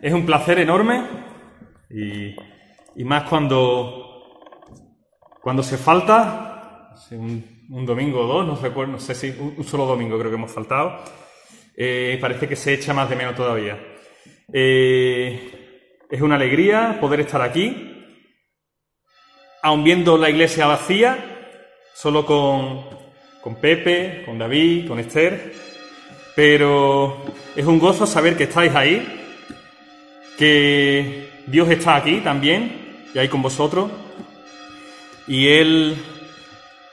Es 0.00 0.12
un 0.12 0.26
placer 0.26 0.58
enorme 0.58 1.02
y, 1.90 3.04
más 3.04 3.24
cuando, 3.28 4.40
cuando 5.42 5.62
se 5.62 5.76
falta, 5.76 6.94
un, 7.10 7.66
un 7.70 7.86
domingo 7.86 8.20
o 8.20 8.26
dos, 8.26 8.46
no 8.46 8.56
recuerdo, 8.56 8.92
no 8.92 8.98
sé 8.98 9.14
si 9.14 9.30
un, 9.30 9.54
un 9.56 9.64
solo 9.64 9.86
domingo 9.86 10.18
creo 10.18 10.30
que 10.30 10.36
hemos 10.36 10.52
faltado, 10.52 11.02
eh, 11.76 12.18
parece 12.20 12.48
que 12.48 12.56
se 12.56 12.74
echa 12.74 12.94
más 12.94 13.10
de 13.10 13.16
menos 13.16 13.34
todavía. 13.34 13.78
Eh, 14.52 15.96
es 16.10 16.20
una 16.20 16.36
alegría 16.36 16.98
poder 17.00 17.20
estar 17.20 17.42
aquí, 17.42 17.92
aun 19.62 19.82
viendo 19.82 20.16
la 20.16 20.30
iglesia 20.30 20.66
vacía, 20.66 21.18
solo 21.94 22.24
con, 22.24 22.84
con 23.42 23.56
Pepe, 23.56 24.22
con 24.24 24.38
David, 24.38 24.88
con 24.88 24.98
Esther, 25.00 25.52
pero 26.36 27.16
es 27.56 27.64
un 27.64 27.78
gozo 27.78 28.06
saber 28.06 28.36
que 28.36 28.44
estáis 28.44 28.74
ahí, 28.74 29.24
que 30.36 31.30
Dios 31.46 31.68
está 31.70 31.96
aquí 31.96 32.20
también 32.20 33.06
y 33.12 33.18
ahí 33.18 33.28
con 33.28 33.40
vosotros, 33.40 33.90
y 35.26 35.48
Él 35.48 35.96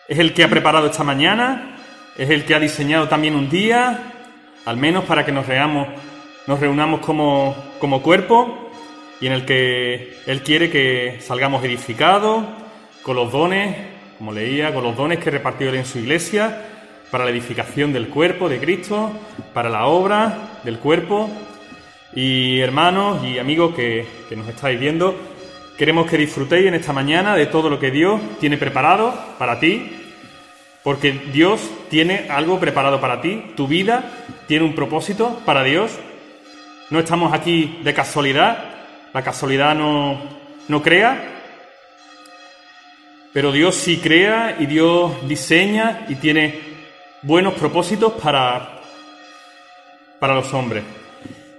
es 0.07 0.17
el 0.17 0.33
que 0.33 0.45
ha 0.45 0.49
preparado 0.49 0.87
esta 0.87 1.03
mañana, 1.03 1.77
es 2.17 2.29
el 2.29 2.45
que 2.45 2.55
ha 2.55 2.59
diseñado 2.59 3.09
también 3.09 3.35
un 3.35 3.49
día, 3.49 4.13
al 4.65 4.77
menos 4.77 5.03
para 5.03 5.25
que 5.25 5.33
nos, 5.33 5.45
reamos, 5.45 5.89
nos 6.47 6.59
reunamos 6.61 7.01
como, 7.01 7.53
como 7.79 8.01
cuerpo 8.01 8.71
y 9.19 9.27
en 9.27 9.33
el 9.33 9.45
que 9.45 10.19
Él 10.25 10.41
quiere 10.41 10.69
que 10.69 11.17
salgamos 11.19 11.65
edificados 11.65 12.45
con 13.01 13.17
los 13.17 13.29
dones, 13.29 13.75
como 14.17 14.31
leía, 14.31 14.73
con 14.73 14.83
los 14.85 14.95
dones 14.95 15.19
que 15.19 15.31
repartió 15.31 15.67
Él 15.67 15.75
en 15.75 15.85
su 15.85 15.99
iglesia, 15.99 16.72
para 17.13 17.25
la 17.25 17.29
edificación 17.29 17.93
del 17.93 18.07
cuerpo 18.07 18.49
de 18.49 18.57
Cristo, 18.57 19.11
para 19.53 19.69
la 19.69 19.85
obra 19.85 20.59
del 20.63 20.79
cuerpo. 20.79 21.29
Y 22.15 22.59
hermanos 22.59 23.23
y 23.23 23.37
amigos 23.37 23.75
que, 23.75 24.03
que 24.27 24.35
nos 24.35 24.47
estáis 24.47 24.79
viendo, 24.79 25.15
queremos 25.77 26.09
que 26.09 26.17
disfrutéis 26.17 26.65
en 26.65 26.73
esta 26.73 26.91
mañana 26.91 27.35
de 27.35 27.45
todo 27.45 27.69
lo 27.69 27.77
que 27.79 27.91
Dios 27.91 28.19
tiene 28.39 28.57
preparado 28.57 29.13
para 29.37 29.59
ti, 29.59 29.91
porque 30.81 31.11
Dios 31.31 31.61
tiene 31.87 32.25
algo 32.31 32.59
preparado 32.59 32.99
para 32.99 33.21
ti, 33.21 33.43
tu 33.55 33.67
vida 33.67 34.09
tiene 34.47 34.65
un 34.65 34.73
propósito 34.73 35.39
para 35.45 35.63
Dios. 35.63 35.91
No 36.89 36.97
estamos 36.97 37.31
aquí 37.31 37.79
de 37.83 37.93
casualidad, 37.93 38.57
la 39.13 39.21
casualidad 39.21 39.75
no, 39.75 40.19
no 40.67 40.81
crea, 40.81 41.23
pero 43.33 43.51
Dios 43.51 43.75
sí 43.75 43.97
crea 43.97 44.57
y 44.59 44.65
Dios 44.65 45.27
diseña 45.27 46.07
y 46.09 46.15
tiene 46.15 46.72
buenos 47.23 47.53
propósitos 47.53 48.13
para, 48.13 48.81
para 50.19 50.35
los 50.35 50.53
hombres. 50.53 50.83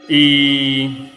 Y 0.08 1.10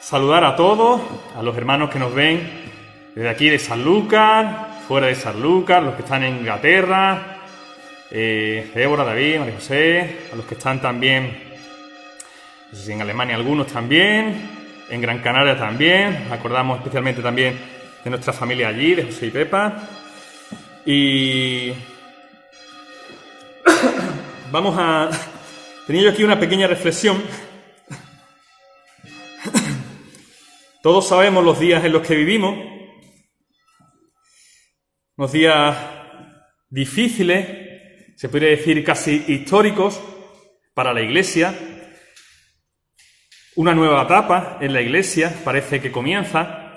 saludar 0.00 0.44
a 0.44 0.54
todos, 0.54 1.00
a 1.36 1.42
los 1.42 1.56
hermanos 1.56 1.90
que 1.90 1.98
nos 1.98 2.14
ven 2.14 2.68
desde 3.14 3.28
aquí 3.28 3.48
de 3.48 3.58
San 3.58 3.82
Lucas, 3.82 4.84
fuera 4.86 5.06
de 5.06 5.14
San 5.14 5.40
Lucas, 5.40 5.82
los 5.82 5.94
que 5.94 6.02
están 6.02 6.22
en 6.24 6.36
Inglaterra, 6.36 7.38
eh, 8.10 8.70
Débora, 8.74 9.04
David, 9.04 9.38
María 9.38 9.54
José, 9.54 10.28
a 10.32 10.36
los 10.36 10.44
que 10.44 10.54
están 10.54 10.80
también, 10.80 11.48
en 12.86 13.02
Alemania 13.02 13.34
algunos 13.34 13.66
también, 13.66 14.58
en 14.90 15.00
Gran 15.00 15.20
Canaria 15.20 15.58
también, 15.58 16.28
acordamos 16.30 16.78
especialmente 16.78 17.22
también 17.22 17.58
de 18.04 18.10
nuestra 18.10 18.32
familia 18.32 18.68
allí, 18.68 18.94
de 18.94 19.04
José 19.04 19.26
y 19.26 19.30
Pepa. 19.30 19.88
Y 20.84 21.72
vamos 24.52 24.76
a... 24.78 25.10
Tenía 25.86 26.02
yo 26.02 26.10
aquí 26.10 26.24
una 26.24 26.38
pequeña 26.38 26.66
reflexión. 26.66 27.22
Todos 30.82 31.08
sabemos 31.08 31.44
los 31.44 31.58
días 31.58 31.84
en 31.84 31.92
los 31.92 32.06
que 32.06 32.14
vivimos, 32.14 32.56
unos 35.16 35.32
días 35.32 35.76
difíciles, 36.68 38.14
se 38.16 38.28
podría 38.28 38.50
decir 38.50 38.84
casi 38.84 39.24
históricos 39.26 40.00
para 40.74 40.92
la 40.92 41.00
Iglesia. 41.00 41.54
Una 43.56 43.74
nueva 43.74 44.04
etapa 44.04 44.58
en 44.60 44.72
la 44.72 44.80
Iglesia 44.80 45.34
parece 45.44 45.80
que 45.80 45.90
comienza. 45.90 46.68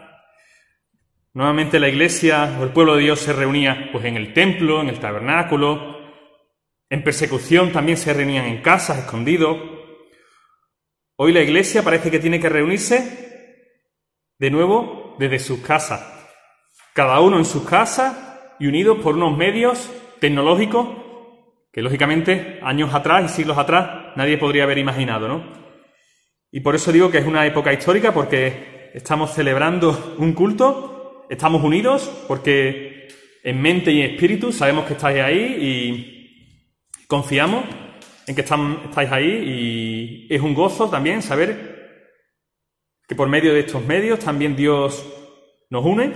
Nuevamente 1.33 1.79
la 1.79 1.87
Iglesia 1.87 2.57
o 2.59 2.63
el 2.63 2.71
pueblo 2.71 2.95
de 2.95 3.03
Dios 3.03 3.19
se 3.19 3.33
reunía 3.33 3.89
pues 3.91 4.05
en 4.05 4.17
el 4.17 4.33
templo, 4.33 4.81
en 4.81 4.89
el 4.89 4.99
tabernáculo, 4.99 6.00
en 6.91 7.05
persecución 7.05 7.71
también 7.71 7.97
se 7.97 8.13
reunían 8.13 8.45
en 8.45 8.61
casas, 8.61 8.99
escondidos. 8.99 9.57
Hoy 11.15 11.31
la 11.31 11.39
Iglesia 11.39 11.83
parece 11.83 12.11
que 12.11 12.19
tiene 12.19 12.37
que 12.37 12.49
reunirse 12.49 13.63
de 14.37 14.51
nuevo 14.51 15.15
desde 15.17 15.39
sus 15.39 15.61
casas, 15.61 16.01
cada 16.93 17.21
uno 17.21 17.37
en 17.37 17.45
sus 17.45 17.63
casas 17.63 18.13
y 18.59 18.67
unidos 18.67 18.97
por 19.01 19.15
unos 19.15 19.37
medios 19.37 19.89
tecnológicos 20.19 20.89
que 21.71 21.81
lógicamente 21.81 22.59
años 22.61 22.93
atrás 22.93 23.31
y 23.31 23.35
siglos 23.35 23.57
atrás 23.57 24.13
nadie 24.17 24.37
podría 24.37 24.63
haber 24.63 24.77
imaginado, 24.77 25.29
¿no? 25.29 25.45
Y 26.51 26.59
por 26.59 26.75
eso 26.75 26.91
digo 26.91 27.09
que 27.09 27.19
es 27.19 27.25
una 27.25 27.45
época 27.45 27.71
histórica 27.71 28.13
porque 28.13 28.91
estamos 28.93 29.33
celebrando 29.33 30.15
un 30.17 30.33
culto, 30.33 31.25
estamos 31.29 31.63
unidos 31.63 32.11
porque 32.27 33.07
en 33.43 33.61
mente 33.61 33.93
y 33.93 34.01
en 34.01 34.11
espíritu 34.11 34.51
sabemos 34.51 34.85
que 34.85 34.93
estáis 34.93 35.21
ahí 35.21 35.39
y 35.39 36.20
confiamos 37.11 37.65
en 38.25 38.35
que 38.35 38.39
estáis 38.39 39.11
ahí 39.11 40.27
y 40.29 40.33
es 40.33 40.41
un 40.41 40.53
gozo 40.53 40.89
también 40.89 41.21
saber 41.21 42.07
que 43.05 43.15
por 43.15 43.27
medio 43.27 43.53
de 43.53 43.59
estos 43.59 43.83
medios 43.83 44.19
también 44.19 44.55
Dios 44.55 45.05
nos 45.69 45.83
une, 45.83 46.13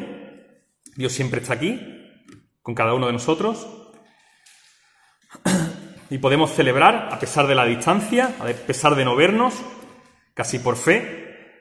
Dios 0.95 1.11
siempre 1.11 1.41
está 1.41 1.55
aquí 1.55 1.81
con 2.61 2.73
cada 2.73 2.93
uno 2.93 3.07
de 3.07 3.11
nosotros 3.11 3.67
y 6.09 6.17
podemos 6.17 6.51
celebrar 6.51 7.09
a 7.11 7.19
pesar 7.19 7.45
de 7.45 7.55
la 7.55 7.65
distancia, 7.65 8.33
a 8.39 8.45
pesar 8.45 8.95
de 8.95 9.03
no 9.03 9.17
vernos, 9.17 9.53
casi 10.33 10.59
por 10.59 10.77
fe, 10.77 11.59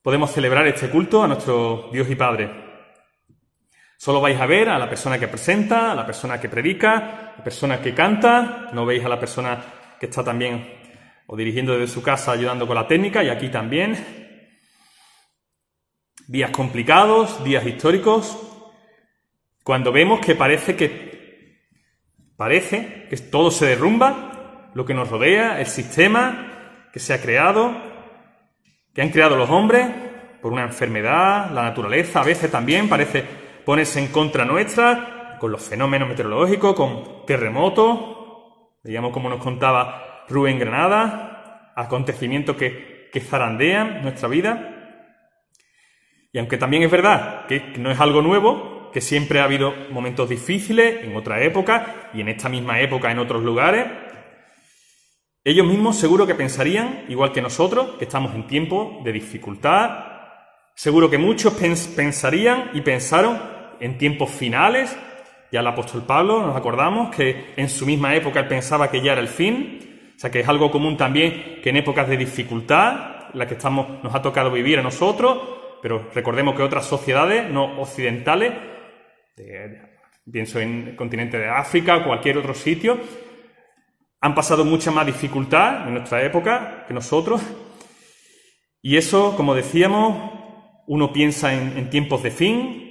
podemos 0.00 0.32
celebrar 0.32 0.66
este 0.66 0.88
culto 0.88 1.22
a 1.22 1.28
nuestro 1.28 1.90
Dios 1.92 2.08
y 2.08 2.14
Padre. 2.14 2.68
Solo 3.98 4.22
vais 4.22 4.40
a 4.40 4.46
ver 4.46 4.70
a 4.70 4.78
la 4.78 4.88
persona 4.88 5.18
que 5.18 5.28
presenta, 5.28 5.92
a 5.92 5.94
la 5.94 6.06
persona 6.06 6.40
que 6.40 6.48
predica, 6.48 7.27
la 7.38 7.44
persona 7.44 7.80
que 7.80 7.94
canta, 7.94 8.68
no 8.72 8.84
veis 8.84 9.04
a 9.04 9.08
la 9.08 9.20
persona 9.20 9.62
que 10.00 10.06
está 10.06 10.24
también 10.24 10.74
o 11.28 11.36
dirigiendo 11.36 11.72
desde 11.72 11.94
su 11.94 12.02
casa 12.02 12.32
ayudando 12.32 12.66
con 12.66 12.74
la 12.74 12.88
técnica 12.88 13.22
y 13.22 13.28
aquí 13.28 13.48
también. 13.48 13.96
Días 16.26 16.50
complicados, 16.50 17.44
días 17.44 17.64
históricos, 17.64 18.36
cuando 19.62 19.92
vemos 19.92 20.18
que 20.18 20.34
parece 20.34 20.74
que 20.74 21.62
parece 22.36 23.06
que 23.08 23.16
todo 23.16 23.52
se 23.52 23.66
derrumba, 23.66 24.70
lo 24.74 24.84
que 24.84 24.94
nos 24.94 25.08
rodea, 25.08 25.60
el 25.60 25.66
sistema 25.66 26.88
que 26.92 26.98
se 26.98 27.14
ha 27.14 27.22
creado, 27.22 27.72
que 28.92 29.00
han 29.00 29.10
creado 29.10 29.36
los 29.36 29.48
hombres 29.48 29.86
por 30.42 30.52
una 30.52 30.64
enfermedad, 30.64 31.50
la 31.52 31.62
naturaleza 31.62 32.20
a 32.20 32.24
veces 32.24 32.50
también 32.50 32.88
parece 32.88 33.24
ponerse 33.64 34.00
en 34.00 34.08
contra 34.08 34.44
nuestra, 34.44 35.17
con 35.38 35.52
los 35.52 35.62
fenómenos 35.62 36.08
meteorológicos, 36.08 36.74
con 36.74 37.26
terremotos, 37.26 38.16
digamos 38.82 39.12
como 39.12 39.28
nos 39.28 39.42
contaba 39.42 40.24
Rubén 40.28 40.58
Granada, 40.58 41.72
acontecimientos 41.76 42.56
que, 42.56 43.08
que 43.12 43.20
zarandean 43.20 44.02
nuestra 44.02 44.28
vida. 44.28 44.74
Y 46.32 46.38
aunque 46.38 46.58
también 46.58 46.82
es 46.82 46.90
verdad 46.90 47.46
que 47.46 47.74
no 47.78 47.90
es 47.90 48.00
algo 48.00 48.22
nuevo, 48.22 48.90
que 48.92 49.00
siempre 49.00 49.40
ha 49.40 49.44
habido 49.44 49.74
momentos 49.90 50.28
difíciles 50.28 51.04
en 51.04 51.16
otra 51.16 51.42
época 51.42 52.10
y 52.14 52.20
en 52.20 52.28
esta 52.28 52.48
misma 52.48 52.80
época 52.80 53.10
en 53.10 53.18
otros 53.18 53.42
lugares, 53.42 53.86
ellos 55.44 55.66
mismos 55.66 55.96
seguro 55.96 56.26
que 56.26 56.34
pensarían, 56.34 57.06
igual 57.08 57.32
que 57.32 57.40
nosotros, 57.40 57.96
que 57.98 58.04
estamos 58.04 58.34
en 58.34 58.46
tiempo 58.46 59.00
de 59.02 59.12
dificultad. 59.12 60.04
Seguro 60.74 61.08
que 61.08 61.16
muchos 61.16 61.54
pens 61.54 61.86
pensarían 61.86 62.70
y 62.74 62.82
pensaron 62.82 63.40
en 63.80 63.96
tiempos 63.96 64.30
finales. 64.30 64.94
Ya 65.50 65.60
el 65.60 65.66
apóstol 65.66 66.02
Pablo, 66.02 66.46
nos 66.46 66.56
acordamos 66.56 67.14
que 67.14 67.54
en 67.56 67.68
su 67.68 67.86
misma 67.86 68.14
época 68.14 68.40
él 68.40 68.48
pensaba 68.48 68.90
que 68.90 69.00
ya 69.00 69.12
era 69.12 69.20
el 69.20 69.28
fin. 69.28 70.12
O 70.16 70.18
sea 70.20 70.30
que 70.30 70.40
es 70.40 70.48
algo 70.48 70.70
común 70.70 70.96
también 70.96 71.60
que 71.62 71.70
en 71.70 71.76
épocas 71.76 72.08
de 72.08 72.16
dificultad, 72.16 73.32
la 73.34 73.46
que 73.46 73.54
estamos, 73.54 74.02
nos 74.02 74.14
ha 74.14 74.20
tocado 74.20 74.50
vivir 74.50 74.78
a 74.78 74.82
nosotros, 74.82 75.38
pero 75.80 76.10
recordemos 76.12 76.54
que 76.54 76.62
otras 76.62 76.86
sociedades 76.86 77.48
no 77.50 77.80
occidentales, 77.80 78.52
de, 79.36 79.80
pienso 80.30 80.60
en 80.60 80.88
el 80.88 80.96
continente 80.96 81.38
de 81.38 81.48
África, 81.48 82.04
cualquier 82.04 82.38
otro 82.38 82.52
sitio, 82.52 82.98
han 84.20 84.34
pasado 84.34 84.64
mucha 84.64 84.90
más 84.90 85.06
dificultad 85.06 85.86
en 85.86 85.94
nuestra 85.94 86.22
época 86.22 86.84
que 86.86 86.92
nosotros. 86.92 87.40
Y 88.82 88.96
eso, 88.96 89.36
como 89.36 89.54
decíamos, 89.54 90.32
uno 90.88 91.12
piensa 91.12 91.54
en, 91.54 91.78
en 91.78 91.90
tiempos 91.90 92.22
de 92.22 92.30
fin, 92.30 92.87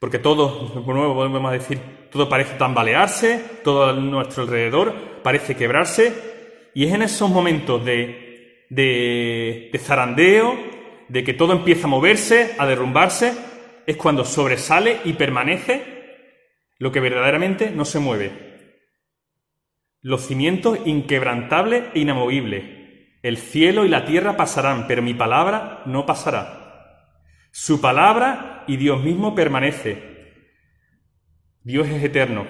porque 0.00 0.18
todo, 0.18 0.68
de 0.74 0.92
nuevo 0.92 1.14
volvemos 1.14 1.50
a 1.50 1.52
decir, 1.52 1.78
todo 2.10 2.28
parece 2.28 2.54
tambalearse, 2.56 3.44
todo 3.62 3.90
a 3.90 3.92
nuestro 3.92 4.42
alrededor 4.44 4.94
parece 5.22 5.54
quebrarse, 5.54 6.30
Y 6.72 6.86
es 6.86 6.94
en 6.94 7.02
esos 7.02 7.28
momentos 7.28 7.84
de, 7.84 8.66
de, 8.70 9.70
de 9.72 9.78
zarandeo, 9.78 10.56
de 11.08 11.24
que 11.24 11.34
todo 11.34 11.52
empieza 11.52 11.86
a 11.86 11.90
moverse, 11.90 12.54
a 12.58 12.66
derrumbarse, 12.66 13.34
es 13.86 13.96
cuando 13.96 14.24
sobresale 14.24 15.00
y 15.04 15.14
permanece 15.14 15.82
lo 16.78 16.92
que 16.92 17.00
verdaderamente 17.00 17.70
no 17.70 17.84
se 17.84 17.98
mueve. 17.98 18.30
Los 20.00 20.26
cimientos 20.26 20.78
inquebrantables 20.86 21.84
e 21.92 22.00
inamovibles. 22.00 22.64
El 23.22 23.36
cielo 23.36 23.84
y 23.84 23.88
la 23.88 24.06
tierra 24.06 24.36
pasarán, 24.36 24.86
pero 24.86 25.02
mi 25.02 25.12
palabra 25.12 25.82
no 25.84 26.06
pasará. 26.06 27.08
Su 27.50 27.80
palabra 27.80 28.49
y 28.70 28.76
Dios 28.76 29.02
mismo 29.02 29.34
permanece. 29.34 29.98
Dios 31.64 31.88
es 31.88 32.04
eterno, 32.04 32.46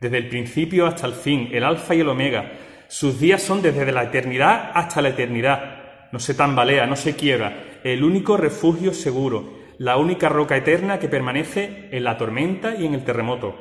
desde 0.00 0.18
el 0.18 0.28
principio 0.28 0.84
hasta 0.84 1.06
el 1.06 1.12
fin, 1.12 1.48
el 1.52 1.62
alfa 1.62 1.94
y 1.94 2.00
el 2.00 2.08
omega. 2.08 2.54
Sus 2.88 3.20
días 3.20 3.40
son 3.40 3.62
desde 3.62 3.92
la 3.92 4.02
eternidad 4.02 4.72
hasta 4.74 5.00
la 5.00 5.10
eternidad. 5.10 6.08
No 6.10 6.18
se 6.18 6.34
tambalea, 6.34 6.88
no 6.88 6.96
se 6.96 7.14
quiebra. 7.14 7.78
El 7.84 8.02
único 8.02 8.36
refugio 8.36 8.92
seguro, 8.92 9.60
la 9.78 9.96
única 9.96 10.28
roca 10.28 10.56
eterna 10.56 10.98
que 10.98 11.08
permanece 11.08 11.88
en 11.92 12.02
la 12.02 12.18
tormenta 12.18 12.74
y 12.74 12.86
en 12.86 12.94
el 12.94 13.04
terremoto. 13.04 13.54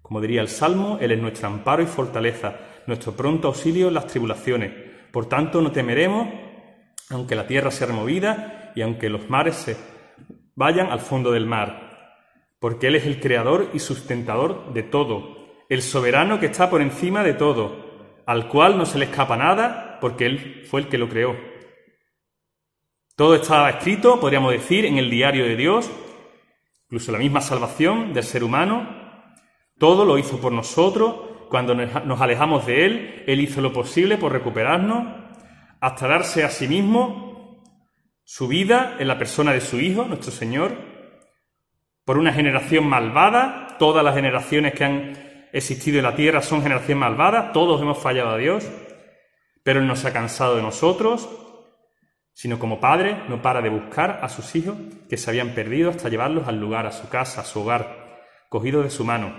Como 0.00 0.22
diría 0.22 0.40
el 0.40 0.48
Salmo, 0.48 0.96
Él 0.98 1.12
es 1.12 1.20
nuestro 1.20 1.48
amparo 1.48 1.82
y 1.82 1.86
fortaleza, 1.86 2.56
nuestro 2.86 3.12
pronto 3.12 3.48
auxilio 3.48 3.88
en 3.88 3.94
las 3.94 4.06
tribulaciones. 4.06 4.72
Por 5.12 5.26
tanto, 5.26 5.60
no 5.60 5.72
temeremos, 5.72 6.26
aunque 7.10 7.36
la 7.36 7.46
tierra 7.46 7.70
sea 7.70 7.88
removida 7.88 8.72
y 8.74 8.80
aunque 8.80 9.10
los 9.10 9.28
mares 9.28 9.56
se 9.56 9.97
vayan 10.58 10.90
al 10.90 10.98
fondo 10.98 11.30
del 11.30 11.46
mar, 11.46 12.16
porque 12.58 12.88
Él 12.88 12.96
es 12.96 13.06
el 13.06 13.20
creador 13.20 13.70
y 13.74 13.78
sustentador 13.78 14.72
de 14.72 14.82
todo, 14.82 15.36
el 15.68 15.82
soberano 15.82 16.40
que 16.40 16.46
está 16.46 16.68
por 16.68 16.82
encima 16.82 17.22
de 17.22 17.34
todo, 17.34 18.22
al 18.26 18.48
cual 18.48 18.76
no 18.76 18.84
se 18.84 18.98
le 18.98 19.04
escapa 19.04 19.36
nada, 19.36 19.98
porque 20.00 20.26
Él 20.26 20.64
fue 20.68 20.80
el 20.80 20.88
que 20.88 20.98
lo 20.98 21.08
creó. 21.08 21.36
Todo 23.14 23.36
estaba 23.36 23.70
escrito, 23.70 24.18
podríamos 24.18 24.50
decir, 24.50 24.84
en 24.84 24.98
el 24.98 25.08
diario 25.08 25.44
de 25.44 25.54
Dios, 25.54 25.88
incluso 26.86 27.12
la 27.12 27.18
misma 27.18 27.40
salvación 27.40 28.12
del 28.12 28.24
ser 28.24 28.42
humano. 28.42 28.96
Todo 29.78 30.04
lo 30.04 30.18
hizo 30.18 30.40
por 30.40 30.50
nosotros. 30.50 31.14
Cuando 31.48 31.74
nos 31.74 32.20
alejamos 32.20 32.66
de 32.66 32.84
Él, 32.84 33.24
Él 33.28 33.40
hizo 33.40 33.60
lo 33.60 33.72
posible 33.72 34.18
por 34.18 34.32
recuperarnos, 34.32 35.06
hasta 35.80 36.08
darse 36.08 36.42
a 36.42 36.50
sí 36.50 36.66
mismo 36.66 37.27
su 38.30 38.46
vida 38.46 38.96
en 38.98 39.08
la 39.08 39.16
persona 39.16 39.54
de 39.54 39.62
su 39.62 39.80
Hijo, 39.80 40.04
nuestro 40.04 40.30
Señor, 40.30 40.76
por 42.04 42.18
una 42.18 42.30
generación 42.30 42.86
malvada. 42.86 43.78
Todas 43.78 44.04
las 44.04 44.14
generaciones 44.14 44.74
que 44.74 44.84
han 44.84 45.48
existido 45.50 45.96
en 45.96 46.04
la 46.04 46.14
tierra 46.14 46.42
son 46.42 46.60
generaciones 46.62 47.00
malvadas, 47.00 47.54
todos 47.54 47.80
hemos 47.80 47.96
fallado 47.96 48.28
a 48.28 48.36
Dios, 48.36 48.68
pero 49.62 49.80
Él 49.80 49.86
no 49.86 49.96
se 49.96 50.08
ha 50.08 50.12
cansado 50.12 50.56
de 50.56 50.62
nosotros, 50.62 51.26
sino 52.34 52.58
como 52.58 52.80
padre 52.80 53.16
no 53.30 53.40
para 53.40 53.62
de 53.62 53.70
buscar 53.70 54.20
a 54.22 54.28
sus 54.28 54.54
hijos 54.56 54.76
que 55.08 55.16
se 55.16 55.30
habían 55.30 55.54
perdido 55.54 55.88
hasta 55.88 56.10
llevarlos 56.10 56.46
al 56.48 56.60
lugar, 56.60 56.84
a 56.84 56.92
su 56.92 57.08
casa, 57.08 57.40
a 57.40 57.44
su 57.44 57.62
hogar, 57.62 58.26
cogidos 58.50 58.84
de 58.84 58.90
su 58.90 59.04
mano. 59.04 59.32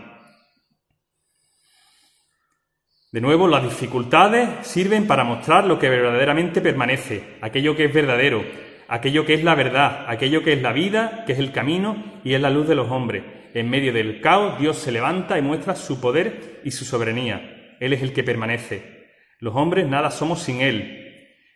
De 3.12 3.21
nuevo, 3.21 3.47
las 3.47 3.62
dificultades 3.62 4.65
sirven 4.65 5.06
para 5.06 5.24
mostrar 5.24 5.65
lo 5.65 5.77
que 5.77 5.89
verdaderamente 5.89 6.59
permanece, 6.59 7.38
aquello 7.41 7.75
que 7.75 7.86
es 7.86 7.94
verdadero, 7.94 8.69
aquello 8.89 9.25
que 9.25 9.36
es 9.36 9.44
la 9.44 9.56
verdad, 9.56 10.06
aquello 10.07 10.44
que 10.44 10.53
es 10.53 10.62
la 10.62 10.74
vida, 10.74 11.24
que 11.25 11.33
es 11.33 11.39
el 11.39 11.51
camino 11.51 12.03
y 12.24 12.33
es 12.33 12.41
la 12.41 12.50
luz 12.50 12.68
de 12.68 12.75
los 12.75 12.91
hombres. 12.91 13.24
En 13.53 13.69
medio 13.69 13.94
del 13.94 14.21
caos, 14.21 14.59
Dios 14.59 14.77
se 14.77 14.91
levanta 14.91 15.38
y 15.38 15.41
muestra 15.41 15.75
su 15.75 16.01
poder 16.01 16.62
y 16.63 16.71
su 16.71 16.86
soberanía. 16.86 17.75
Él 17.80 17.94
es 17.94 18.01
el 18.01 18.13
que 18.13 18.24
permanece. 18.24 19.07
Los 19.39 19.56
hombres 19.56 19.88
nada 19.88 20.12
somos 20.12 20.41
sin 20.41 20.62
Él, 20.62 21.00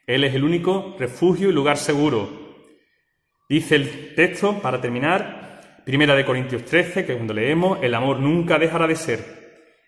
él 0.06 0.25
es 0.25 0.35
el 0.35 0.44
único 0.44 0.95
refugio 1.00 1.50
y 1.50 1.53
lugar 1.53 1.77
seguro. 1.77 2.30
Dice 3.47 3.75
el 3.75 4.15
texto, 4.15 4.59
para 4.62 4.81
terminar, 4.81 5.81
Primera 5.85 6.13
de 6.13 6.25
Corintios 6.25 6.65
13, 6.65 7.06
que 7.06 7.13
cuando 7.13 7.33
leemos, 7.33 7.80
el 7.81 7.95
amor 7.95 8.19
nunca 8.19 8.59
dejará 8.59 8.85
de 8.85 8.97
ser. 8.97 9.19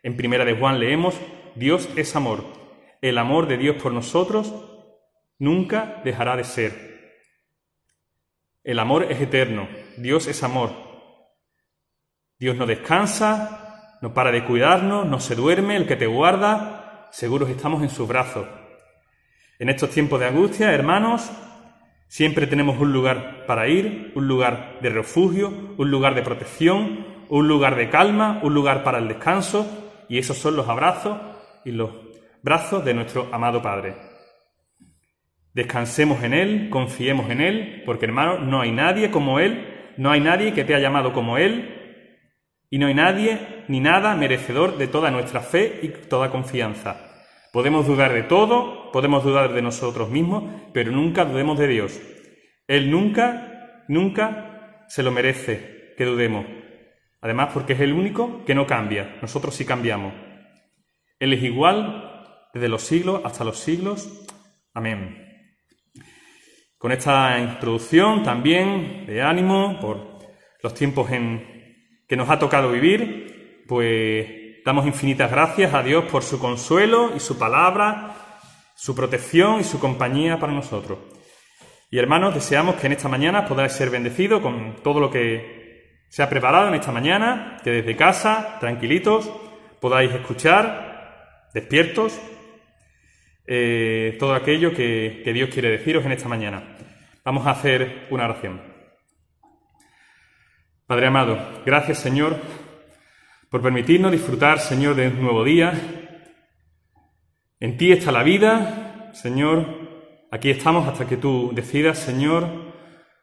En 0.04 0.16
Primera 0.16 0.46
de 0.46 0.54
Juan 0.54 0.80
leemos, 0.80 1.20
Dios 1.56 1.90
es 1.98 2.16
amor. 2.16 2.46
El 3.02 3.18
amor 3.18 3.48
de 3.48 3.58
Dios 3.58 3.76
por 3.76 3.92
nosotros 3.92 4.54
nunca 5.38 6.02
dejará 6.06 6.38
de 6.38 6.46
ser. 6.46 6.95
El 8.66 8.80
amor 8.80 9.06
es 9.12 9.22
eterno, 9.22 9.68
Dios 9.96 10.26
es 10.26 10.42
amor. 10.42 10.72
Dios 12.40 12.58
no 12.58 12.66
descansa, 12.66 14.00
no 14.02 14.12
para 14.16 14.32
de 14.32 14.44
cuidarnos, 14.44 15.06
no 15.06 15.20
se 15.20 15.36
duerme, 15.36 15.76
el 15.76 15.86
que 15.86 15.96
te 15.96 16.08
guarda, 16.08 17.08
seguros 17.12 17.48
estamos 17.48 17.84
en 17.84 17.90
sus 17.90 18.08
brazos. 18.08 18.48
En 19.60 19.70
estos 19.70 19.92
tiempos 19.92 20.20
de 20.20 20.26
angustia, 20.26 20.74
hermanos, 20.74 21.30
siempre 22.08 22.48
tenemos 22.48 22.80
un 22.80 22.92
lugar 22.92 23.46
para 23.46 23.68
ir, 23.68 24.12
un 24.16 24.28
lugar 24.28 24.80
de 24.82 24.90
refugio, 24.90 25.76
un 25.78 25.92
lugar 25.92 26.16
de 26.16 26.24
protección, 26.24 27.06
un 27.30 27.48
lugar 27.48 27.76
de 27.76 27.92
calma, 27.92 28.40
un 28.42 28.56
lugar 28.56 28.84
para 28.84 28.98
el 28.98 29.08
descanso, 29.08 29.68
y 30.10 30.18
esos 30.18 30.40
son 30.40 30.56
los 30.56 30.68
abrazos 30.68 31.20
y 31.66 31.72
los 31.72 31.92
brazos 32.42 32.84
de 32.84 32.96
nuestro 32.96 33.30
amado 33.32 33.62
Padre. 33.62 34.05
Descansemos 35.56 36.22
en 36.22 36.34
Él, 36.34 36.70
confiemos 36.70 37.30
en 37.30 37.40
Él, 37.40 37.84
porque 37.86 38.06
hermanos, 38.06 38.42
no 38.42 38.60
hay 38.60 38.74
nadie 38.74 39.10
como 39.10 39.40
Él, 39.40 39.94
no 39.96 40.12
hay 40.12 40.20
nadie 40.20 40.54
que 40.54 40.66
te 40.66 40.76
haya 40.76 40.90
llamado 40.90 41.14
como 41.14 41.38
Él, 41.38 41.72
y 42.70 42.78
no 42.78 42.88
hay 42.88 42.94
nadie 42.94 43.64
ni 43.70 43.80
nada 43.80 44.16
merecedor 44.16 44.78
de 44.78 44.88
toda 44.88 45.12
nuestra 45.12 45.40
fe 45.40 45.80
y 45.82 45.88
toda 46.10 46.30
confianza. 46.30 47.24
Podemos 47.54 47.88
dudar 47.88 48.12
de 48.12 48.24
todo, 48.24 48.92
podemos 48.92 49.24
dudar 49.24 49.54
de 49.54 49.62
nosotros 49.62 50.10
mismos, 50.10 50.44
pero 50.74 50.92
nunca 50.92 51.24
dudemos 51.24 51.58
de 51.58 51.68
Dios. 51.68 52.02
Él 52.68 52.92
nunca, 52.92 53.86
nunca 53.88 54.84
se 54.90 55.04
lo 55.04 55.12
merece 55.12 55.94
que 55.98 56.04
dudemos. 56.04 56.46
Además, 57.22 57.52
porque 57.54 57.74
es 57.74 57.80
el 57.80 57.94
único 57.94 58.44
que 58.44 58.56
no 58.56 58.68
cambia. 58.68 59.16
Nosotros 59.22 59.56
sí 59.56 59.64
cambiamos. 59.64 60.14
Él 61.18 61.32
es 61.32 61.42
igual 61.44 62.50
desde 62.54 62.68
los 62.68 62.82
siglos 62.82 63.22
hasta 63.24 63.46
los 63.46 63.58
siglos. 63.58 64.28
Amén. 64.74 65.25
Con 66.78 66.92
esta 66.92 67.40
introducción 67.40 68.24
también 68.24 69.06
de 69.06 69.22
ánimo 69.22 69.80
por 69.80 70.20
los 70.62 70.74
tiempos 70.74 71.12
en 71.12 71.56
que 72.08 72.16
nos 72.16 72.30
ha 72.30 72.38
tocado 72.38 72.72
vivir, 72.72 73.64
pues 73.68 74.46
Damos 74.66 74.88
infinitas 74.88 75.30
gracias 75.30 75.76
a 75.76 75.84
Dios 75.84 76.06
por 76.06 76.24
su 76.24 76.40
consuelo 76.40 77.12
y 77.16 77.20
su 77.20 77.38
palabra, 77.38 78.16
su 78.74 78.96
protección 78.96 79.60
y 79.60 79.64
su 79.64 79.80
compañía 79.80 80.40
para 80.40 80.54
nosotros. 80.54 80.98
Y 81.92 82.00
hermanos, 82.00 82.34
deseamos 82.34 82.74
que 82.78 82.88
en 82.88 82.94
esta 82.94 83.08
mañana 83.08 83.46
podáis 83.46 83.74
ser 83.74 83.92
bendecidos 83.92 84.42
con 84.42 84.78
todo 84.82 85.00
lo 85.00 85.12
que 85.12 86.08
se 86.10 86.24
ha 86.24 86.30
preparado 86.32 86.70
en 86.70 86.74
esta 86.74 86.92
mañana, 86.92 87.58
que 87.64 87.70
desde 87.70 87.96
casa, 87.96 88.58
tranquilitos, 88.60 89.30
podáis 89.80 90.12
escuchar, 90.12 91.52
despiertos, 91.54 92.20
eh, 93.48 94.16
todo 94.20 94.34
aquello 94.34 94.74
que, 94.74 95.22
que 95.24 95.34
Dios 95.34 95.50
quiere 95.50 95.70
deciros 95.70 96.06
en 96.06 96.12
esta 96.12 96.30
mañana. 96.30 96.78
Vamos 97.24 97.46
a 97.48 97.52
hacer 97.52 98.08
una 98.10 98.26
oración. 98.26 98.62
Padre 100.88 101.08
amado, 101.08 101.38
gracias 101.66 102.00
Señor 102.00 102.38
por 103.56 103.62
permitirnos 103.62 104.12
disfrutar, 104.12 104.60
Señor, 104.60 104.96
de 104.96 105.08
un 105.08 105.22
nuevo 105.22 105.42
día. 105.42 105.74
En 107.58 107.78
ti 107.78 107.90
está 107.94 108.12
la 108.12 108.22
vida, 108.22 109.12
Señor. 109.14 110.28
Aquí 110.30 110.50
estamos 110.50 110.86
hasta 110.88 111.08
que 111.08 111.16
tú 111.16 111.52
decidas, 111.54 111.98
Señor. 112.00 112.50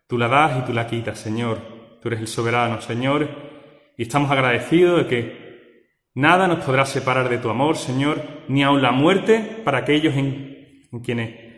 Tú 0.09 0.17
la 0.17 0.29
das 0.29 0.59
y 0.59 0.63
tú 0.63 0.73
la 0.73 0.87
quitas, 0.87 1.19
Señor. 1.19 1.59
Tú 2.01 2.09
eres 2.09 2.21
el 2.21 2.29
soberano, 2.29 2.81
Señor. 2.81 3.29
Y 3.99 4.05
estamos 4.05 4.31
agradecidos 4.31 5.03
de 5.03 5.07
que 5.07 5.42
nada 6.15 6.47
nos 6.47 6.65
podrá 6.65 6.85
separar 6.85 7.29
de 7.29 7.39
tu 7.39 7.49
amor, 7.51 7.77
Señor, 7.77 8.23
ni 8.49 8.63
aun 8.63 8.83
la 8.83 8.93
muerte 8.93 9.63
para 9.65 9.79
aquellos 9.79 10.15
en, 10.17 10.83
en 10.91 11.01
quienes 11.01 11.53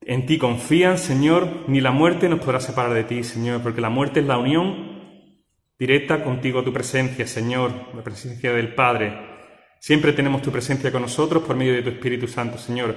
en 0.00 0.26
ti 0.26 0.38
confían, 0.38 0.96
Señor, 0.96 1.64
ni 1.66 1.80
la 1.80 1.90
muerte 1.90 2.28
nos 2.28 2.40
podrá 2.40 2.60
separar 2.60 2.94
de 2.94 3.04
ti, 3.04 3.22
Señor, 3.22 3.62
porque 3.62 3.80
la 3.80 3.90
muerte 3.90 4.20
es 4.20 4.26
la 4.26 4.38
unión 4.38 4.98
directa 5.78 6.24
contigo 6.24 6.64
tu 6.64 6.72
presencia, 6.72 7.26
Señor, 7.26 7.70
la 7.94 8.02
presencia 8.02 8.52
del 8.52 8.74
Padre. 8.74 9.12
Siempre 9.80 10.12
tenemos 10.12 10.42
tu 10.42 10.50
presencia 10.50 10.90
con 10.90 11.02
nosotros 11.02 11.44
por 11.44 11.56
medio 11.56 11.74
de 11.74 11.82
tu 11.82 11.90
Espíritu 11.90 12.26
Santo, 12.26 12.58
Señor. 12.58 12.96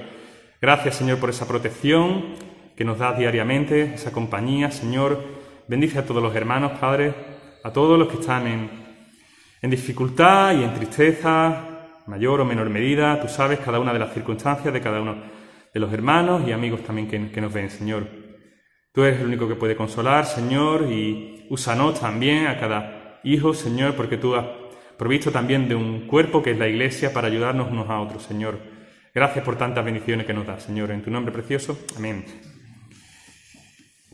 Gracias, 0.60 0.96
Señor, 0.96 1.18
por 1.18 1.30
esa 1.30 1.46
protección 1.46 2.34
que 2.74 2.84
nos 2.84 2.98
das 2.98 3.18
diariamente, 3.18 3.94
esa 3.94 4.10
compañía, 4.10 4.70
Señor. 4.70 5.22
Bendice 5.68 5.98
a 5.98 6.06
todos 6.06 6.22
los 6.22 6.34
hermanos, 6.34 6.72
Padre, 6.80 7.14
a 7.62 7.72
todos 7.72 7.98
los 7.98 8.08
que 8.08 8.20
están 8.20 8.46
en, 8.46 8.70
en 9.62 9.70
dificultad 9.70 10.58
y 10.58 10.64
en 10.64 10.74
tristeza, 10.74 11.68
mayor 12.08 12.40
o 12.40 12.44
menor 12.44 12.68
medida. 12.68 13.20
Tú 13.20 13.28
sabes 13.28 13.60
cada 13.60 13.78
una 13.78 13.92
de 13.92 14.00
las 14.00 14.12
circunstancias 14.12 14.74
de 14.74 14.80
cada 14.80 15.00
uno 15.00 15.22
de 15.72 15.80
los 15.80 15.92
hermanos 15.92 16.42
y 16.46 16.52
amigos 16.52 16.82
también 16.82 17.30
que, 17.30 17.40
nos 17.40 17.52
ven, 17.52 17.70
Señor. 17.70 18.08
Tú 18.92 19.04
eres 19.04 19.20
el 19.20 19.26
único 19.26 19.48
que 19.48 19.54
puede 19.54 19.76
consolar, 19.76 20.26
Señor, 20.26 20.90
y 20.90 21.46
úsanos 21.48 21.98
también 21.98 22.48
a 22.48 22.58
cada 22.58 23.20
hijo, 23.22 23.54
Señor, 23.54 23.94
porque 23.94 24.18
tú 24.18 24.34
has 24.34 24.44
provisto 24.98 25.30
también 25.30 25.68
de 25.68 25.74
un 25.76 26.06
cuerpo 26.06 26.42
que 26.42 26.50
es 26.50 26.58
la 26.58 26.68
Iglesia 26.68 27.12
para 27.12 27.28
ayudarnos 27.28 27.70
unos 27.70 27.88
a 27.88 28.00
otros, 28.00 28.24
Señor. 28.24 28.58
Gracias 29.14 29.44
por 29.44 29.56
tantas 29.56 29.84
bendiciones 29.84 30.26
que 30.26 30.34
nos 30.34 30.46
das, 30.46 30.64
Señor, 30.64 30.90
en 30.90 31.02
tu 31.02 31.10
nombre 31.10 31.32
precioso. 31.32 31.78
Amén. 31.96 32.24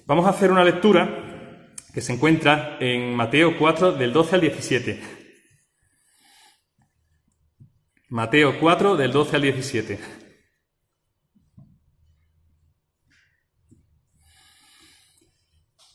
Vamos 0.07 0.27
a 0.27 0.31
hacer 0.31 0.53
una 0.53 0.65
lectura 0.65 1.09
que 1.93 2.01
se 2.01 2.13
encuentra 2.13 2.77
en 2.81 3.15
Mateo 3.15 3.59
4, 3.59 3.93
del 3.93 4.13
12 4.13 4.35
al 4.37 4.41
17. 4.43 5.18
Mateo 8.11 8.59
4, 8.59 8.97
del 8.97 9.13
12 9.13 9.37
al 9.37 9.43
17. 9.43 9.99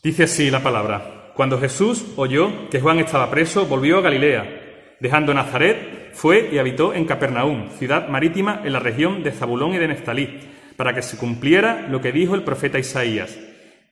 Dice 0.00 0.22
así 0.22 0.48
la 0.48 0.62
palabra. 0.62 1.32
Cuando 1.34 1.58
Jesús 1.58 2.12
oyó 2.14 2.70
que 2.70 2.80
Juan 2.80 3.00
estaba 3.00 3.28
preso, 3.32 3.66
volvió 3.66 3.98
a 3.98 4.02
Galilea. 4.02 4.96
Dejando 5.00 5.34
Nazaret, 5.34 6.12
fue 6.12 6.50
y 6.52 6.58
habitó 6.58 6.94
en 6.94 7.04
Capernaum, 7.04 7.70
ciudad 7.70 8.06
marítima 8.06 8.60
en 8.64 8.74
la 8.74 8.78
región 8.78 9.24
de 9.24 9.32
Zabulón 9.32 9.74
y 9.74 9.78
de 9.78 9.88
Neftalí, 9.88 10.38
para 10.76 10.94
que 10.94 11.02
se 11.02 11.16
cumpliera 11.16 11.88
lo 11.88 12.00
que 12.00 12.12
dijo 12.12 12.36
el 12.36 12.44
profeta 12.44 12.78
Isaías. 12.78 13.36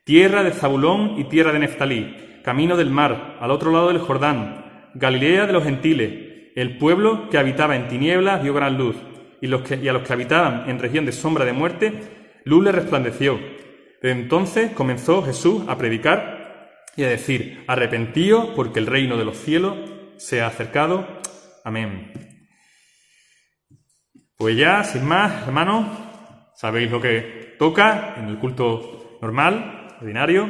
Tierra 0.04 0.44
de 0.44 0.52
Zabulón 0.52 1.18
y 1.18 1.24
tierra 1.24 1.52
de 1.52 1.58
Neftalí, 1.58 2.40
camino 2.44 2.76
del 2.76 2.90
mar, 2.90 3.36
al 3.40 3.50
otro 3.50 3.72
lado 3.72 3.88
del 3.88 3.98
Jordán, 3.98 4.90
Galilea 4.94 5.48
de 5.48 5.52
los 5.52 5.64
gentiles, 5.64 6.31
el 6.54 6.78
pueblo 6.78 7.28
que 7.30 7.38
habitaba 7.38 7.76
en 7.76 7.88
tinieblas 7.88 8.42
vio 8.42 8.54
gran 8.54 8.76
luz, 8.76 8.96
y, 9.40 9.46
a 9.46 9.92
los 9.92 10.02
que 10.02 10.12
habitaban 10.12 10.70
en 10.70 10.78
región 10.78 11.04
de 11.04 11.12
sombra 11.12 11.44
de 11.44 11.52
muerte, 11.52 11.92
luz 12.44 12.64
le 12.64 12.72
resplandeció. 12.72 13.40
Entonces 14.02 14.72
comenzó 14.72 15.22
Jesús 15.22 15.64
a 15.68 15.76
predicar 15.78 16.70
y 16.96 17.04
a 17.04 17.08
decir, 17.08 17.64
arrepentíos 17.66 18.50
porque 18.54 18.78
el 18.78 18.86
reino 18.86 19.16
de 19.16 19.24
los 19.24 19.38
cielos 19.38 19.76
se 20.16 20.42
ha 20.42 20.46
acercado. 20.46 21.06
Amén. 21.64 22.12
Pues 24.36 24.56
ya, 24.56 24.84
sin 24.84 25.04
más, 25.04 25.46
hermanos, 25.46 25.86
sabéis 26.54 26.90
lo 26.90 27.00
que 27.00 27.54
toca 27.58 28.14
en 28.18 28.28
el 28.28 28.38
culto 28.38 29.18
normal, 29.22 29.96
ordinario, 30.00 30.48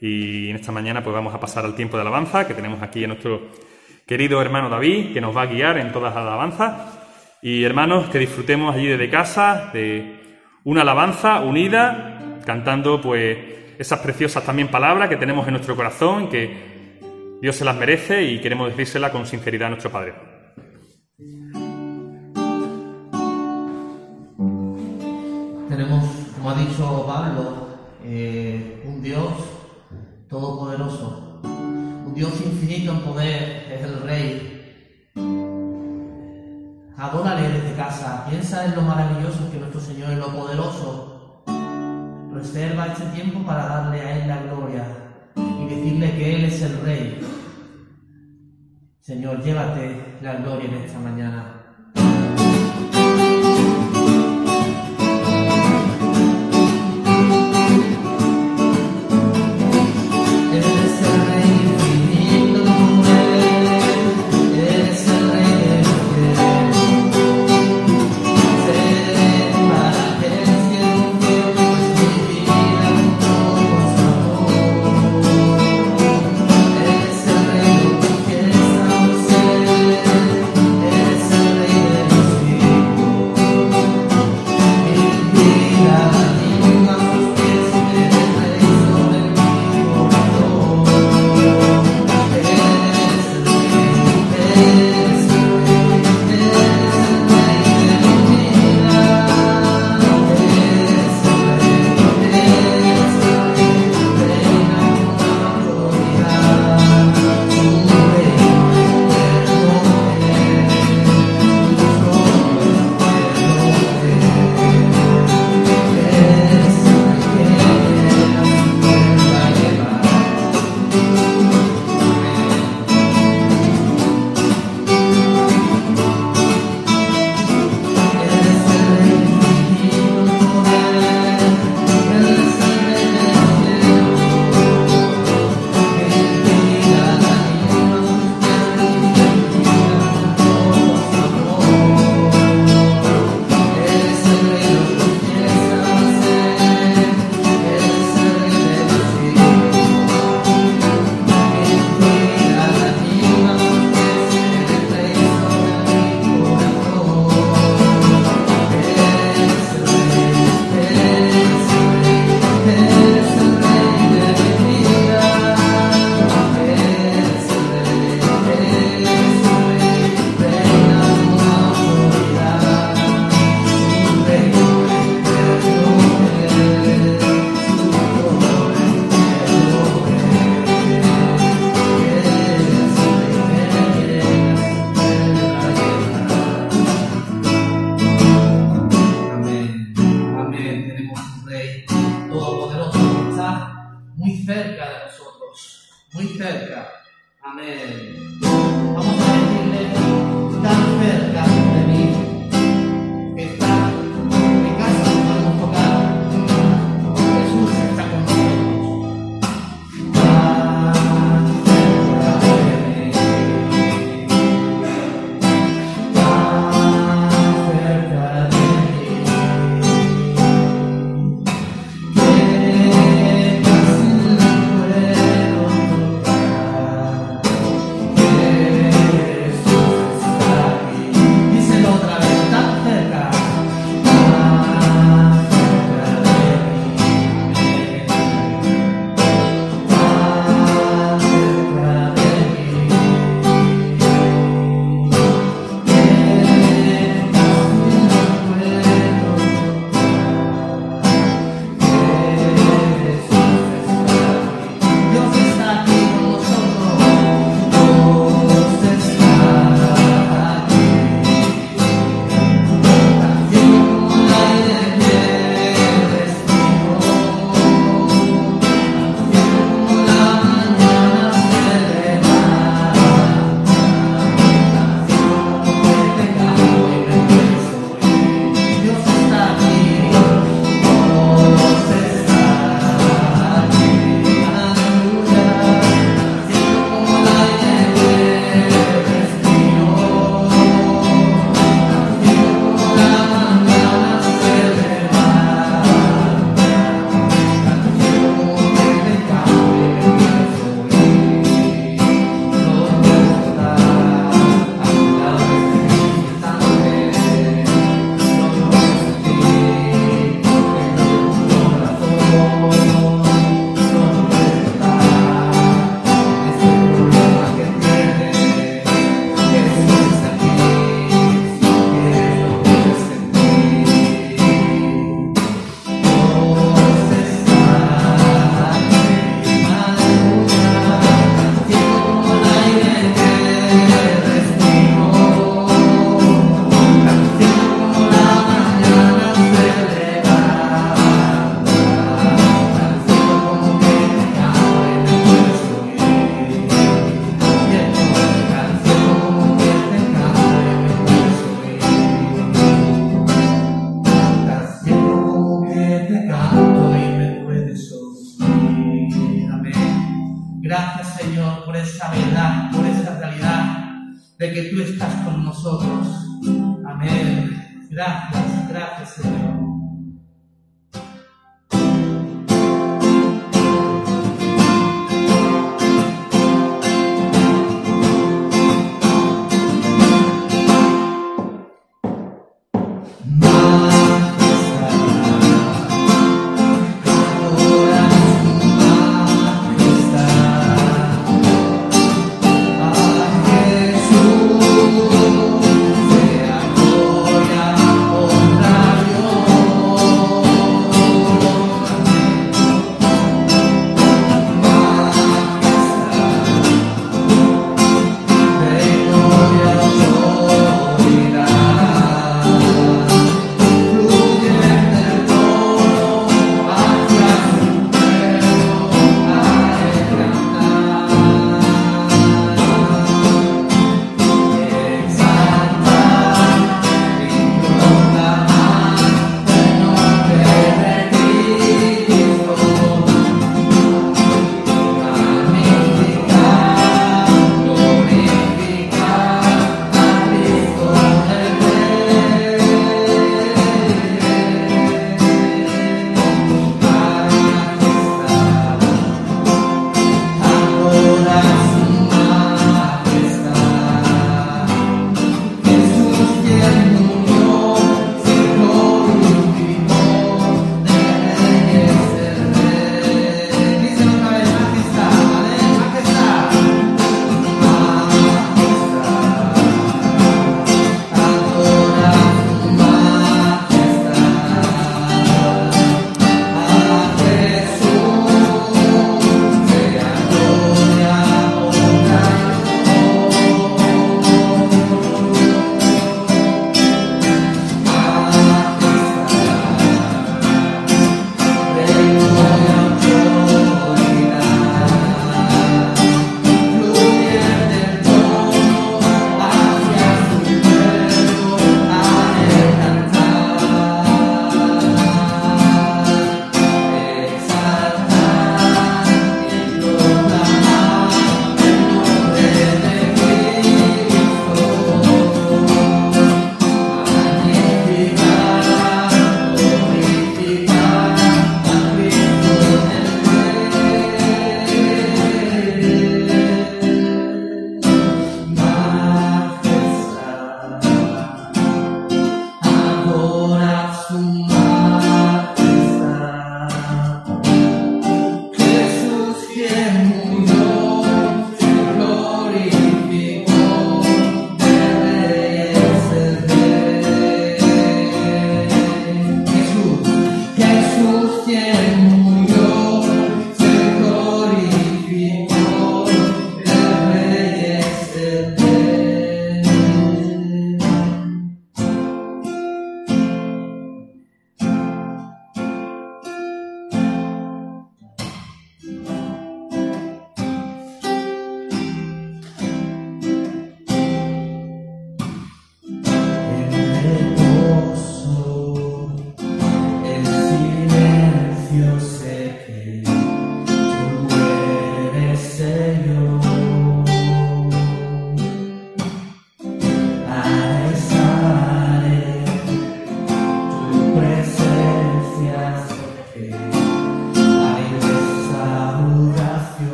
y 0.00 0.50
en 0.50 0.56
esta 0.56 0.70
mañana 0.70 1.02
pues 1.02 1.14
vamos 1.14 1.34
a 1.34 1.40
pasar 1.40 1.64
al 1.64 1.74
tiempo 1.74 1.96
de 1.96 2.02
alabanza, 2.02 2.46
que 2.46 2.54
tenemos 2.54 2.82
aquí 2.82 3.04
a 3.04 3.08
nuestro 3.08 3.50
querido 4.06 4.40
hermano 4.40 4.68
David, 4.68 5.12
que 5.12 5.20
nos 5.20 5.36
va 5.36 5.42
a 5.42 5.46
guiar 5.46 5.78
en 5.78 5.92
todas 5.92 6.14
las 6.14 6.24
alabanzas. 6.24 6.98
Y 7.42 7.64
hermanos, 7.64 8.08
que 8.08 8.18
disfrutemos 8.18 8.74
allí 8.74 8.86
desde 8.86 9.10
casa 9.10 9.70
de 9.72 10.38
una 10.64 10.82
alabanza 10.82 11.40
unida 11.40 12.40
cantando 12.44 13.00
pues 13.00 13.36
esas 13.78 14.00
preciosas 14.00 14.44
también 14.44 14.68
palabras 14.68 15.08
que 15.08 15.16
tenemos 15.16 15.46
en 15.46 15.54
nuestro 15.54 15.76
corazón, 15.76 16.28
que 16.28 17.38
Dios 17.40 17.56
se 17.56 17.64
las 17.64 17.76
merece 17.76 18.22
y 18.24 18.40
queremos 18.40 18.68
decírsela 18.68 19.10
con 19.10 19.26
sinceridad 19.26 19.66
a 19.66 19.70
nuestro 19.70 19.90
Padre. 19.90 20.14
Tenemos, 25.68 26.04
como 26.36 26.50
ha 26.50 26.54
dicho 26.54 27.04
Pablo, 27.06 27.68
eh, 28.04 28.82
un 28.86 29.02
Dios 29.02 29.32
todopoderoso, 30.28 31.33
Dios 32.14 32.40
infinito 32.40 32.92
en 32.92 33.00
poder, 33.00 33.72
es 33.72 33.82
el 33.82 34.00
Rey. 34.02 34.50
Adórale 36.96 37.48
desde 37.48 37.76
casa, 37.76 38.26
piensa 38.28 38.64
en 38.64 38.76
lo 38.76 38.82
maravilloso 38.82 39.50
que 39.50 39.58
nuestro 39.58 39.80
Señor 39.80 40.12
es, 40.12 40.18
lo 40.18 40.28
poderoso 40.28 41.14
Reserva 42.34 42.86
este 42.86 43.04
tiempo 43.06 43.46
para 43.46 43.64
darle 43.66 44.00
a 44.00 44.16
Él 44.18 44.28
la 44.28 44.42
gloria 44.42 44.84
y 45.36 45.66
decirle 45.66 46.16
que 46.16 46.34
Él 46.34 46.44
es 46.44 46.62
el 46.62 46.80
Rey. 46.80 47.20
Señor, 49.00 49.42
llévate 49.42 50.18
la 50.20 50.34
gloria 50.34 50.68
en 50.68 50.74
esta 50.74 50.98
mañana. 50.98 51.53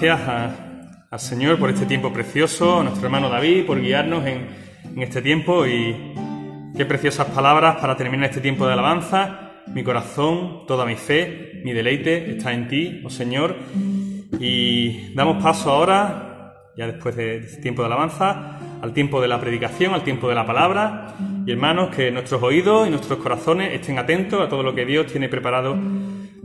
Gracias 0.00 0.58
al 1.10 1.20
Señor 1.20 1.58
por 1.58 1.68
este 1.68 1.84
tiempo 1.84 2.10
precioso, 2.10 2.80
a 2.80 2.84
nuestro 2.84 3.04
hermano 3.04 3.28
David 3.28 3.66
por 3.66 3.78
guiarnos 3.78 4.24
en, 4.24 4.46
en 4.94 5.02
este 5.02 5.20
tiempo 5.20 5.66
y 5.66 6.14
qué 6.74 6.86
preciosas 6.86 7.26
palabras 7.26 7.76
para 7.76 7.98
terminar 7.98 8.30
este 8.30 8.40
tiempo 8.40 8.66
de 8.66 8.72
alabanza. 8.72 9.50
Mi 9.66 9.84
corazón, 9.84 10.64
toda 10.66 10.86
mi 10.86 10.96
fe, 10.96 11.60
mi 11.64 11.74
deleite 11.74 12.30
está 12.30 12.54
en 12.54 12.68
ti, 12.68 13.02
oh 13.04 13.10
Señor. 13.10 13.56
Y 14.40 15.12
damos 15.14 15.42
paso 15.42 15.70
ahora, 15.70 16.54
ya 16.78 16.86
después 16.86 17.14
de 17.16 17.36
este 17.36 17.60
tiempo 17.60 17.82
de 17.82 17.86
alabanza, 17.86 18.58
al 18.80 18.94
tiempo 18.94 19.20
de 19.20 19.28
la 19.28 19.38
predicación, 19.38 19.92
al 19.92 20.02
tiempo 20.02 20.30
de 20.30 20.34
la 20.34 20.46
palabra. 20.46 21.14
Y 21.44 21.52
hermanos, 21.52 21.94
que 21.94 22.10
nuestros 22.10 22.42
oídos 22.42 22.88
y 22.88 22.90
nuestros 22.90 23.18
corazones 23.18 23.74
estén 23.74 23.98
atentos 23.98 24.40
a 24.40 24.48
todo 24.48 24.62
lo 24.62 24.74
que 24.74 24.86
Dios 24.86 25.08
tiene 25.08 25.28
preparado 25.28 25.76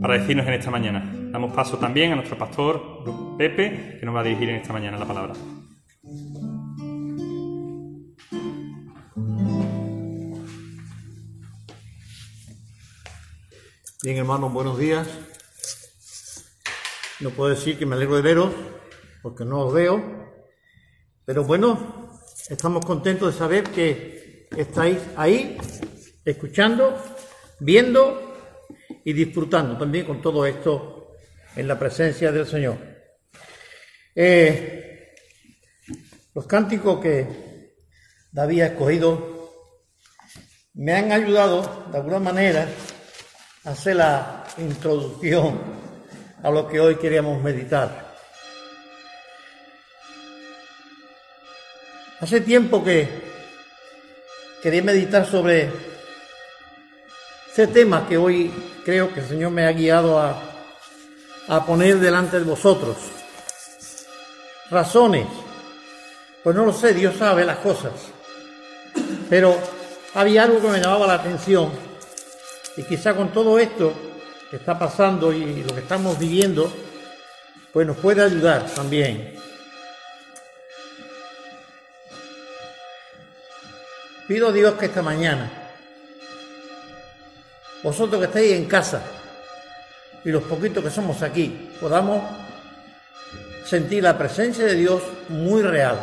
para 0.00 0.18
decirnos 0.18 0.46
en 0.46 0.54
esta 0.54 0.70
mañana. 0.70 1.12
Damos 1.30 1.54
paso 1.54 1.78
también 1.78 2.12
a 2.12 2.16
nuestro 2.16 2.36
pastor 2.38 3.36
Pepe, 3.38 3.98
que 3.98 4.06
nos 4.06 4.14
va 4.14 4.20
a 4.20 4.24
dirigir 4.24 4.50
en 4.50 4.56
esta 4.56 4.72
mañana 4.72 4.98
la 4.98 5.06
palabra. 5.06 5.34
Bien, 14.02 14.18
hermanos, 14.18 14.52
buenos 14.52 14.78
días. 14.78 15.08
No 17.20 17.30
puedo 17.30 17.50
decir 17.50 17.78
que 17.78 17.86
me 17.86 17.96
alegro 17.96 18.16
de 18.16 18.22
veros, 18.22 18.52
porque 19.22 19.44
no 19.44 19.60
os 19.60 19.74
veo, 19.74 20.00
pero 21.24 21.44
bueno, 21.44 22.12
estamos 22.48 22.84
contentos 22.84 23.32
de 23.32 23.38
saber 23.38 23.64
que 23.64 24.46
estáis 24.56 24.98
ahí, 25.16 25.56
escuchando, 26.24 26.96
viendo 27.58 28.25
y 29.06 29.12
disfrutando 29.12 29.78
también 29.78 30.04
con 30.04 30.20
todo 30.20 30.44
esto 30.44 31.12
en 31.54 31.68
la 31.68 31.78
presencia 31.78 32.32
del 32.32 32.44
Señor. 32.44 32.76
Eh, 34.12 35.14
los 36.34 36.44
cánticos 36.48 37.00
que 37.00 37.72
David 38.32 38.62
ha 38.62 38.66
escogido 38.66 39.52
me 40.74 40.92
han 40.92 41.12
ayudado 41.12 41.86
de 41.92 41.98
alguna 41.98 42.18
manera 42.18 42.66
a 43.64 43.70
hacer 43.70 43.94
la 43.94 44.44
introducción 44.58 45.60
a 46.42 46.50
lo 46.50 46.66
que 46.66 46.80
hoy 46.80 46.96
queríamos 46.96 47.40
meditar. 47.40 48.12
Hace 52.18 52.40
tiempo 52.40 52.82
que 52.82 53.08
quería 54.60 54.82
meditar 54.82 55.24
sobre 55.24 55.95
este 57.58 57.68
tema 57.68 58.06
que 58.06 58.18
hoy 58.18 58.52
creo 58.84 59.14
que 59.14 59.20
el 59.20 59.28
Señor 59.28 59.50
me 59.50 59.64
ha 59.64 59.72
guiado 59.72 60.18
a, 60.18 60.42
a 61.48 61.64
poner 61.64 61.98
delante 61.98 62.38
de 62.38 62.44
vosotros. 62.44 62.98
Razones. 64.70 65.26
Pues 66.44 66.54
no 66.54 66.66
lo 66.66 66.72
sé, 66.74 66.92
Dios 66.92 67.16
sabe 67.16 67.46
las 67.46 67.56
cosas. 67.56 67.92
Pero 69.30 69.56
había 70.12 70.42
algo 70.42 70.60
que 70.60 70.68
me 70.68 70.80
llamaba 70.80 71.06
la 71.06 71.14
atención. 71.14 71.72
Y 72.76 72.82
quizá 72.82 73.16
con 73.16 73.32
todo 73.32 73.58
esto 73.58 73.90
que 74.50 74.56
está 74.56 74.78
pasando 74.78 75.32
y 75.32 75.62
lo 75.62 75.74
que 75.74 75.80
estamos 75.80 76.18
viviendo, 76.18 76.70
pues 77.72 77.86
nos 77.86 77.96
puede 77.96 78.22
ayudar 78.22 78.66
también. 78.66 79.34
Pido 84.28 84.48
a 84.48 84.52
Dios 84.52 84.74
que 84.74 84.84
esta 84.84 85.00
mañana 85.00 85.65
vosotros 87.86 88.18
que 88.18 88.26
estáis 88.26 88.52
en 88.54 88.64
casa 88.64 89.00
y 90.24 90.30
los 90.30 90.42
poquitos 90.42 90.82
que 90.82 90.90
somos 90.90 91.22
aquí, 91.22 91.70
podamos 91.80 92.20
sentir 93.64 94.02
la 94.02 94.18
presencia 94.18 94.64
de 94.64 94.74
Dios 94.74 95.00
muy 95.28 95.62
real. 95.62 95.96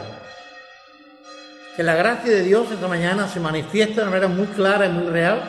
Que 1.75 1.83
la 1.83 1.93
gracia 1.95 2.31
de 2.31 2.41
Dios 2.43 2.71
esta 2.71 2.87
mañana 2.87 3.27
se 3.27 3.41
manifiesta 3.41 3.95
de 3.95 4.01
una 4.03 4.11
manera 4.11 4.27
muy 4.29 4.47
clara 4.47 4.85
y 4.85 4.91
muy 4.91 5.11
real, 5.11 5.43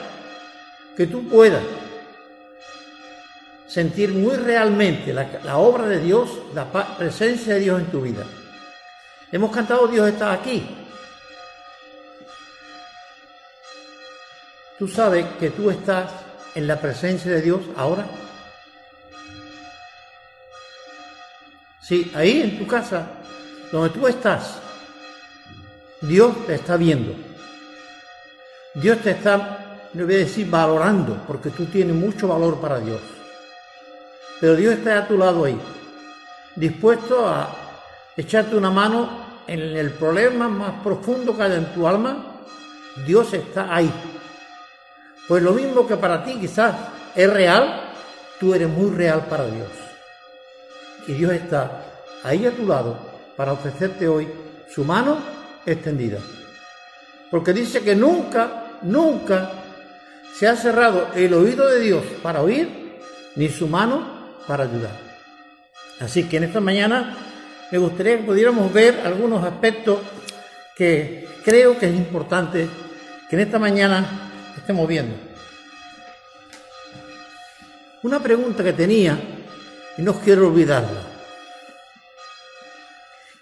que 0.96 1.06
tú 1.06 1.28
puedas 1.28 1.62
sentir 3.68 4.10
muy 4.10 4.34
realmente 4.34 5.12
la, 5.12 5.56
obra 5.58 5.86
de 5.86 6.00
Dios, 6.00 6.30
la 6.52 6.66
presencia 6.98 7.54
de 7.54 7.60
Dios 7.60 7.78
en 7.78 7.86
tu 7.92 8.00
vida. 8.00 8.24
Hemos 9.30 9.52
cantado 9.52 9.86
Dios 9.86 10.08
está 10.08 10.32
aquí, 10.32 10.66
¿Tú 14.78 14.88
sabes 14.88 15.24
que 15.38 15.50
tú 15.50 15.70
estás 15.70 16.10
en 16.54 16.66
la 16.66 16.80
presencia 16.80 17.30
de 17.30 17.42
Dios 17.42 17.60
ahora? 17.76 18.06
Sí, 21.80 22.10
ahí 22.14 22.40
en 22.40 22.58
tu 22.58 22.66
casa, 22.66 23.06
donde 23.70 23.90
tú 23.90 24.06
estás, 24.06 24.58
Dios 26.00 26.46
te 26.46 26.54
está 26.54 26.76
viendo. 26.76 27.14
Dios 28.74 28.98
te 29.00 29.10
está, 29.10 29.80
no 29.92 30.04
voy 30.04 30.14
a 30.14 30.18
decir 30.18 30.48
valorando, 30.48 31.22
porque 31.26 31.50
tú 31.50 31.66
tienes 31.66 31.94
mucho 31.94 32.28
valor 32.28 32.60
para 32.60 32.80
Dios. 32.80 33.00
Pero 34.40 34.56
Dios 34.56 34.74
está 34.74 34.98
a 34.98 35.06
tu 35.06 35.18
lado 35.18 35.44
ahí, 35.44 35.58
dispuesto 36.56 37.28
a 37.28 37.50
echarte 38.16 38.56
una 38.56 38.70
mano 38.70 39.24
en 39.46 39.60
el 39.60 39.90
problema 39.90 40.48
más 40.48 40.82
profundo 40.82 41.36
que 41.36 41.42
hay 41.42 41.52
en 41.52 41.72
tu 41.74 41.86
alma. 41.86 42.40
Dios 43.06 43.32
está 43.34 43.74
ahí 43.74 43.92
pues 45.28 45.42
lo 45.42 45.52
mismo 45.52 45.86
que 45.86 45.96
para 45.96 46.24
ti 46.24 46.36
quizás 46.40 46.74
es 47.14 47.32
real, 47.32 47.92
tú 48.38 48.54
eres 48.54 48.68
muy 48.68 48.90
real 48.90 49.26
para 49.28 49.46
Dios. 49.46 49.68
Y 51.06 51.12
Dios 51.12 51.32
está 51.32 51.82
ahí 52.22 52.46
a 52.46 52.50
tu 52.50 52.66
lado 52.66 52.98
para 53.36 53.52
ofrecerte 53.52 54.08
hoy 54.08 54.28
su 54.72 54.84
mano 54.84 55.18
extendida. 55.64 56.18
Porque 57.30 57.52
dice 57.52 57.82
que 57.82 57.94
nunca, 57.94 58.78
nunca 58.82 59.50
se 60.34 60.48
ha 60.48 60.56
cerrado 60.56 61.08
el 61.14 61.32
oído 61.34 61.68
de 61.68 61.80
Dios 61.80 62.04
para 62.22 62.42
oír, 62.42 62.98
ni 63.36 63.48
su 63.48 63.68
mano 63.68 64.36
para 64.46 64.64
ayudar. 64.64 64.96
Así 66.00 66.24
que 66.24 66.38
en 66.38 66.44
esta 66.44 66.60
mañana 66.60 67.16
me 67.70 67.78
gustaría 67.78 68.18
que 68.18 68.24
pudiéramos 68.24 68.72
ver 68.72 69.00
algunos 69.04 69.44
aspectos 69.44 69.98
que 70.76 71.26
creo 71.44 71.78
que 71.78 71.86
es 71.86 71.94
importante 71.94 72.68
que 73.28 73.36
en 73.36 73.42
esta 73.42 73.58
mañana 73.58 74.23
estemos 74.56 74.88
viendo. 74.88 75.16
Una 78.02 78.20
pregunta 78.20 78.62
que 78.62 78.72
tenía 78.72 79.18
y 79.96 80.02
no 80.02 80.14
quiero 80.20 80.48
olvidarla. 80.48 81.02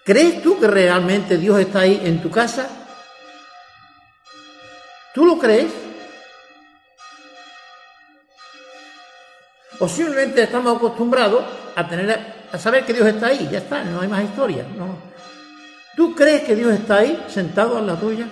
¿Crees 0.05 0.43
tú 0.43 0.59
que 0.59 0.67
realmente 0.67 1.37
Dios 1.37 1.59
está 1.61 1.81
ahí 1.81 2.01
en 2.05 2.21
tu 2.21 2.31
casa? 2.31 2.69
¿Tú 5.15 5.25
lo 5.25 5.39
crees? 5.39 5.71
O 9.79 9.89
simplemente 9.89 10.43
estamos 10.43 10.77
acostumbrados 10.77 11.45
a 11.75 11.89
tener 11.89 12.43
a 12.53 12.59
saber 12.59 12.85
que 12.85 12.93
Dios 12.93 13.07
está 13.07 13.29
ahí, 13.29 13.49
ya 13.51 13.59
está, 13.59 13.83
no 13.83 14.01
hay 14.01 14.09
más 14.09 14.25
historia. 14.25 14.65
No. 14.77 14.97
¿Tú 15.97 16.15
crees 16.15 16.43
que 16.43 16.55
Dios 16.55 16.73
está 16.73 16.99
ahí 16.99 17.25
sentado 17.29 17.79
en 17.79 17.87
la 17.87 17.97
tuya? 17.97 18.27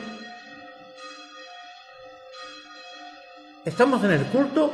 Estamos 3.70 4.02
en 4.02 4.10
el 4.10 4.24
culto, 4.24 4.72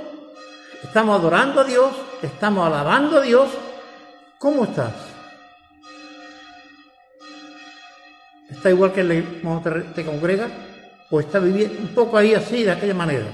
estamos 0.82 1.20
adorando 1.20 1.60
a 1.60 1.64
Dios, 1.64 1.92
estamos 2.22 2.66
alabando 2.66 3.18
a 3.18 3.20
Dios. 3.20 3.50
¿Cómo 4.38 4.64
estás? 4.64 4.94
¿Está 8.48 8.70
igual 8.70 8.94
que 8.94 9.22
cuando 9.42 9.70
te, 9.94 10.02
congrega? 10.02 10.48
¿O 11.10 11.20
está 11.20 11.38
viviendo 11.38 11.78
un 11.78 11.88
poco 11.88 12.16
ahí 12.16 12.32
así, 12.32 12.62
de 12.62 12.72
aquella 12.72 12.94
manera? 12.94 13.26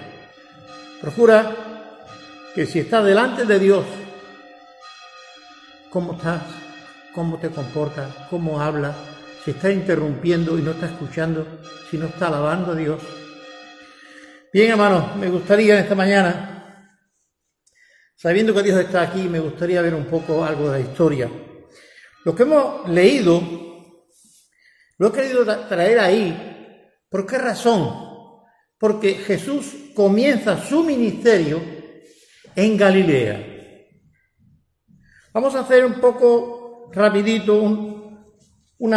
Procura 1.01 1.55
que 2.57 2.67
si 2.67 2.81
estás 2.81 3.05
delante 3.05 3.47
de 3.47 3.59
Dios, 3.61 3.85
¿cómo 5.91 6.15
estás? 6.15 6.43
¿Cómo 7.15 7.39
te 7.39 7.51
comportas? 7.51 8.09
¿Cómo 8.29 8.61
hablas? 8.61 8.97
Si 9.45 9.53
estás 9.53 9.73
interrumpiendo 9.73 10.59
y 10.59 10.63
no 10.63 10.73
estás 10.73 10.91
escuchando, 10.91 11.47
si 11.89 11.99
no 11.99 12.07
está 12.07 12.27
alabando 12.27 12.73
a 12.73 12.75
Dios. 12.75 13.22
Bien, 14.53 14.71
hermanos, 14.71 15.17
me 15.17 15.31
gustaría 15.31 15.81
esta 15.81 15.95
mañana, 15.95 17.01
sabiendo 18.15 18.53
que 18.53 18.63
Dios 18.63 18.79
está 18.81 19.01
aquí, 19.01 19.23
me 19.23 19.41
gustaría 19.41 19.81
ver 19.81 19.95
un 19.95 20.05
poco 20.05 20.45
algo 20.45 20.71
de 20.71 20.79
la 20.79 20.91
historia. 20.91 21.31
Lo 22.23 22.35
que 22.35 22.43
hemos 22.43 22.87
leído, 22.87 23.41
lo 24.99 25.09
he 25.09 25.13
querido 25.13 25.47
traer 25.69 25.99
ahí. 26.01 26.99
¿Por 27.09 27.27
qué 27.27 27.39
razón? 27.39 27.95
Porque 28.77 29.15
Jesús 29.15 29.75
comienza 29.95 30.63
su 30.63 30.85
ministerio 30.85 31.63
en 32.55 32.77
Galilea. 32.77 33.47
Vamos 35.33 35.55
a 35.55 35.61
hacer 35.61 35.87
un 35.87 35.95
poco 35.95 36.91
rapidito 36.93 37.59
un 37.59 38.93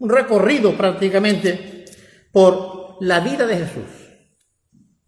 recorrido 0.00 0.74
prácticamente 0.78 1.84
por 2.32 2.96
la 3.02 3.20
vida 3.20 3.46
de 3.46 3.58
Jesús. 3.58 3.99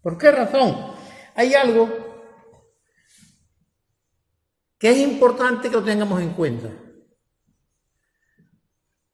¿Por 0.03 0.19
qué 0.19 0.33
razón? 0.33 0.95
Hay 1.35 1.55
algo 1.55 1.89
que 4.79 4.91
es 4.91 4.99
importante 4.99 5.69
que 5.69 5.77
lo 5.77 5.85
tengamos 5.85 6.21
en 6.21 6.31
cuenta. 6.31 6.69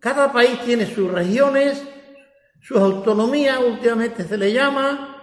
Cada 0.01 0.33
país 0.33 0.61
tiene 0.65 0.87
sus 0.87 1.11
regiones, 1.11 1.83
sus 2.63 2.79
autonomías, 2.79 3.59
últimamente 3.59 4.25
se 4.25 4.39
le 4.39 4.53
llama, 4.53 5.15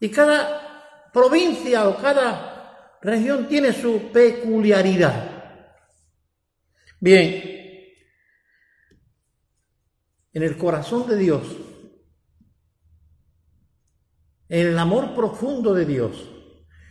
y 0.00 0.08
cada 0.08 1.10
provincia 1.12 1.88
o 1.88 1.96
cada 1.96 2.98
región 3.02 3.46
tiene 3.48 3.72
su 3.72 4.10
peculiaridad. 4.12 5.28
Bien, 7.00 7.52
en 10.32 10.42
el 10.42 10.56
corazón 10.56 11.06
de 11.08 11.16
Dios, 11.16 11.42
el 14.52 14.78
amor 14.78 15.14
profundo 15.14 15.72
de 15.72 15.86
Dios, 15.86 16.28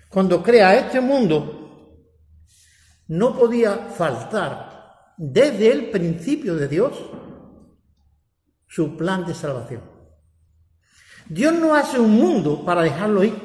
cuando 0.10 0.41
crea 0.41 0.76
este 0.76 1.00
mundo, 1.00 2.15
no 3.08 3.38
podía 3.38 3.78
faltar 3.95 5.13
desde 5.15 5.71
el 5.71 5.91
principio 5.91 6.56
de 6.56 6.67
Dios 6.67 6.93
su 8.67 8.97
plan 8.97 9.28
de 9.28 9.36
salvación. 9.36 9.84
Dios 11.30 11.54
no 11.54 11.76
hace 11.76 12.00
un 12.00 12.13
mundo 12.13 12.65
para 12.65 12.82
dejarlo 12.82 13.24
ir. 13.24 13.36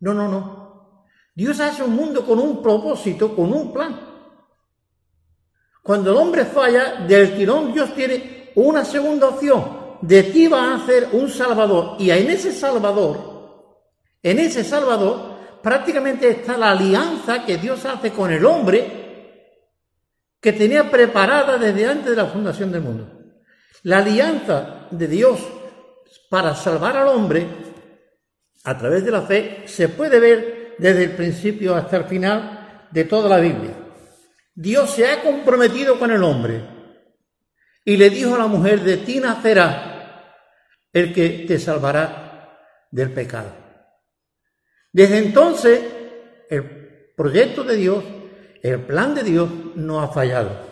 No, 0.00 0.12
no, 0.12 0.28
no. 0.28 1.06
Dios 1.34 1.60
hace 1.60 1.82
un 1.82 1.96
mundo 1.96 2.26
con 2.26 2.38
un 2.38 2.62
propósito, 2.62 3.34
con 3.34 3.54
un 3.54 3.72
plan. 3.72 3.98
Cuando 5.82 6.10
el 6.10 6.18
hombre 6.18 6.44
falla, 6.44 7.06
del 7.06 7.34
tirón 7.34 7.72
Dios 7.72 7.94
tiene 7.94 8.52
una 8.54 8.84
segunda 8.84 9.28
opción. 9.28 9.81
De 10.02 10.24
ti 10.24 10.48
va 10.48 10.72
a 10.72 10.74
hacer 10.76 11.08
un 11.12 11.30
Salvador. 11.30 11.96
Y 11.98 12.10
en 12.10 12.28
ese 12.28 12.52
Salvador, 12.52 13.32
en 14.22 14.38
ese 14.40 14.64
Salvador, 14.64 15.60
prácticamente 15.62 16.28
está 16.28 16.58
la 16.58 16.72
alianza 16.72 17.44
que 17.44 17.56
Dios 17.56 17.84
hace 17.86 18.10
con 18.10 18.30
el 18.30 18.44
hombre 18.44 19.02
que 20.40 20.52
tenía 20.52 20.90
preparada 20.90 21.56
desde 21.56 21.86
antes 21.86 22.10
de 22.10 22.16
la 22.16 22.26
fundación 22.26 22.72
del 22.72 22.82
mundo. 22.82 23.08
La 23.84 23.98
alianza 23.98 24.88
de 24.90 25.06
Dios 25.06 25.38
para 26.28 26.54
salvar 26.56 26.96
al 26.96 27.08
hombre 27.08 27.46
a 28.64 28.76
través 28.76 29.04
de 29.04 29.10
la 29.12 29.22
fe 29.22 29.62
se 29.66 29.88
puede 29.88 30.18
ver 30.18 30.74
desde 30.78 31.04
el 31.04 31.10
principio 31.12 31.76
hasta 31.76 31.98
el 31.98 32.04
final 32.04 32.88
de 32.90 33.04
toda 33.04 33.28
la 33.28 33.38
Biblia. 33.38 33.74
Dios 34.54 34.90
se 34.90 35.06
ha 35.06 35.22
comprometido 35.22 35.98
con 35.98 36.10
el 36.10 36.22
hombre 36.24 36.60
y 37.84 37.96
le 37.96 38.10
dijo 38.10 38.34
a 38.34 38.38
la 38.38 38.46
mujer, 38.46 38.80
de 38.80 38.98
ti 38.98 39.20
nacerá 39.20 39.91
el 40.92 41.14
que 41.14 41.44
te 41.48 41.58
salvará 41.58 42.58
del 42.90 43.12
pecado. 43.12 43.54
Desde 44.92 45.18
entonces, 45.18 45.82
el 46.50 47.14
proyecto 47.16 47.64
de 47.64 47.76
Dios, 47.76 48.04
el 48.62 48.84
plan 48.84 49.14
de 49.14 49.22
Dios 49.22 49.50
no 49.74 50.00
ha 50.00 50.12
fallado. 50.12 50.70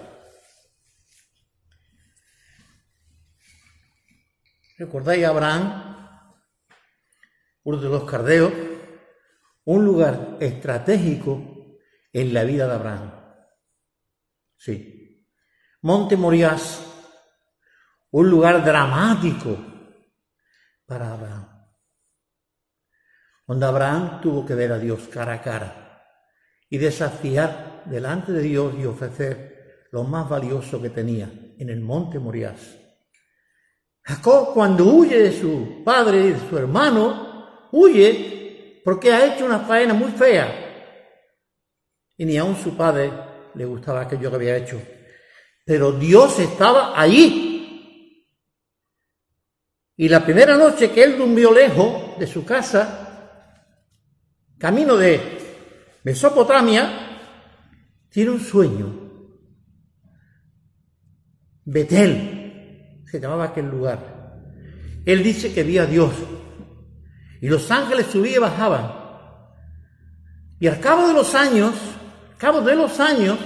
¿Recordáis 4.77 5.25
a 5.25 5.29
Abraham, 5.29 6.29
uno 7.65 7.77
de 7.79 7.89
los 7.89 8.05
cardeos? 8.05 8.53
Un 9.65 9.85
lugar 9.85 10.39
estratégico 10.41 11.79
en 12.13 12.35
la 12.35 12.45
vida 12.45 12.67
de 12.67 12.75
Abraham. 12.75 13.13
Sí. 14.57 15.27
Monte 15.83 16.17
Moriás, 16.17 16.83
un 18.11 18.29
lugar 18.29 18.65
dramático 18.65 19.57
para 20.91 21.13
Abraham. 21.13 21.47
Abraham 23.63 24.21
tuvo 24.21 24.45
que 24.45 24.57
ver 24.57 24.73
a 24.73 24.79
Dios 24.79 25.07
cara 25.07 25.35
a 25.35 25.41
cara 25.41 26.05
y 26.69 26.79
desafiar 26.79 27.85
delante 27.87 28.33
de 28.33 28.43
Dios 28.43 28.75
y 28.77 28.87
ofrecer 28.87 29.87
lo 29.93 30.03
más 30.03 30.29
valioso 30.29 30.83
que 30.83 30.91
tenía 30.91 31.31
en 31.59 31.69
el 31.69 31.81
monte 31.81 32.19
Moriás 32.19 32.77
Jacob 34.03 34.53
cuando 34.53 34.85
huye 34.87 35.21
de 35.21 35.33
su 35.33 35.85
padre 35.85 36.27
y 36.27 36.33
de 36.33 36.49
su 36.49 36.59
hermano, 36.59 37.69
huye 37.71 38.83
porque 38.85 39.13
ha 39.13 39.33
hecho 39.33 39.45
una 39.45 39.61
faena 39.61 39.95
muy 39.95 40.11
fea. 40.11 40.97
Y 42.17 42.25
ni 42.25 42.37
aun 42.37 42.57
su 42.57 42.77
padre 42.77 43.13
le 43.55 43.65
gustaba 43.65 44.01
aquello 44.01 44.31
que 44.31 44.37
había 44.37 44.57
hecho. 44.57 44.83
Pero 45.65 45.93
Dios 45.93 46.41
estaba 46.41 47.01
allí. 47.01 47.50
Y 50.01 50.09
la 50.09 50.25
primera 50.25 50.57
noche 50.57 50.91
que 50.93 51.05
él 51.05 51.19
durmió 51.19 51.53
lejos 51.53 52.19
de 52.19 52.27
su 52.27 52.43
casa, 52.43 53.37
camino 54.57 54.97
de 54.97 55.21
Mesopotamia, 56.05 57.19
tiene 58.09 58.31
un 58.31 58.41
sueño. 58.41 58.95
Betel, 61.67 63.03
se 63.11 63.21
llamaba 63.21 63.45
aquel 63.45 63.67
lugar. 63.67 64.41
Él 65.05 65.23
dice 65.23 65.53
que 65.53 65.65
vio 65.65 65.83
a 65.83 65.87
Dios. 65.87 66.15
Y 67.43 67.49
los 67.49 67.71
ángeles 67.71 68.07
subían 68.07 68.37
y 68.37 68.39
bajaban. 68.39 68.93
Y 70.61 70.67
al 70.67 70.81
cabo 70.81 71.09
de 71.09 71.13
los 71.13 71.35
años, 71.35 71.75
al 72.31 72.37
cabo 72.39 72.63
de 72.63 72.75
los 72.75 72.99
años, 73.01 73.39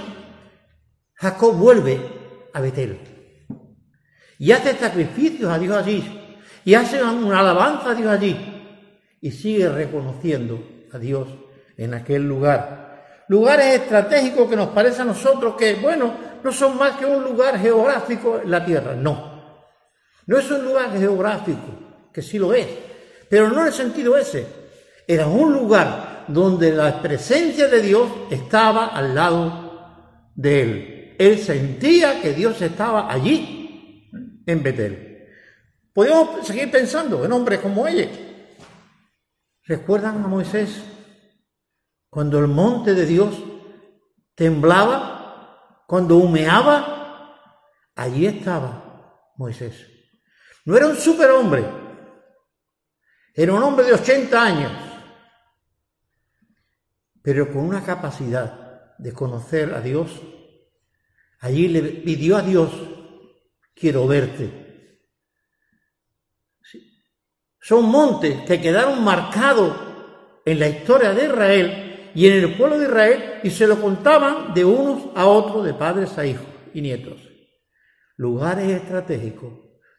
Jacob 1.15 1.53
vuelve 1.57 1.99
a 2.53 2.61
Betel. 2.61 2.97
Y 4.39 4.53
hace 4.53 4.73
sacrificios 4.77 5.51
a 5.51 5.59
Dios 5.59 5.75
allí. 5.75 6.21
Y 6.65 6.73
hace 6.73 7.01
una 7.01 7.39
alabanza 7.39 7.91
a 7.91 7.95
Dios 7.95 8.11
allí. 8.11 8.35
Y 9.21 9.31
sigue 9.31 9.69
reconociendo 9.69 10.61
a 10.91 10.97
Dios 10.97 11.27
en 11.77 11.93
aquel 11.93 12.27
lugar. 12.27 13.23
Lugares 13.27 13.81
estratégicos 13.81 14.49
que 14.49 14.55
nos 14.55 14.69
parece 14.69 15.03
a 15.03 15.05
nosotros 15.05 15.55
que, 15.55 15.75
bueno, 15.75 16.13
no 16.43 16.51
son 16.51 16.77
más 16.77 16.97
que 16.97 17.05
un 17.05 17.23
lugar 17.23 17.59
geográfico 17.59 18.41
en 18.43 18.51
la 18.51 18.65
tierra. 18.65 18.95
No. 18.95 19.35
No 20.25 20.39
es 20.39 20.49
un 20.49 20.65
lugar 20.65 20.91
geográfico, 20.97 22.09
que 22.11 22.23
sí 22.23 22.39
lo 22.39 22.53
es, 22.53 22.67
pero 23.29 23.49
no 23.49 23.61
en 23.61 23.67
el 23.67 23.73
sentido 23.73 24.17
ese. 24.17 24.47
Era 25.07 25.27
un 25.27 25.53
lugar 25.53 26.25
donde 26.27 26.71
la 26.71 26.99
presencia 26.99 27.67
de 27.67 27.81
Dios 27.81 28.09
estaba 28.31 28.87
al 28.87 29.13
lado 29.13 30.31
de 30.33 30.61
él. 30.61 31.15
Él 31.19 31.37
sentía 31.37 32.21
que 32.21 32.33
Dios 32.33 32.59
estaba 32.61 33.11
allí, 33.11 34.09
en 34.47 34.63
Betel. 34.63 35.14
Podemos 35.95 36.45
seguir 36.45 36.69
pensando 36.69 37.23
en 37.23 37.31
hombres 37.31 37.61
como 37.61 37.87
ellos. 37.87 38.09
¿Recuerdan 39.63 40.21
a 40.25 40.27
Moisés? 40.27 40.83
Cuando 42.09 42.37
el 42.37 42.47
monte 42.47 42.93
de 42.93 43.05
Dios 43.05 43.33
temblaba, 44.35 45.85
cuando 45.87 46.17
humeaba, 46.17 47.39
allí 47.95 48.25
estaba 48.25 49.31
Moisés. 49.37 49.87
No 50.65 50.75
era 50.75 50.87
un 50.87 50.97
superhombre, 50.97 51.63
era 53.33 53.53
un 53.53 53.63
hombre 53.63 53.85
de 53.85 53.93
80 53.93 54.43
años, 54.43 54.73
pero 57.21 57.53
con 57.53 57.59
una 57.59 57.81
capacidad 57.85 58.97
de 58.97 59.13
conocer 59.13 59.73
a 59.73 59.79
Dios. 59.79 60.11
Allí 61.39 61.69
le 61.69 61.81
pidió 61.81 62.35
a 62.35 62.41
Dios, 62.41 62.69
quiero 63.73 64.05
verte. 64.07 64.64
Son 67.65 67.83
montes 67.89 68.41
que 68.41 68.61
quedaron 68.61 69.03
marcados 69.03 69.75
en 70.45 70.59
la 70.59 70.67
historia 70.67 71.15
de 71.15 71.25
Israel 71.25 72.11
y 72.13 72.27
en 72.27 72.33
el 72.33 72.55
pueblo 72.55 72.77
de 72.77 72.85
Israel 72.85 73.23
y 73.41 73.49
se 73.49 73.65
lo 73.65 73.81
contaban 73.81 74.53
de 74.53 74.63
unos 74.63 75.07
a 75.15 75.25
otros, 75.25 75.65
de 75.65 75.73
padres 75.73 76.15
a 76.19 76.27
hijos 76.27 76.45
y 76.75 76.81
nietos. 76.81 77.19
lugares 78.17 78.69
estratégicos 78.69 79.51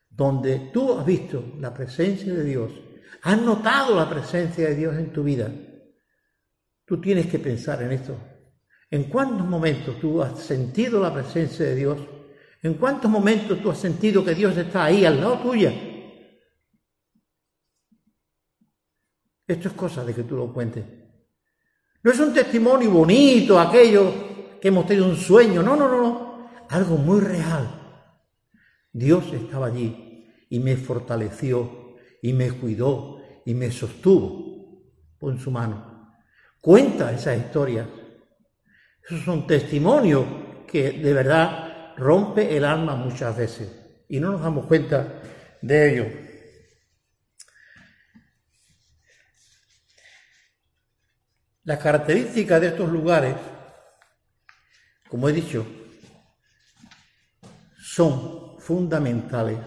donde 0.09 0.71
tú 0.73 0.97
has 0.97 1.05
visto 1.05 1.43
la 1.59 1.75
presencia 1.75 2.33
de 2.33 2.45
Dios, 2.45 2.71
has 3.23 3.43
notado 3.43 3.97
la 3.97 4.09
presencia 4.09 4.69
de 4.69 4.77
Dios 4.77 4.97
en 4.97 5.13
tu 5.13 5.25
vida, 5.25 5.51
tú 6.85 7.01
tienes 7.01 7.27
que 7.27 7.41
pensar 7.41 7.83
en 7.83 7.91
esto. 7.91 8.17
¿En 8.93 9.11
cuántos 9.11 9.45
momentos 9.45 9.99
tú 10.01 10.23
has 10.23 10.39
sentido 10.39 11.03
la 11.03 11.13
presencia 11.13 11.67
de 11.67 11.75
Dios? 11.75 11.99
¿En 12.63 12.75
cuántos 12.75 13.11
momentos 13.11 13.61
tú 13.61 13.73
has 13.73 13.79
sentido 13.79 14.25
que 14.25 14.37
Dios 14.37 14.57
está 14.57 14.85
ahí 14.85 15.05
al 15.05 15.21
lado 15.21 15.41
tuya? 15.41 15.96
Esto 19.47 19.69
es 19.69 19.75
cosa 19.75 20.05
de 20.05 20.15
que 20.15 20.25
tú 20.25 20.37
lo 20.37 20.53
cuentes. 20.53 20.85
No 22.03 22.11
es 22.11 22.21
un 22.21 22.33
testimonio 22.33 22.91
bonito, 22.91 23.59
aquello 23.59 24.59
que 24.61 24.69
hemos 24.69 24.87
tenido 24.87 25.09
un 25.09 25.17
sueño. 25.17 25.63
No, 25.63 25.77
no, 25.77 25.89
no, 25.89 26.03
no. 26.03 26.49
Algo 26.69 26.97
muy 26.97 27.21
real. 27.21 27.69
Dios 28.93 29.33
estaba 29.33 29.67
allí 29.67 30.27
y 30.49 30.59
me 30.59 30.77
fortaleció 30.77 31.97
y 32.23 32.33
me 32.33 32.51
cuidó 32.51 33.19
y 33.45 33.55
me 33.55 33.71
sostuvo 33.71 34.83
con 35.19 35.39
su 35.39 35.51
mano. 35.51 36.15
Cuenta 36.61 37.13
esas 37.13 37.39
historias. 37.39 37.87
Esos 39.05 39.25
son 39.25 39.47
testimonios 39.47 40.25
que 40.67 40.93
de 40.93 41.13
verdad 41.13 41.95
rompe 41.97 42.57
el 42.57 42.65
alma 42.65 42.97
muchas 42.97 43.37
veces 43.37 43.71
y 44.09 44.19
no 44.19 44.33
nos 44.33 44.43
damos 44.43 44.67
cuenta 44.67 45.21
de 45.63 45.93
ello. 45.93 46.26
Las 51.67 51.81
características 51.81 52.61
de 52.61 52.69
estos 52.69 52.89
lugares, 52.89 53.35
como 55.09 55.29
he 55.29 55.33
dicho, 55.33 55.67
son 57.77 58.57
fundamentales 58.61 59.59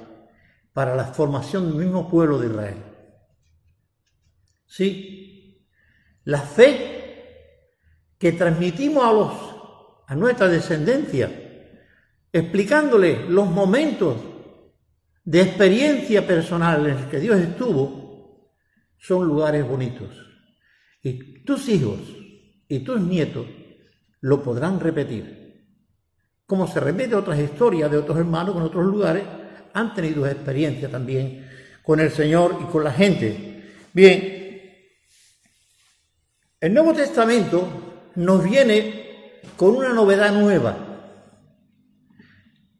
para 0.71 0.95
la 0.95 1.03
formación 1.03 1.67
del 1.67 1.85
mismo 1.85 2.09
pueblo 2.09 2.39
de 2.39 2.47
Israel. 2.47 2.77
Sí, 4.65 5.67
la 6.23 6.39
fe 6.39 7.65
que 8.17 8.31
transmitimos 8.31 9.03
a 9.03 9.11
los 9.11 9.33
a 10.07 10.15
nuestra 10.15 10.47
descendencia, 10.47 11.29
explicándole 12.31 13.29
los 13.29 13.47
momentos 13.47 14.15
de 15.25 15.41
experiencia 15.41 16.25
personal 16.25 16.87
en 16.87 16.95
los 16.95 17.05
que 17.07 17.19
Dios 17.19 17.37
estuvo, 17.39 18.55
son 18.97 19.27
lugares 19.27 19.67
bonitos. 19.67 20.28
Y 21.01 21.43
tus 21.43 21.67
hijos 21.69 21.99
y 22.67 22.79
tus 22.79 22.99
nietos 23.01 23.45
lo 24.21 24.43
podrán 24.43 24.79
repetir. 24.79 25.39
Como 26.45 26.67
se 26.67 26.79
repite 26.79 27.15
otras 27.15 27.39
historias 27.39 27.91
de 27.91 27.97
otros 27.97 28.17
hermanos 28.17 28.55
en 28.55 28.63
otros 28.63 28.85
lugares, 28.85 29.23
han 29.73 29.93
tenido 29.93 30.25
experiencia 30.25 30.89
también 30.89 31.47
con 31.83 31.99
el 31.99 32.11
Señor 32.11 32.57
y 32.61 32.65
con 32.71 32.83
la 32.83 32.91
gente. 32.91 33.63
Bien, 33.93 34.39
el 36.59 36.73
Nuevo 36.73 36.93
Testamento 36.93 37.67
nos 38.15 38.43
viene 38.43 39.39
con 39.55 39.75
una 39.75 39.93
novedad 39.93 40.33
nueva. 40.33 40.77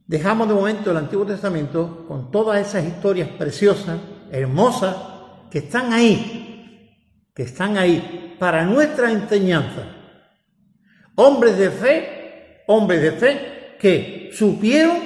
Dejamos 0.05 0.47
de 0.47 0.55
momento 0.55 0.89
el 0.89 0.97
Antiguo 0.97 1.25
Testamento 1.25 2.05
con 2.07 2.31
todas 2.31 2.67
esas 2.67 2.85
historias 2.85 3.29
preciosas, 3.29 3.99
hermosas, 4.31 4.95
que 5.51 5.59
están 5.59 5.93
ahí, 5.93 6.48
que 7.39 7.45
están 7.45 7.77
ahí 7.77 8.35
para 8.37 8.65
nuestra 8.65 9.09
enseñanza. 9.09 9.95
Hombres 11.15 11.57
de 11.57 11.69
fe, 11.69 12.63
hombres 12.67 13.01
de 13.01 13.11
fe 13.13 13.77
que 13.79 14.29
supieron, 14.33 14.97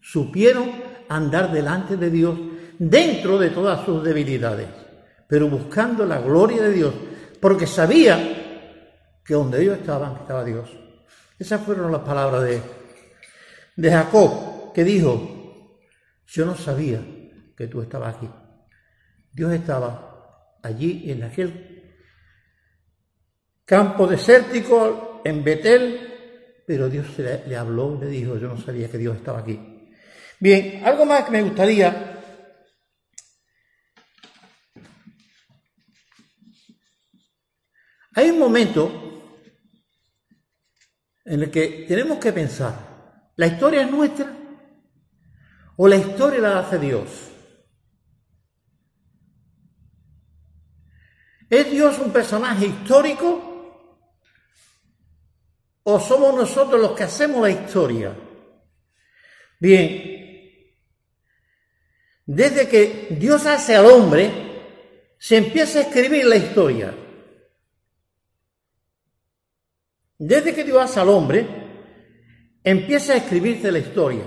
supieron 0.00 0.70
andar 1.08 1.50
delante 1.50 1.96
de 1.96 2.10
Dios 2.10 2.38
dentro 2.78 3.40
de 3.40 3.50
todas 3.50 3.84
sus 3.84 4.04
debilidades, 4.04 4.68
pero 5.26 5.48
buscando 5.48 6.06
la 6.06 6.20
gloria 6.20 6.62
de 6.62 6.72
Dios, 6.74 6.94
porque 7.40 7.66
sabía 7.66 9.18
que 9.24 9.34
donde 9.34 9.62
ellos 9.62 9.78
estaban 9.78 10.14
estaba 10.14 10.44
Dios. 10.44 10.70
Esas 11.40 11.60
fueron 11.62 11.90
las 11.90 12.02
palabras 12.02 12.44
de, 12.44 12.62
de 13.74 13.90
Jacob, 13.90 14.72
que 14.72 14.84
dijo, 14.84 15.76
yo 16.28 16.46
no 16.46 16.54
sabía 16.54 17.00
que 17.56 17.66
tú 17.66 17.82
estabas 17.82 18.14
aquí. 18.14 18.30
Dios 19.32 19.52
estaba 19.52 20.09
allí 20.62 21.10
en 21.10 21.22
aquel 21.22 21.94
campo 23.64 24.06
desértico 24.06 25.22
en 25.24 25.44
Betel, 25.44 26.62
pero 26.66 26.88
Dios 26.88 27.06
le, 27.18 27.56
habló 27.56 27.98
le 28.00 28.06
dijo, 28.06 28.38
yo 28.38 28.48
no 28.48 28.58
sabía 28.58 28.90
que 28.90 28.98
Dios 28.98 29.16
estaba 29.16 29.40
aquí. 29.40 29.58
Bien, 30.38 30.82
algo 30.84 31.04
más 31.04 31.24
que 31.24 31.30
me 31.32 31.42
gustaría 31.42 32.10
Hay 38.14 38.30
un 38.30 38.38
momento 38.38 39.46
en 41.24 41.42
el 41.42 41.50
que 41.50 41.86
tenemos 41.86 42.18
que 42.18 42.32
pensar, 42.32 43.30
¿la 43.36 43.46
historia 43.46 43.82
es 43.82 43.90
nuestra 43.90 44.30
o 45.76 45.86
la 45.86 45.96
historia 45.96 46.40
la 46.40 46.58
hace 46.58 46.78
Dios? 46.78 47.29
¿Es 51.50 51.68
Dios 51.68 51.98
un 51.98 52.12
personaje 52.12 52.66
histórico? 52.66 53.48
¿O 55.82 55.98
somos 55.98 56.32
nosotros 56.36 56.80
los 56.80 56.92
que 56.92 57.02
hacemos 57.02 57.42
la 57.42 57.50
historia? 57.50 58.16
Bien, 59.58 60.20
desde 62.24 62.68
que 62.68 63.08
Dios 63.18 63.44
hace 63.46 63.74
al 63.74 63.86
hombre, 63.86 64.30
se 65.18 65.38
empieza 65.38 65.80
a 65.80 65.82
escribir 65.82 66.24
la 66.24 66.36
historia. 66.36 66.94
Desde 70.16 70.54
que 70.54 70.62
Dios 70.62 70.80
hace 70.80 71.00
al 71.00 71.08
hombre, 71.08 71.46
empieza 72.62 73.14
a 73.14 73.16
escribirse 73.16 73.72
la 73.72 73.80
historia. 73.80 74.22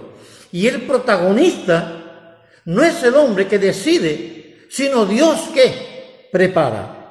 Y 0.51 0.67
el 0.67 0.81
protagonista 0.81 2.41
no 2.65 2.83
es 2.83 3.01
el 3.03 3.15
hombre 3.15 3.47
que 3.47 3.59
decide, 3.59 4.67
sino 4.69 5.05
Dios 5.05 5.49
que 5.53 6.27
prepara. 6.29 7.02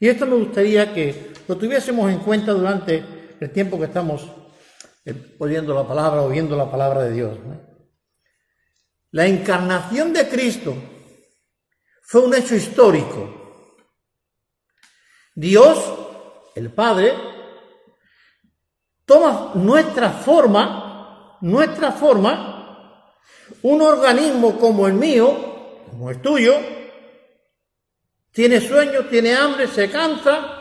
Y 0.00 0.08
esto 0.08 0.26
me 0.26 0.36
gustaría 0.36 0.92
que 0.94 1.32
lo 1.48 1.56
tuviésemos 1.56 2.10
en 2.10 2.20
cuenta 2.20 2.52
durante 2.52 3.04
el 3.40 3.50
tiempo 3.50 3.78
que 3.78 3.86
estamos 3.86 4.28
eh, 5.04 5.36
oyendo 5.38 5.74
la 5.74 5.86
palabra 5.86 6.22
o 6.22 6.28
viendo 6.28 6.56
la 6.56 6.70
palabra 6.70 7.02
de 7.04 7.12
Dios. 7.12 7.38
La 9.10 9.26
encarnación 9.26 10.12
de 10.12 10.28
Cristo 10.28 10.74
fue 12.02 12.22
un 12.22 12.34
hecho 12.34 12.54
histórico. 12.54 13.74
Dios, 15.34 15.78
el 16.54 16.70
Padre, 16.70 17.14
toma 19.04 19.52
nuestra 19.54 20.10
forma, 20.10 21.38
nuestra 21.40 21.92
forma, 21.92 23.14
un 23.62 23.80
organismo 23.80 24.58
como 24.58 24.86
el 24.86 24.94
mío, 24.94 25.84
como 25.90 26.10
el 26.10 26.20
tuyo, 26.20 26.77
tiene 28.32 28.60
sueño, 28.60 29.06
tiene 29.06 29.34
hambre, 29.34 29.66
se 29.66 29.90
cansa, 29.90 30.58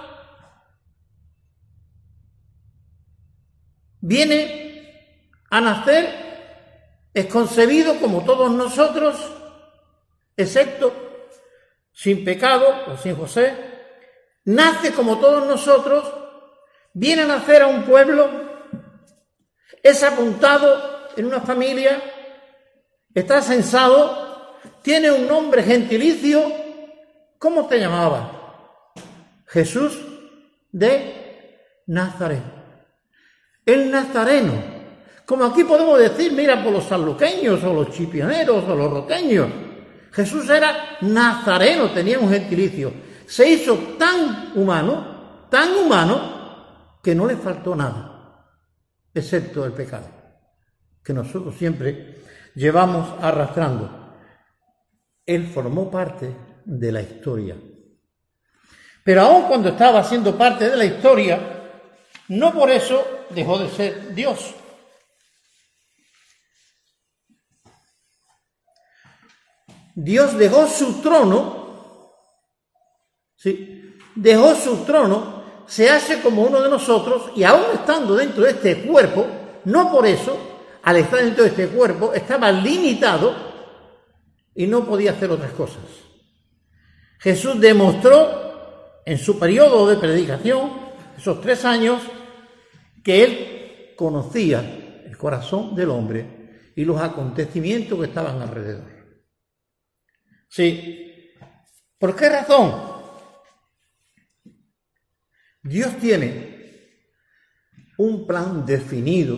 viene 4.02 5.12
a 5.50 5.62
nacer, 5.62 7.10
es 7.14 7.26
concebido 7.28 8.00
como 8.00 8.24
todos 8.24 8.52
nosotros, 8.52 9.16
excepto 10.36 10.94
sin 11.92 12.24
pecado 12.24 12.68
o 12.88 12.98
sin 12.98 13.16
José, 13.16 13.56
nace 14.46 14.94
como 14.94 15.20
todos 15.20 15.46
nosotros, 15.46 16.14
viene 16.94 17.24
a 17.24 17.28
nacer 17.28 17.64
a 17.64 17.68
un 17.68 17.84
pueblo, 17.84 18.30
es 19.84 20.04
apuntado 20.04 21.10
en 21.16 21.26
una 21.26 21.42
familia, 21.42 22.02
está 23.14 23.42
censado, 23.42 24.58
tiene 24.82 25.12
un 25.12 25.28
nombre 25.28 25.64
gentilicio, 25.64 26.67
¿Cómo 27.40 27.68
te 27.68 27.80
llamaba? 27.80 28.94
Jesús 29.46 30.00
de 30.72 31.58
Nazaret. 31.88 32.44
El 33.66 33.92
nazareno. 33.92 34.54
Como 35.26 35.46
aquí 35.46 35.64
podemos 35.64 36.00
decir, 36.00 36.32
mira, 36.32 36.64
por 36.64 36.74
los 36.74 36.86
sanluqueños 36.86 37.64
o 37.64 37.74
los 37.74 37.92
chipioneros 37.92 38.64
o 38.68 38.76
los 38.76 38.92
roteños. 38.92 39.50
Jesús 40.12 40.50
era 40.50 40.98
nazareno, 41.02 41.92
tenía 41.92 42.18
un 42.18 42.30
gentilicio. 42.30 42.92
Se 43.26 43.48
hizo 43.48 43.76
tan 44.00 44.54
humano, 44.56 45.48
tan 45.50 45.74
humano, 45.76 46.38
que 47.04 47.14
no 47.14 47.26
le 47.26 47.36
faltó 47.38 47.76
nada, 47.76 48.50
excepto 49.14 49.64
el 49.66 49.74
pecado, 49.74 50.08
que 51.04 51.14
nosotros 51.14 51.56
siempre 51.56 52.22
llevamos 52.56 53.14
arrastrando. 53.22 54.16
Él 55.26 55.48
formó 55.48 55.92
parte 55.92 56.36
de 56.68 56.92
la 56.92 57.02
historia. 57.02 57.56
Pero 59.04 59.22
aun 59.22 59.44
cuando 59.44 59.70
estaba 59.70 60.04
siendo 60.04 60.38
parte 60.38 60.70
de 60.70 60.76
la 60.76 60.84
historia, 60.84 61.40
no 62.28 62.54
por 62.54 62.70
eso 62.70 63.26
dejó 63.30 63.58
de 63.58 63.70
ser 63.70 64.14
Dios. 64.14 64.54
Dios 69.96 70.38
dejó 70.38 70.68
su 70.68 71.02
trono, 71.02 72.14
¿sí? 73.38 73.98
dejó 74.14 74.54
su 74.54 74.84
trono, 74.84 75.64
se 75.66 75.90
hace 75.90 76.22
como 76.22 76.44
uno 76.44 76.62
de 76.62 76.70
nosotros 76.70 77.32
y 77.36 77.44
aún 77.44 77.64
estando 77.74 78.14
dentro 78.14 78.44
de 78.44 78.52
este 78.52 78.84
cuerpo, 78.84 79.26
no 79.64 79.90
por 79.90 80.06
eso, 80.06 80.38
al 80.84 80.98
estar 80.98 81.24
dentro 81.24 81.46
de 81.46 81.50
este 81.50 81.70
cuerpo, 81.70 82.14
estaba 82.14 82.52
limitado 82.52 83.34
y 84.54 84.68
no 84.68 84.86
podía 84.86 85.12
hacer 85.12 85.32
otras 85.32 85.52
cosas. 85.54 86.07
Jesús 87.20 87.60
demostró 87.60 89.02
en 89.06 89.18
su 89.18 89.40
periodo 89.40 89.88
de 89.88 89.98
predicación, 89.98 90.72
esos 91.18 91.42
tres 91.42 91.66
años, 91.66 92.02
que 93.04 93.24
él 93.24 93.94
conocía 93.96 94.60
el 95.06 95.18
corazón 95.18 95.76
del 95.76 95.90
hombre 95.90 96.72
y 96.76 96.86
los 96.86 97.02
acontecimientos 97.02 97.98
que 98.00 98.06
estaban 98.06 98.42
alrededor. 98.42 98.98
Sí. 100.50 101.34
¿Por 101.98 102.16
qué 102.16 102.30
razón? 102.30 102.98
Dios 105.64 105.98
tiene 105.98 106.58
un 107.98 108.28
plan 108.28 108.66
definido, 108.66 109.38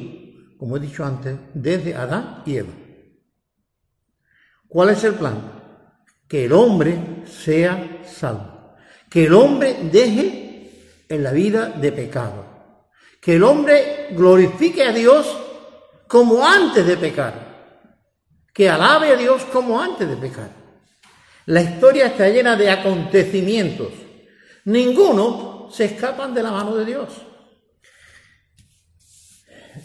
como 0.57 0.77
he 0.77 0.79
dicho 0.79 1.05
antes, 1.05 1.37
desde 1.53 1.95
Adán 1.95 2.43
y 2.45 2.57
Eva. 2.57 2.73
¿Cuál 4.67 4.89
es 4.89 5.03
el 5.03 5.13
plan? 5.13 5.58
Que 6.29 6.45
el 6.45 6.53
hombre 6.53 7.25
sea 7.25 8.01
salvo. 8.05 8.77
Que 9.09 9.25
el 9.25 9.33
hombre 9.33 9.77
deje 9.91 11.03
en 11.09 11.23
la 11.23 11.31
vida 11.31 11.69
de 11.69 11.91
pecado. 11.91 12.45
Que 13.19 13.35
el 13.35 13.43
hombre 13.43 14.09
glorifique 14.11 14.83
a 14.83 14.93
Dios 14.93 15.27
como 16.07 16.45
antes 16.45 16.85
de 16.85 16.95
pecar. 16.95 17.49
Que 18.53 18.69
alabe 18.69 19.09
a 19.11 19.15
Dios 19.15 19.43
como 19.51 19.81
antes 19.81 20.07
de 20.07 20.15
pecar. 20.15 20.49
La 21.47 21.61
historia 21.61 22.05
está 22.05 22.29
llena 22.29 22.55
de 22.55 22.69
acontecimientos. 22.69 23.91
Ninguno 24.65 25.69
se 25.71 25.85
escapan 25.85 26.33
de 26.33 26.43
la 26.43 26.51
mano 26.51 26.75
de 26.75 26.85
Dios. 26.85 27.09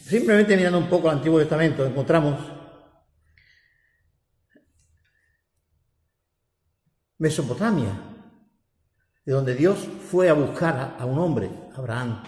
Simplemente 0.03 0.57
mirando 0.57 0.79
un 0.79 0.89
poco 0.89 1.09
el 1.09 1.17
Antiguo 1.17 1.39
Testamento, 1.39 1.87
encontramos 1.87 2.54
Mesopotamia, 7.19 7.93
de 9.25 9.33
donde 9.33 9.55
Dios 9.55 9.79
fue 10.11 10.29
a 10.29 10.35
buscar 10.35 10.97
a 10.99 11.05
un 11.05 11.19
hombre, 11.19 11.51
Abraham. 11.75 12.23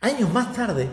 Años 0.00 0.32
más 0.32 0.52
tarde, 0.52 0.88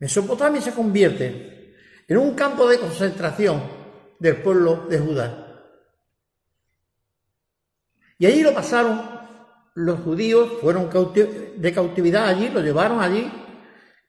Mesopotamia 0.00 0.60
se 0.60 0.72
convierte 0.72 1.74
en 2.06 2.16
un 2.16 2.34
campo 2.34 2.68
de 2.68 2.78
concentración 2.78 3.62
del 4.18 4.36
pueblo 4.42 4.86
de 4.88 4.98
Judá. 4.98 5.44
Y 8.18 8.26
allí 8.26 8.42
lo 8.42 8.52
pasaron 8.52 9.18
los 9.74 10.00
judíos, 10.00 10.54
fueron 10.60 10.90
de 11.56 11.72
cautividad 11.72 12.26
allí, 12.28 12.48
lo 12.48 12.60
llevaron 12.60 13.00
allí. 13.00 13.30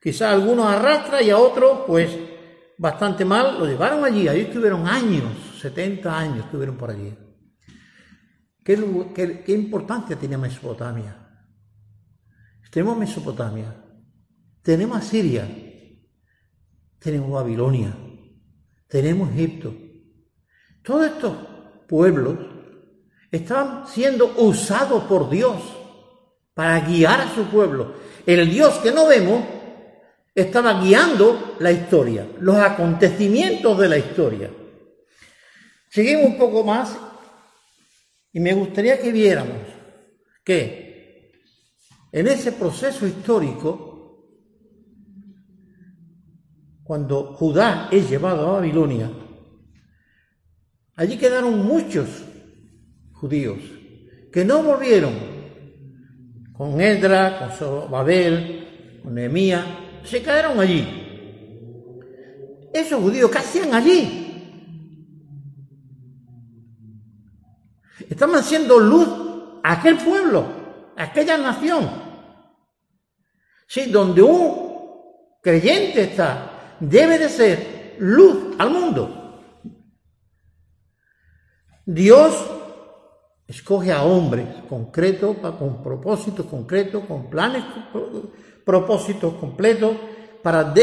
Quizás 0.01 0.33
algunos 0.33 0.65
arrastra 0.65 1.21
y 1.21 1.29
a 1.29 1.37
otros, 1.37 1.81
pues 1.85 2.09
bastante 2.77 3.23
mal, 3.25 3.59
lo 3.59 3.65
llevaron 3.65 4.03
allí. 4.03 4.27
Allí 4.27 4.41
estuvieron 4.41 4.87
años, 4.87 5.59
70 5.61 6.17
años 6.17 6.45
estuvieron 6.45 6.75
por 6.75 6.89
allí. 6.89 7.15
¿Qué, 8.63 9.53
importancia 9.53 10.15
tenía 10.15 10.37
Mesopotamia? 10.37 11.15
Tenemos 12.71 12.97
Mesopotamia, 12.97 13.75
tenemos 14.61 15.03
Siria, 15.03 15.47
tenemos 16.99 17.31
Babilonia, 17.31 17.95
tenemos 18.87 19.31
Egipto. 19.31 19.73
Todos 20.83 21.07
estos 21.07 21.35
pueblos 21.87 22.37
Estaban 23.31 23.87
siendo 23.87 24.33
usados 24.37 25.03
por 25.03 25.29
Dios 25.29 25.61
para 26.53 26.79
guiar 26.79 27.21
a 27.21 27.35
su 27.35 27.45
pueblo. 27.45 27.93
El 28.25 28.49
Dios 28.49 28.79
que 28.79 28.91
no 28.91 29.07
vemos 29.07 29.43
estaba 30.33 30.81
guiando 30.81 31.55
la 31.59 31.71
historia, 31.71 32.27
los 32.39 32.55
acontecimientos 32.55 33.77
de 33.77 33.89
la 33.89 33.97
historia. 33.97 34.49
Seguimos 35.89 36.25
un 36.25 36.37
poco 36.37 36.63
más 36.63 36.97
y 38.31 38.39
me 38.39 38.53
gustaría 38.53 38.99
que 38.99 39.11
viéramos 39.11 39.57
que 40.43 41.31
en 42.11 42.27
ese 42.27 42.51
proceso 42.51 43.05
histórico, 43.05 44.25
cuando 46.83 47.33
Judá 47.33 47.87
es 47.91 48.09
llevado 48.09 48.47
a 48.47 48.53
Babilonia, 48.53 49.11
allí 50.95 51.17
quedaron 51.17 51.65
muchos 51.65 52.07
judíos, 53.13 53.59
que 54.31 54.43
no 54.43 54.63
volvieron 54.63 55.13
con 56.53 56.81
Edra, 56.81 57.55
con 57.57 57.91
Babel, 57.91 58.99
con 59.03 59.13
Nehemías, 59.13 59.65
se 60.03 60.21
quedaron 60.21 60.59
allí. 60.59 60.87
Esos 62.73 63.01
judíos, 63.01 63.29
¿qué 63.31 63.37
hacían 63.37 63.73
allí? 63.73 64.28
Estaban 68.09 68.37
haciendo 68.37 68.79
luz 68.79 69.07
a 69.63 69.73
aquel 69.73 69.97
pueblo, 69.97 70.45
a 70.97 71.03
aquella 71.03 71.37
nación. 71.37 71.87
Sí, 73.67 73.91
donde 73.91 74.23
un 74.23 75.39
creyente 75.43 76.01
está, 76.01 76.75
debe 76.79 77.19
de 77.19 77.29
ser 77.29 77.95
luz 77.99 78.55
al 78.57 78.71
mundo. 78.71 79.43
Dios 81.85 82.33
escoge 83.47 83.91
a 83.91 84.03
hombres 84.03 84.47
concretos, 84.67 85.37
con 85.37 85.83
propósitos 85.83 86.47
concretos, 86.47 87.03
con 87.05 87.29
planes, 87.29 87.63
propósitos 88.65 89.35
completos, 89.35 89.95
para 90.41 90.73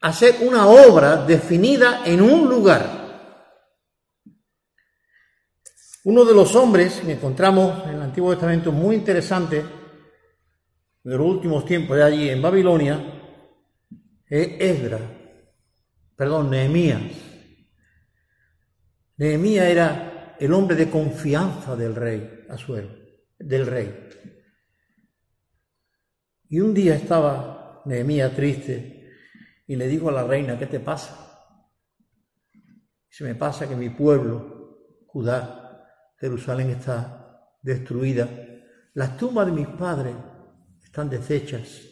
hacer 0.00 0.36
una 0.40 0.66
obra 0.66 1.26
definida 1.26 2.02
en 2.06 2.22
un 2.22 2.48
lugar. 2.48 3.05
Uno 6.06 6.24
de 6.24 6.34
los 6.34 6.54
hombres 6.54 7.00
que 7.04 7.14
encontramos 7.14 7.84
en 7.84 7.96
el 7.96 8.02
Antiguo 8.02 8.30
Testamento 8.30 8.70
muy 8.70 8.94
interesante 8.94 9.56
de 11.02 11.16
los 11.16 11.26
últimos 11.26 11.64
tiempos 11.64 11.96
de 11.96 12.04
allí 12.04 12.30
en 12.30 12.40
Babilonia 12.40 12.96
es 14.28 14.48
Esdra, 14.60 15.00
perdón, 16.14 16.50
Nehemías. 16.50 17.02
Nehemías 19.16 19.66
era 19.66 20.36
el 20.38 20.52
hombre 20.52 20.76
de 20.76 20.88
confianza 20.88 21.74
del 21.74 21.96
rey, 21.96 22.44
Asuero, 22.50 22.88
del 23.40 23.66
rey. 23.66 24.08
Y 26.50 26.60
un 26.60 26.72
día 26.72 26.94
estaba 26.94 27.82
Nehemías 27.84 28.32
triste 28.32 29.10
y 29.66 29.74
le 29.74 29.88
dijo 29.88 30.08
a 30.10 30.12
la 30.12 30.22
reina, 30.22 30.56
¿qué 30.56 30.66
te 30.66 30.78
pasa? 30.78 31.50
Se 33.08 33.24
me 33.24 33.34
pasa 33.34 33.68
que 33.68 33.74
mi 33.74 33.90
pueblo, 33.90 35.02
Judá, 35.08 35.65
Jerusalén 36.18 36.70
está 36.70 37.50
destruida. 37.62 38.28
Las 38.94 39.16
tumbas 39.16 39.46
de 39.46 39.52
mis 39.52 39.68
padres 39.68 40.14
están 40.82 41.10
deshechas. 41.10 41.82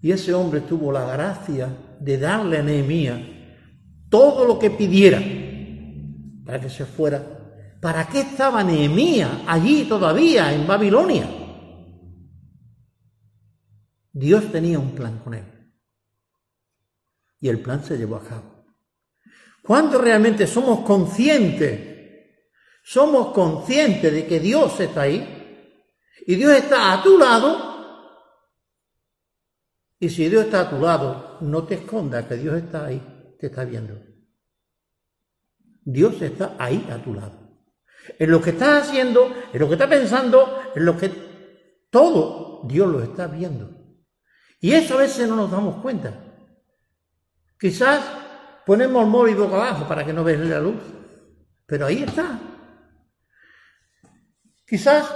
Y 0.00 0.12
ese 0.12 0.32
hombre 0.32 0.60
tuvo 0.62 0.92
la 0.92 1.04
gracia 1.04 1.68
de 2.00 2.18
darle 2.18 2.58
a 2.58 2.62
Nehemías 2.62 3.20
todo 4.08 4.46
lo 4.46 4.58
que 4.58 4.70
pidiera 4.70 5.20
para 6.46 6.60
que 6.60 6.70
se 6.70 6.86
fuera. 6.86 7.22
¿Para 7.80 8.08
qué 8.08 8.20
estaba 8.20 8.64
Nehemías 8.64 9.42
allí 9.46 9.84
todavía 9.84 10.52
en 10.52 10.66
Babilonia? 10.66 11.28
Dios 14.12 14.50
tenía 14.50 14.78
un 14.78 14.94
plan 14.94 15.18
con 15.18 15.34
él. 15.34 15.44
Y 17.40 17.48
el 17.48 17.60
plan 17.60 17.84
se 17.84 17.96
llevó 17.96 18.16
a 18.16 18.24
cabo. 18.24 18.64
¿Cuándo 19.62 20.00
realmente 20.00 20.46
somos 20.46 20.80
conscientes? 20.80 21.97
Somos 22.88 23.34
conscientes 23.34 24.10
de 24.10 24.26
que 24.26 24.40
Dios 24.40 24.80
está 24.80 25.02
ahí 25.02 25.76
y 26.26 26.34
Dios 26.36 26.52
está 26.52 26.94
a 26.94 27.02
tu 27.02 27.18
lado. 27.18 27.76
Y 30.00 30.08
si 30.08 30.26
Dios 30.30 30.46
está 30.46 30.62
a 30.62 30.70
tu 30.70 30.80
lado, 30.80 31.36
no 31.42 31.64
te 31.64 31.74
escondas 31.74 32.24
que 32.24 32.36
Dios 32.36 32.56
está 32.56 32.86
ahí, 32.86 33.36
te 33.38 33.48
está 33.48 33.66
viendo. 33.66 34.00
Dios 35.84 36.22
está 36.22 36.56
ahí 36.58 36.88
a 36.90 36.96
tu 36.96 37.12
lado. 37.12 37.60
En 38.18 38.30
lo 38.30 38.40
que 38.40 38.50
estás 38.50 38.88
haciendo, 38.88 39.34
en 39.52 39.60
lo 39.60 39.68
que 39.68 39.74
estás 39.74 39.90
pensando, 39.90 40.62
en 40.74 40.86
lo 40.86 40.96
que 40.96 41.10
todo 41.90 42.62
Dios 42.66 42.88
lo 42.88 43.02
está 43.02 43.26
viendo. 43.26 43.68
Y 44.60 44.72
eso 44.72 44.94
a 44.94 45.02
veces 45.02 45.28
no 45.28 45.36
nos 45.36 45.50
damos 45.50 45.82
cuenta. 45.82 46.14
Quizás 47.60 48.02
ponemos 48.64 49.04
el 49.04 49.10
móvil 49.10 49.36
boca 49.36 49.56
abajo 49.56 49.86
para 49.86 50.06
que 50.06 50.14
no 50.14 50.24
veas 50.24 50.40
la 50.40 50.60
luz, 50.60 50.80
pero 51.66 51.84
ahí 51.84 52.02
está. 52.02 52.54
Quizás 54.68 55.08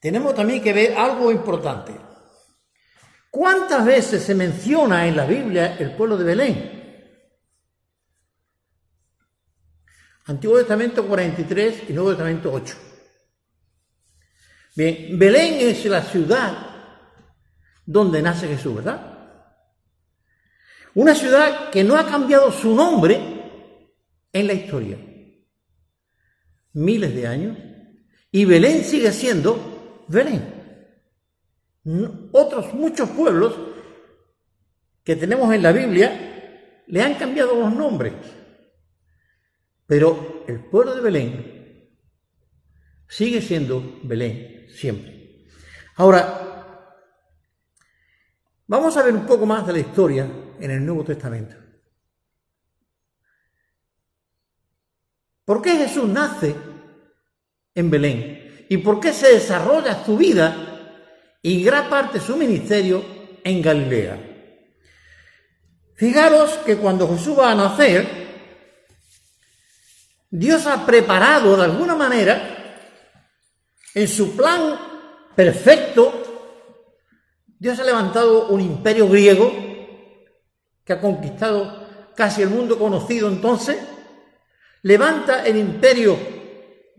tenemos 0.00 0.34
también 0.34 0.62
que 0.62 0.72
ver 0.72 0.96
algo 0.96 1.30
importante. 1.30 1.92
¿Cuántas 3.30 3.84
veces 3.84 4.22
se 4.22 4.34
menciona 4.34 5.06
en 5.06 5.16
la 5.16 5.26
Biblia 5.26 5.76
el 5.76 5.94
pueblo 5.94 6.16
de 6.16 6.24
Belén? 6.24 6.80
Antiguo 10.24 10.56
Testamento 10.58 11.06
43 11.06 11.90
y 11.90 11.92
Nuevo 11.92 12.10
Testamento 12.10 12.52
8. 12.52 12.76
Bien, 14.76 15.18
Belén 15.18 15.68
es 15.68 15.84
la 15.84 16.02
ciudad 16.02 16.66
donde 17.84 18.22
nace 18.22 18.48
Jesús, 18.48 18.76
¿verdad? 18.76 19.18
Una 20.94 21.14
ciudad 21.14 21.70
que 21.70 21.84
no 21.84 21.96
ha 21.96 22.06
cambiado 22.06 22.50
su 22.50 22.74
nombre 22.74 23.20
en 24.32 24.46
la 24.46 24.52
historia. 24.52 24.98
Miles 26.72 27.14
de 27.14 27.26
años. 27.26 27.69
Y 28.32 28.44
Belén 28.44 28.84
sigue 28.84 29.12
siendo 29.12 30.04
Belén. 30.08 30.60
Otros 32.32 32.72
muchos 32.74 33.08
pueblos 33.10 33.54
que 35.02 35.16
tenemos 35.16 35.52
en 35.52 35.62
la 35.62 35.72
Biblia 35.72 36.82
le 36.86 37.02
han 37.02 37.14
cambiado 37.14 37.58
los 37.58 37.72
nombres. 37.74 38.12
Pero 39.86 40.44
el 40.46 40.64
pueblo 40.66 40.94
de 40.94 41.00
Belén 41.00 41.90
sigue 43.08 43.42
siendo 43.42 44.00
Belén 44.04 44.68
siempre. 44.70 45.46
Ahora, 45.96 46.86
vamos 48.68 48.96
a 48.96 49.02
ver 49.02 49.14
un 49.14 49.26
poco 49.26 49.46
más 49.46 49.66
de 49.66 49.72
la 49.72 49.80
historia 49.80 50.30
en 50.60 50.70
el 50.70 50.84
Nuevo 50.84 51.02
Testamento. 51.02 51.56
¿Por 55.44 55.60
qué 55.60 55.72
Jesús 55.76 56.08
nace 56.08 56.69
en 57.74 57.90
Belén? 57.90 58.66
¿Y 58.68 58.78
por 58.78 59.00
qué 59.00 59.12
se 59.12 59.34
desarrolla 59.34 60.04
su 60.04 60.16
vida 60.16 60.98
y 61.42 61.62
gran 61.64 61.88
parte 61.88 62.18
de 62.18 62.24
su 62.24 62.36
ministerio 62.36 63.04
en 63.42 63.62
Galilea? 63.62 64.18
Fijaros 65.94 66.52
que 66.64 66.76
cuando 66.76 67.08
Jesús 67.08 67.38
va 67.38 67.52
a 67.52 67.54
nacer, 67.54 68.08
Dios 70.30 70.66
ha 70.66 70.86
preparado 70.86 71.56
de 71.56 71.64
alguna 71.64 71.94
manera, 71.94 72.56
en 73.94 74.08
su 74.08 74.36
plan 74.36 74.78
perfecto, 75.34 76.22
Dios 77.58 77.78
ha 77.80 77.84
levantado 77.84 78.48
un 78.48 78.60
imperio 78.60 79.08
griego 79.08 79.52
que 80.84 80.92
ha 80.92 81.00
conquistado 81.00 81.88
casi 82.16 82.42
el 82.42 82.48
mundo 82.48 82.78
conocido 82.78 83.28
entonces, 83.28 83.78
levanta 84.82 85.44
el 85.44 85.56
imperio 85.56 86.16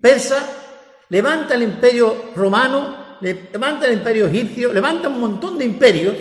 persa, 0.01 0.43
levanta 1.11 1.55
el 1.55 1.63
imperio 1.63 2.31
romano, 2.35 3.17
levanta 3.19 3.85
el 3.85 3.93
imperio 3.95 4.27
egipcio, 4.27 4.71
levanta 4.71 5.09
un 5.09 5.19
montón 5.19 5.57
de 5.57 5.65
imperios, 5.65 6.15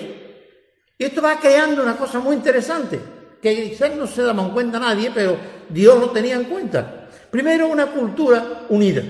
y 0.98 1.04
esto 1.04 1.22
va 1.22 1.38
creando 1.38 1.80
una 1.80 1.96
cosa 1.96 2.18
muy 2.18 2.34
interesante, 2.34 3.00
que 3.40 3.70
quizás 3.70 3.94
no 3.94 4.08
se 4.08 4.22
daba 4.22 4.42
en 4.42 4.50
cuenta 4.50 4.80
nadie, 4.80 5.12
pero 5.14 5.36
Dios 5.68 5.98
lo 5.98 6.10
tenía 6.10 6.34
en 6.34 6.44
cuenta. 6.44 7.08
Primero, 7.30 7.68
una 7.68 7.86
cultura 7.86 8.66
unida. 8.68 9.02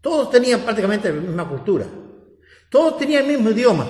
Todos 0.00 0.30
tenían 0.30 0.60
prácticamente 0.60 1.12
la 1.12 1.20
misma 1.20 1.46
cultura. 1.46 1.84
Todos 2.70 2.96
tenían 2.96 3.24
el 3.24 3.32
mismo 3.32 3.50
idioma. 3.50 3.86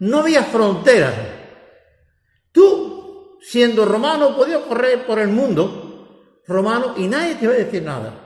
No 0.00 0.18
había 0.18 0.42
fronteras. 0.42 1.14
Tú, 2.50 3.38
siendo 3.40 3.84
romano, 3.84 4.36
podías 4.36 4.62
correr 4.62 5.06
por 5.06 5.20
el 5.20 5.28
mundo 5.28 6.42
romano 6.48 6.94
y 6.96 7.06
nadie 7.06 7.36
te 7.36 7.44
iba 7.44 7.54
a 7.54 7.58
decir 7.58 7.82
nada. 7.84 8.25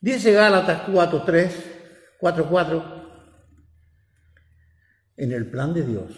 Dice 0.00 0.32
Gálatas 0.32 0.86
4.3, 0.88 1.50
4.4, 2.20 3.22
en 5.16 5.32
el 5.32 5.50
plan 5.50 5.74
de 5.74 5.82
Dios. 5.84 6.12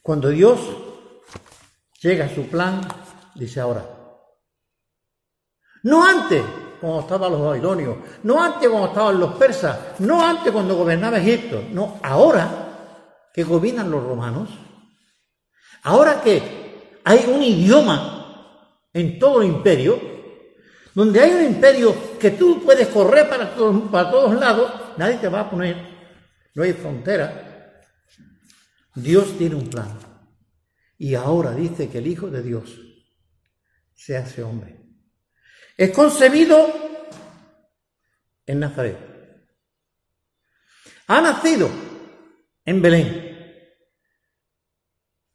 Cuando 0.00 0.28
Dios 0.28 0.60
llega 2.00 2.26
a 2.26 2.34
su 2.34 2.46
plan, 2.48 2.80
dice 3.34 3.60
ahora, 3.60 3.84
no 5.84 6.06
antes, 6.06 6.42
cuando 6.80 7.00
estaban 7.00 7.32
los 7.32 7.42
babilonios, 7.42 7.96
no 8.22 8.42
antes 8.42 8.68
cuando 8.68 8.88
estaban 8.88 9.18
los 9.18 9.34
persas, 9.34 10.00
no 10.00 10.24
antes 10.24 10.52
cuando 10.52 10.76
gobernaba 10.76 11.18
Egipto, 11.18 11.64
no, 11.72 11.98
ahora 12.02 13.28
que 13.34 13.42
gobiernan 13.42 13.90
los 13.90 14.02
romanos, 14.04 14.48
Ahora 15.82 16.20
que 16.22 17.00
hay 17.04 17.24
un 17.26 17.42
idioma 17.42 18.86
en 18.92 19.18
todo 19.18 19.42
el 19.42 19.48
imperio, 19.48 19.98
donde 20.94 21.20
hay 21.20 21.32
un 21.32 21.44
imperio 21.54 22.18
que 22.18 22.32
tú 22.32 22.62
puedes 22.62 22.88
correr 22.88 23.28
para 23.28 23.54
todos, 23.54 23.90
para 23.90 24.10
todos 24.10 24.38
lados, 24.38 24.72
nadie 24.96 25.16
te 25.16 25.28
va 25.28 25.40
a 25.40 25.50
poner, 25.50 25.76
no 26.54 26.62
hay 26.62 26.72
frontera. 26.72 27.48
Dios 28.94 29.38
tiene 29.38 29.54
un 29.54 29.68
plan. 29.68 29.98
Y 30.98 31.14
ahora 31.14 31.52
dice 31.52 31.88
que 31.88 31.98
el 31.98 32.06
Hijo 32.06 32.28
de 32.28 32.42
Dios 32.42 32.78
se 33.94 34.16
hace 34.16 34.42
hombre. 34.42 34.78
Es 35.76 35.90
concebido 35.90 36.72
en 38.46 38.60
Nazaret. 38.60 38.98
Ha 41.06 41.20
nacido 41.20 41.68
en 42.64 42.82
Belén. 42.82 43.32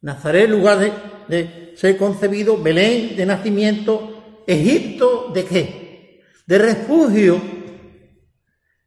Nazaret, 0.02 0.50
lugar 0.50 0.80
de, 1.28 1.74
ser 1.76 1.98
concebido, 1.98 2.62
Belén 2.62 3.16
de 3.16 3.26
nacimiento, 3.26 4.17
Egipto 4.48 5.32
de 5.34 5.46
qué? 5.46 6.24
De 6.48 6.58
refugio, 6.58 7.42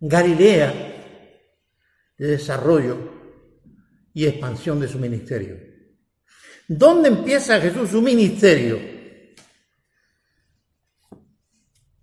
Galilea 0.00 0.90
de 2.20 2.26
desarrollo 2.26 2.98
y 4.12 4.26
expansión 4.26 4.78
de 4.78 4.88
su 4.88 4.98
ministerio. 4.98 5.58
¿Dónde 6.68 7.08
empieza 7.08 7.58
Jesús 7.58 7.88
su 7.88 8.02
ministerio? 8.02 8.78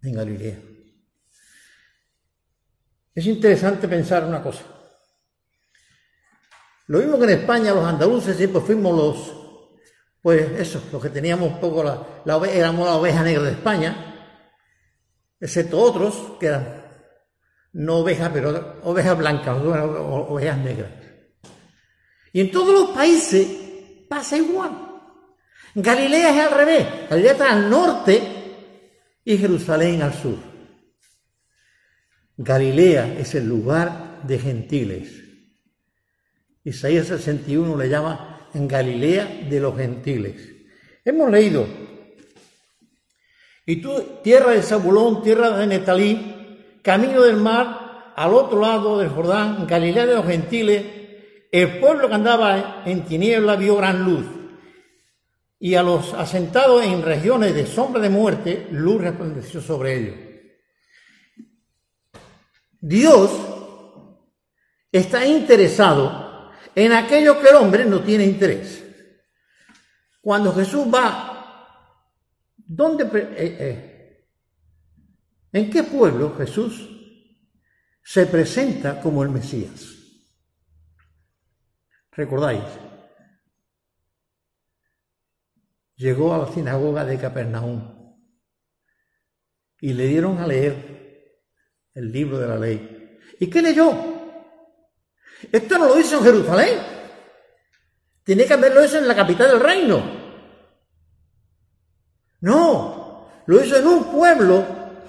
En 0.02 0.14
Galilea. 0.14 0.60
Es 3.14 3.28
interesante 3.28 3.88
pensar 3.88 4.26
una 4.26 4.42
cosa. 4.42 4.64
Lo 6.88 6.98
mismo 6.98 7.20
que 7.20 7.26
en 7.26 7.40
España, 7.42 7.76
los 7.76 7.86
andaluces 7.86 8.38
siempre 8.38 8.62
fuimos 8.62 8.98
los, 8.98 9.37
pues 10.22 10.60
eso, 10.60 10.84
los 10.92 11.02
que 11.02 11.10
teníamos 11.10 11.58
poco 11.60 11.84
la, 11.84 12.06
la 12.26 12.48
éramos 12.48 12.86
la 12.86 12.96
oveja 12.96 13.24
negra 13.24 13.44
de 13.44 13.52
España, 13.52 14.16
excepto 15.40 15.80
otros 15.80 16.34
que 16.40 16.48
eran 16.48 16.88
no 17.74 17.98
ovejas, 17.98 18.32
pero 18.34 18.80
ovejas 18.84 19.18
blancas, 19.18 19.58
ovejas 19.62 20.58
negras. 20.58 20.92
Y 22.34 22.42
en 22.42 22.52
todos 22.52 22.74
los 22.74 22.90
países 22.90 23.48
pasa 24.10 24.38
igual. 24.38 24.72
Galilea 25.76 26.32
es 26.32 26.52
al 26.52 26.58
revés, 26.58 26.88
Galilea 27.10 27.32
está 27.34 27.54
al 27.54 27.70
norte 27.70 28.22
y 29.24 29.38
Jerusalén 29.38 30.02
al 30.02 30.14
sur. 30.14 30.38
Galilea 32.36 33.14
es 33.20 33.36
el 33.36 33.48
lugar 33.48 34.22
de 34.24 34.40
gentiles. 34.40 35.24
Isaías 36.64 37.08
61 37.08 37.78
le 37.78 37.90
llama 37.90 38.37
en 38.58 38.68
Galilea 38.68 39.46
de 39.50 39.60
los 39.60 39.78
gentiles. 39.78 40.56
Hemos 41.06 41.32
leído, 41.32 41.66
y 43.66 43.78
tú, 43.78 44.20
tierra 44.24 44.52
de 44.52 44.62
Zabulón, 44.62 45.22
tierra 45.22 45.58
de 45.58 45.68
Netalí, 45.68 46.80
camino 46.82 47.22
del 47.22 47.38
mar, 47.38 48.14
al 48.16 48.34
otro 48.34 48.60
lado 48.60 48.98
del 48.98 49.10
Jordán, 49.10 49.68
Galilea 49.68 50.06
de 50.06 50.16
los 50.16 50.26
gentiles, 50.26 50.86
el 51.52 51.80
pueblo 51.80 52.10
que 52.10 52.16
andaba 52.16 52.84
en 52.86 53.06
tiniebla 53.06 53.56
vio 53.56 53.78
gran 53.78 54.04
luz, 54.04 54.26
y 55.60 55.76
a 55.76 55.84
los 55.84 56.14
asentados 56.14 56.84
en 56.84 57.02
regiones 57.02 57.54
de 57.54 57.66
sombra 57.66 58.02
de 58.02 58.10
muerte, 58.10 58.68
luz 58.72 59.02
resplandeció 59.02 59.62
sobre 59.62 59.96
ellos. 59.96 60.16
Dios 62.80 63.32
está 64.92 65.26
interesado 65.26 66.27
en 66.78 66.92
aquello 66.92 67.42
que 67.42 67.50
el 67.50 67.56
hombre 67.56 67.86
no 67.86 68.04
tiene 68.04 68.24
interés. 68.24 68.84
Cuando 70.22 70.54
Jesús 70.54 70.86
va, 70.94 71.84
¿dónde, 72.56 73.06
eh, 73.06 73.58
eh, 73.60 74.28
¿en 75.54 75.72
qué 75.72 75.82
pueblo 75.82 76.36
Jesús 76.38 76.88
se 78.04 78.28
presenta 78.28 79.02
como 79.02 79.24
el 79.24 79.30
Mesías? 79.30 79.88
¿Recordáis? 82.12 82.64
Llegó 85.96 86.32
a 86.36 86.46
la 86.46 86.54
sinagoga 86.54 87.06
de 87.06 87.18
Capernaum 87.18 88.16
y 89.82 89.94
le 89.94 90.06
dieron 90.06 90.38
a 90.38 90.46
leer 90.46 91.42
el 91.96 92.12
libro 92.12 92.38
de 92.38 92.48
la 92.48 92.60
ley. 92.60 93.18
¿Y 93.40 93.50
qué 93.50 93.64
leyó? 93.64 94.17
Esto 95.52 95.78
no 95.78 95.88
lo 95.88 96.00
hizo 96.00 96.18
en 96.18 96.24
Jerusalén. 96.24 96.80
Tiene 98.24 98.46
que 98.46 98.54
haberlo 98.54 98.82
hecho 98.82 98.98
en 98.98 99.08
la 99.08 99.16
capital 99.16 99.52
del 99.52 99.60
reino. 99.60 100.02
No, 102.42 103.30
lo 103.46 103.64
hizo 103.64 103.78
en 103.78 103.88
un 103.88 104.12
pueblo 104.12 104.66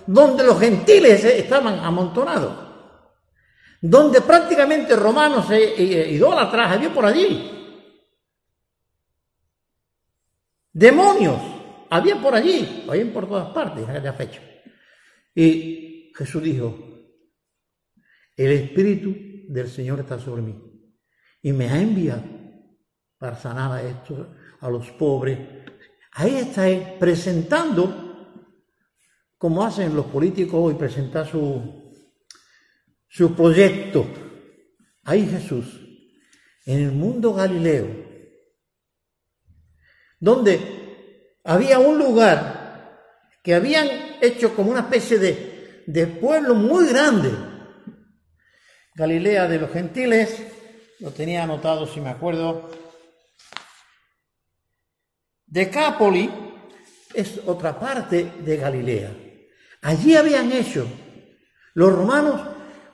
donde 0.06 0.44
los 0.44 0.58
gentiles 0.58 1.24
estaban 1.24 1.80
amontonados. 1.80 2.66
Donde 3.80 4.20
prácticamente 4.20 4.96
romanos 4.96 5.50
e, 5.50 6.10
idólatras 6.12 6.72
había 6.72 6.92
por 6.92 7.04
allí. 7.04 7.54
Demonios 10.72 11.40
había 11.90 12.20
por 12.20 12.34
allí, 12.34 12.84
había 12.88 13.12
por 13.12 13.28
todas 13.28 13.52
partes 13.52 13.84
en 13.84 13.90
aquella 13.90 14.12
fecha. 14.12 14.40
Y 15.34 16.12
Jesús 16.14 16.42
dijo, 16.42 16.76
el 18.36 18.52
Espíritu 18.52 19.14
del 19.48 19.68
Señor 19.68 20.00
está 20.00 20.18
sobre 20.18 20.42
mí 20.42 20.54
y 21.42 21.52
me 21.52 21.68
ha 21.68 21.80
enviado 21.80 22.22
para 23.16 23.36
sanar 23.36 23.72
a 23.72 23.82
estos, 23.82 24.28
a 24.60 24.68
los 24.68 24.90
pobres. 24.92 25.38
Ahí 26.12 26.36
está 26.36 26.66
presentando, 26.98 28.44
como 29.36 29.64
hacen 29.64 29.96
los 29.96 30.06
políticos 30.06 30.54
hoy, 30.54 30.74
presentar 30.74 31.26
su, 31.26 31.92
su 33.08 33.34
proyecto. 33.34 34.06
Ahí 35.04 35.26
Jesús, 35.26 35.80
en 36.66 36.80
el 36.80 36.92
mundo 36.92 37.32
galileo, 37.32 37.86
donde 40.20 41.38
había 41.44 41.78
un 41.78 41.98
lugar 41.98 42.98
que 43.42 43.54
habían 43.54 43.88
hecho 44.20 44.54
como 44.54 44.70
una 44.70 44.80
especie 44.80 45.18
de, 45.18 45.84
de 45.86 46.06
pueblo 46.06 46.54
muy 46.54 46.88
grande. 46.88 47.47
Galilea 48.98 49.46
de 49.46 49.60
los 49.60 49.70
gentiles, 49.70 50.42
lo 50.98 51.12
tenía 51.12 51.44
anotado 51.44 51.86
si 51.86 52.00
me 52.00 52.10
acuerdo. 52.10 52.68
Decápoli 55.46 56.28
es 57.14 57.40
otra 57.46 57.78
parte 57.78 58.32
de 58.40 58.56
Galilea. 58.56 59.12
Allí 59.82 60.16
habían 60.16 60.50
hecho 60.50 60.84
los 61.74 61.94
romanos 61.94 62.40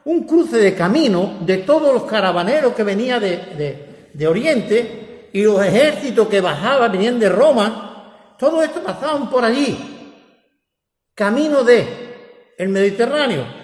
un 0.05 0.25
cruce 0.25 0.59
de 0.59 0.75
camino 0.75 1.39
de 1.41 1.59
todos 1.59 1.95
los 1.95 2.05
caravaneros 2.05 2.75
que 2.75 2.83
venían 2.83 3.23
de, 3.23 4.11
de, 4.13 4.27
Oriente 4.29 5.31
y 5.33 5.43
los 5.43 5.65
ejércitos 5.65 6.29
que 6.29 6.43
bajaban, 6.43 6.93
venían 6.93 7.19
de 7.19 7.31
Roma. 7.31 8.35
Todo 8.39 8.63
esto 8.63 8.83
pasaban 8.83 9.31
por 9.31 9.43
allí. 9.43 10.21
Camino 11.15 11.65
de 11.65 12.53
el 12.59 12.69
Mediterráneo 12.69 13.64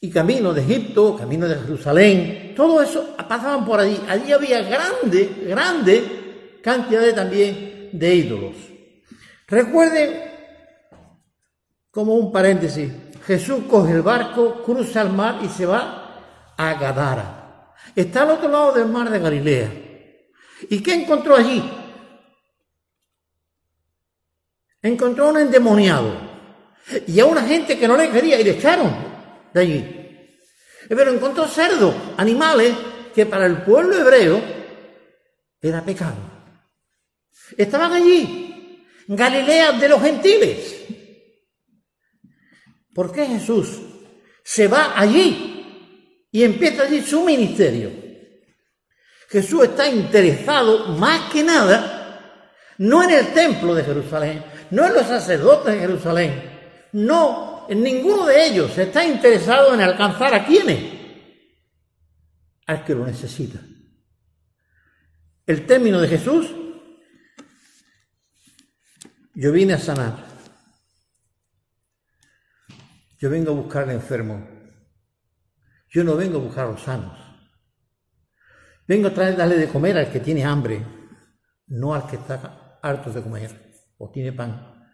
y 0.00 0.10
camino 0.10 0.52
de 0.52 0.62
Egipto, 0.62 1.16
camino 1.16 1.48
de 1.48 1.56
Jerusalén, 1.56 2.52
todo 2.54 2.80
eso 2.80 3.16
pasaban 3.28 3.64
por 3.64 3.80
allí. 3.80 4.00
Allí 4.08 4.32
había 4.32 4.62
grande, 4.62 5.44
grande 5.46 6.60
cantidad 6.62 7.14
también 7.14 7.90
de 7.92 8.14
ídolos. 8.14 8.56
Recuerden, 9.46 10.22
como 11.90 12.14
un 12.14 12.30
paréntesis, 12.30 12.92
Jesús 13.26 13.64
coge 13.68 13.92
el 13.92 14.02
barco, 14.02 14.62
cruza 14.62 15.02
el 15.02 15.10
mar 15.10 15.40
y 15.42 15.48
se 15.48 15.66
va 15.66 16.54
a 16.56 16.74
Gadara. 16.74 17.74
Está 17.94 18.22
al 18.22 18.30
otro 18.30 18.48
lado 18.48 18.72
del 18.72 18.88
mar 18.88 19.10
de 19.10 19.18
Galilea. 19.18 19.72
¿Y 20.70 20.80
qué 20.82 20.94
encontró 20.94 21.36
allí? 21.36 21.62
Encontró 24.80 25.26
a 25.26 25.30
un 25.30 25.38
endemoniado 25.38 26.12
y 27.06 27.18
a 27.18 27.26
una 27.26 27.42
gente 27.42 27.76
que 27.76 27.88
no 27.88 27.96
le 27.96 28.10
quería 28.10 28.40
y 28.40 28.44
le 28.44 28.50
echaron 28.52 29.07
allí. 29.60 30.38
Pero 30.88 31.12
encontró 31.12 31.46
cerdos, 31.46 31.94
animales 32.16 32.74
que 33.14 33.26
para 33.26 33.46
el 33.46 33.62
pueblo 33.62 33.96
hebreo 33.96 34.42
era 35.60 35.84
pecado. 35.84 36.16
Estaban 37.56 37.92
allí, 37.92 38.84
Galilea 39.06 39.72
de 39.72 39.88
los 39.88 40.02
gentiles. 40.02 40.76
¿Por 42.94 43.12
qué 43.12 43.26
Jesús 43.26 43.80
se 44.42 44.66
va 44.66 44.98
allí 44.98 46.26
y 46.30 46.42
empieza 46.42 46.84
allí 46.84 47.00
su 47.02 47.24
ministerio? 47.24 47.90
Jesús 49.28 49.64
está 49.64 49.88
interesado 49.88 50.88
más 50.88 51.30
que 51.30 51.42
nada 51.42 51.98
no 52.78 53.02
en 53.02 53.10
el 53.10 53.32
templo 53.34 53.74
de 53.74 53.84
Jerusalén, 53.84 54.44
no 54.70 54.86
en 54.86 54.94
los 54.94 55.06
sacerdotes 55.06 55.74
de 55.74 55.80
Jerusalén, 55.80 56.88
no 56.92 57.57
en 57.68 57.82
ninguno 57.82 58.26
de 58.26 58.46
ellos 58.46 58.76
está 58.78 59.04
interesado 59.04 59.74
en 59.74 59.80
alcanzar 59.80 60.34
a 60.34 60.44
quiénes, 60.44 60.98
al 62.66 62.84
que 62.84 62.94
lo 62.94 63.04
necesita. 63.04 63.60
El 65.46 65.66
término 65.66 66.00
de 66.00 66.08
Jesús, 66.08 66.50
yo 69.34 69.52
vine 69.52 69.74
a 69.74 69.78
sanar, 69.78 70.26
yo 73.18 73.30
vengo 73.30 73.52
a 73.52 73.54
buscar 73.54 73.84
al 73.84 73.90
enfermo, 73.90 74.48
yo 75.90 76.04
no 76.04 76.16
vengo 76.16 76.38
a 76.38 76.42
buscar 76.42 76.66
a 76.66 76.70
los 76.72 76.82
sanos, 76.82 77.18
vengo 78.86 79.08
a 79.08 79.14
traer, 79.14 79.36
darle 79.36 79.56
de 79.56 79.68
comer 79.68 79.98
al 79.98 80.10
que 80.10 80.20
tiene 80.20 80.44
hambre, 80.44 80.84
no 81.66 81.94
al 81.94 82.06
que 82.06 82.16
está 82.16 82.78
harto 82.82 83.12
de 83.12 83.22
comer 83.22 83.82
o 83.98 84.10
tiene 84.10 84.32
pan. 84.32 84.90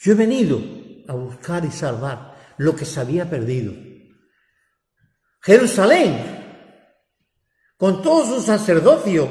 Yo 0.00 0.12
he 0.12 0.16
venido 0.16 0.60
a 1.08 1.14
buscar 1.14 1.64
y 1.64 1.70
salvar 1.70 2.54
lo 2.58 2.76
que 2.76 2.84
se 2.84 3.00
había 3.00 3.28
perdido. 3.28 3.72
Jerusalén, 5.40 6.38
con 7.76 8.02
todo 8.02 8.36
su 8.36 8.42
sacerdocio, 8.42 9.28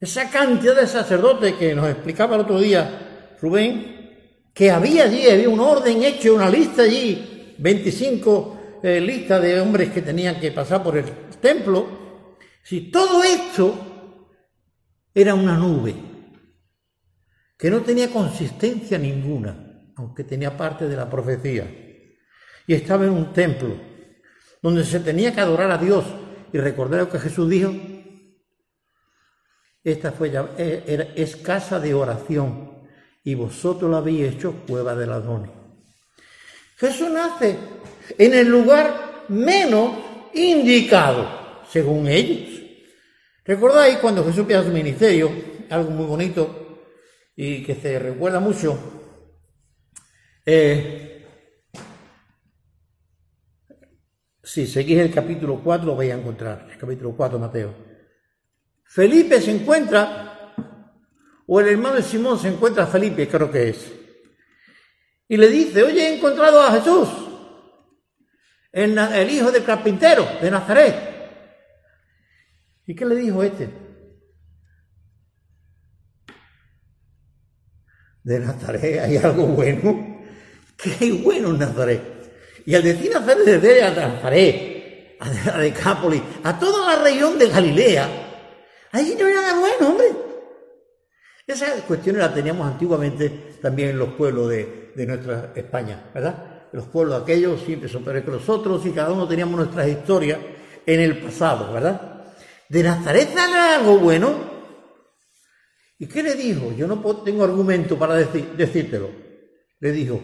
esa 0.00 0.28
cantidad 0.30 0.74
de 0.74 0.86
sacerdotes 0.86 1.54
que 1.54 1.74
nos 1.74 1.88
explicaba 1.88 2.34
el 2.34 2.42
otro 2.42 2.58
día 2.58 3.36
Rubén, 3.40 4.50
que 4.52 4.70
había 4.70 5.04
allí, 5.04 5.28
había 5.28 5.48
un 5.48 5.60
orden 5.60 6.02
hecho, 6.02 6.34
una 6.34 6.50
lista 6.50 6.82
allí, 6.82 7.54
25 7.58 8.80
eh, 8.82 9.00
listas 9.00 9.40
de 9.40 9.60
hombres 9.60 9.92
que 9.92 10.02
tenían 10.02 10.40
que 10.40 10.50
pasar 10.50 10.82
por 10.82 10.96
el 10.96 11.04
templo. 11.40 12.36
Si 12.62 12.90
todo 12.90 13.22
esto 13.22 14.28
era 15.14 15.34
una 15.34 15.56
nube 15.56 15.94
que 17.56 17.70
no 17.70 17.82
tenía 17.82 18.10
consistencia 18.10 18.98
ninguna, 18.98 19.71
aunque 19.96 20.24
tenía 20.24 20.56
parte 20.56 20.88
de 20.88 20.96
la 20.96 21.08
profecía, 21.08 21.66
y 22.66 22.74
estaba 22.74 23.04
en 23.04 23.10
un 23.10 23.32
templo 23.32 23.74
donde 24.62 24.84
se 24.84 25.00
tenía 25.00 25.34
que 25.34 25.40
adorar 25.40 25.70
a 25.70 25.78
Dios 25.78 26.04
y 26.52 26.58
recordar 26.58 27.00
lo 27.00 27.10
que 27.10 27.18
Jesús 27.18 27.50
dijo. 27.50 27.72
Esta 29.82 30.12
fue 30.12 30.30
ya, 30.30 30.50
eh, 30.56 31.12
es 31.16 31.36
casa 31.36 31.80
de 31.80 31.92
oración 31.92 32.86
y 33.24 33.34
vosotros 33.34 33.90
la 33.90 33.98
habéis 33.98 34.34
hecho 34.34 34.62
cueva 34.68 34.94
de 34.94 35.06
ladrones. 35.06 35.50
Jesús 36.76 37.10
nace 37.10 37.56
en 38.16 38.34
el 38.34 38.48
lugar 38.48 39.24
menos 39.28 39.92
indicado, 40.34 41.62
según 41.68 42.06
ellos. 42.08 42.60
¿Recordáis 43.44 43.98
cuando 43.98 44.22
Jesús 44.24 44.40
empieza 44.40 44.64
su 44.64 44.70
ministerio? 44.70 45.30
Algo 45.70 45.90
muy 45.90 46.06
bonito 46.06 46.80
y 47.34 47.62
que 47.64 47.74
se 47.74 47.98
recuerda 47.98 48.38
mucho 48.38 49.01
eh, 50.44 51.26
si 54.42 54.66
seguís 54.66 54.98
el 54.98 55.12
capítulo 55.12 55.60
4 55.62 55.86
lo 55.86 55.96
vais 55.96 56.12
a 56.12 56.16
encontrar, 56.16 56.68
el 56.70 56.78
capítulo 56.78 57.14
4 57.16 57.38
Mateo. 57.38 57.74
Felipe 58.84 59.40
se 59.40 59.52
encuentra, 59.52 60.54
o 61.46 61.60
el 61.60 61.68
hermano 61.68 61.96
de 61.96 62.02
Simón 62.02 62.38
se 62.38 62.48
encuentra 62.48 62.84
a 62.84 62.88
Felipe, 62.88 63.28
creo 63.28 63.50
que 63.50 63.70
es, 63.70 63.92
y 65.28 65.36
le 65.36 65.48
dice, 65.48 65.82
oye, 65.82 66.08
he 66.08 66.16
encontrado 66.16 66.60
a 66.60 66.72
Jesús, 66.72 67.08
el, 68.70 68.98
el 68.98 69.30
hijo 69.30 69.50
del 69.50 69.64
carpintero 69.64 70.26
de 70.40 70.50
Nazaret. 70.50 70.94
¿Y 72.86 72.94
qué 72.94 73.04
le 73.06 73.14
dijo 73.14 73.42
este? 73.42 73.70
De 78.24 78.40
Nazaret 78.40 79.00
hay 79.00 79.16
algo 79.16 79.46
bueno. 79.46 80.11
¡Qué 80.98 81.12
bueno 81.12 81.52
Nazaret! 81.52 82.00
Y 82.66 82.74
al 82.74 82.82
decir 82.82 83.10
Nazaret, 83.12 83.44
desde 83.44 83.82
a 83.82 83.90
Nazaret, 83.90 85.16
a 85.20 85.58
Decápolis, 85.58 86.22
a 86.42 86.58
toda 86.58 86.94
la 86.94 87.02
región 87.02 87.38
de 87.38 87.48
Galilea, 87.48 88.08
allí 88.92 89.16
no 89.18 89.26
era 89.26 89.42
nada 89.42 89.60
bueno, 89.60 89.88
hombre. 89.90 90.06
Esas 91.46 91.82
cuestiones 91.82 92.22
las 92.22 92.34
teníamos 92.34 92.66
antiguamente 92.66 93.56
también 93.60 93.90
en 93.90 93.98
los 93.98 94.10
pueblos 94.14 94.48
de, 94.48 94.92
nuestra 95.06 95.52
España, 95.54 96.10
¿verdad? 96.14 96.68
Los 96.72 96.86
pueblos 96.86 97.22
aquellos 97.22 97.60
siempre 97.60 97.88
son 97.88 98.04
peores 98.04 98.24
que 98.24 98.30
los 98.30 98.48
otros 98.48 98.84
y 98.86 98.92
cada 98.92 99.12
uno 99.12 99.26
teníamos 99.26 99.56
nuestras 99.56 99.88
historias 99.88 100.38
en 100.86 101.00
el 101.00 101.18
pasado, 101.18 101.72
¿verdad? 101.72 102.24
¿De 102.68 102.82
Nazaret 102.82 103.34
sale 103.34 103.56
algo 103.56 103.98
bueno? 103.98 104.52
¿Y 105.98 106.06
qué 106.06 106.22
le 106.22 106.34
dijo? 106.34 106.72
Yo 106.72 106.86
no 106.86 107.00
tengo 107.24 107.44
argumento 107.44 107.98
para 107.98 108.14
decírtelo. 108.16 109.10
Le 109.80 109.92
dijo, 109.92 110.20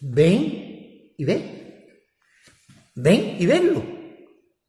ven 0.00 1.14
y 1.16 1.24
ve. 1.24 2.02
Ven 2.94 3.36
y 3.40 3.46
venlo. 3.46 3.84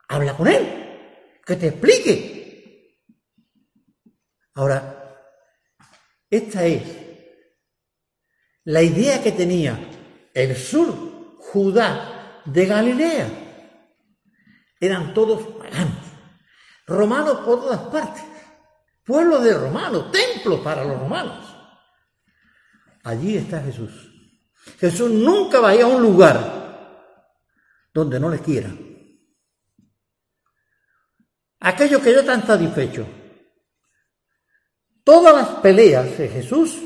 Habla 0.07 0.35
con 0.35 0.47
él. 0.47 1.39
Que 1.45 1.55
te 1.55 1.67
explique. 1.67 2.97
Ahora, 4.53 4.97
esta 6.29 6.65
es 6.65 6.83
la 8.65 8.81
idea 8.81 9.23
que 9.23 9.31
tenía 9.31 9.79
el 10.33 10.55
sur, 10.55 11.37
Judá 11.37 12.41
de 12.45 12.65
Galilea. 12.65 13.29
Eran 14.79 15.13
todos 15.13 15.57
paganos, 15.57 16.05
romanos 16.85 17.39
por 17.45 17.61
todas 17.61 17.81
partes, 17.89 18.23
pueblos 19.03 19.43
de 19.43 19.53
romanos, 19.53 20.11
templos 20.11 20.59
para 20.59 20.83
los 20.83 20.99
romanos. 20.99 21.55
Allí 23.03 23.37
está 23.37 23.61
Jesús. 23.63 24.06
Jesús 24.79 25.09
nunca 25.11 25.59
va 25.59 25.71
a 25.71 25.85
un 25.85 26.01
lugar 26.01 26.57
donde 27.93 28.19
no 28.19 28.29
le 28.29 28.39
quiera. 28.39 28.71
Aquellos 31.59 32.01
que 32.01 32.13
ya 32.13 32.19
están 32.19 32.45
satisfechos. 32.45 33.07
Todas 35.03 35.33
las 35.33 35.47
peleas 35.61 36.17
de 36.17 36.27
Jesús, 36.27 36.77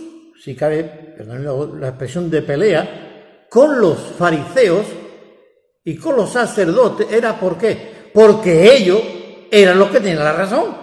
si 0.41 0.55
cabe, 0.55 0.83
perdón 1.17 1.79
la 1.81 1.89
expresión 1.89 2.29
de 2.29 2.41
pelea, 2.41 3.45
con 3.49 3.81
los 3.81 3.97
fariseos 4.17 4.85
y 5.83 5.97
con 5.97 6.15
los 6.15 6.31
sacerdotes, 6.31 7.11
era 7.11 7.37
por 7.39 7.57
qué? 7.57 8.09
Porque 8.13 8.73
ellos 8.73 9.01
eran 9.51 9.77
los 9.77 9.89
que 9.89 9.99
tenían 9.99 10.19
la 10.19 10.33
razón. 10.33 10.77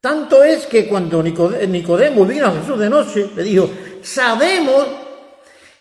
Tanto 0.00 0.42
es 0.42 0.66
que 0.66 0.88
cuando 0.88 1.22
Nicodemo 1.22 2.24
vino 2.24 2.46
a 2.46 2.52
Jesús 2.52 2.78
de 2.78 2.90
noche, 2.90 3.30
le 3.36 3.42
dijo, 3.42 3.70
sabemos, 4.02 4.86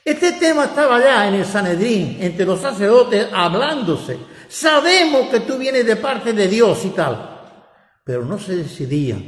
este 0.03 0.33
tema 0.33 0.65
estaba 0.65 0.99
ya 0.99 1.27
en 1.27 1.35
el 1.35 1.45
Sanedrín, 1.45 2.17
entre 2.19 2.45
los 2.45 2.59
sacerdotes, 2.61 3.27
hablándose. 3.31 4.17
Sabemos 4.47 5.29
que 5.29 5.41
tú 5.41 5.57
vienes 5.57 5.85
de 5.85 5.95
parte 5.95 6.33
de 6.33 6.47
Dios 6.47 6.83
y 6.85 6.89
tal, 6.89 7.63
pero 8.03 8.25
no 8.25 8.39
se 8.39 8.55
decidían, 8.55 9.23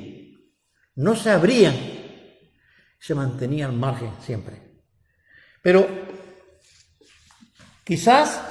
no 0.96 1.16
se 1.16 1.30
abrían, 1.30 1.76
se 3.00 3.14
mantenían 3.14 3.72
al 3.72 3.78
margen 3.78 4.12
siempre. 4.26 4.82
Pero 5.62 5.88
quizás, 7.84 8.42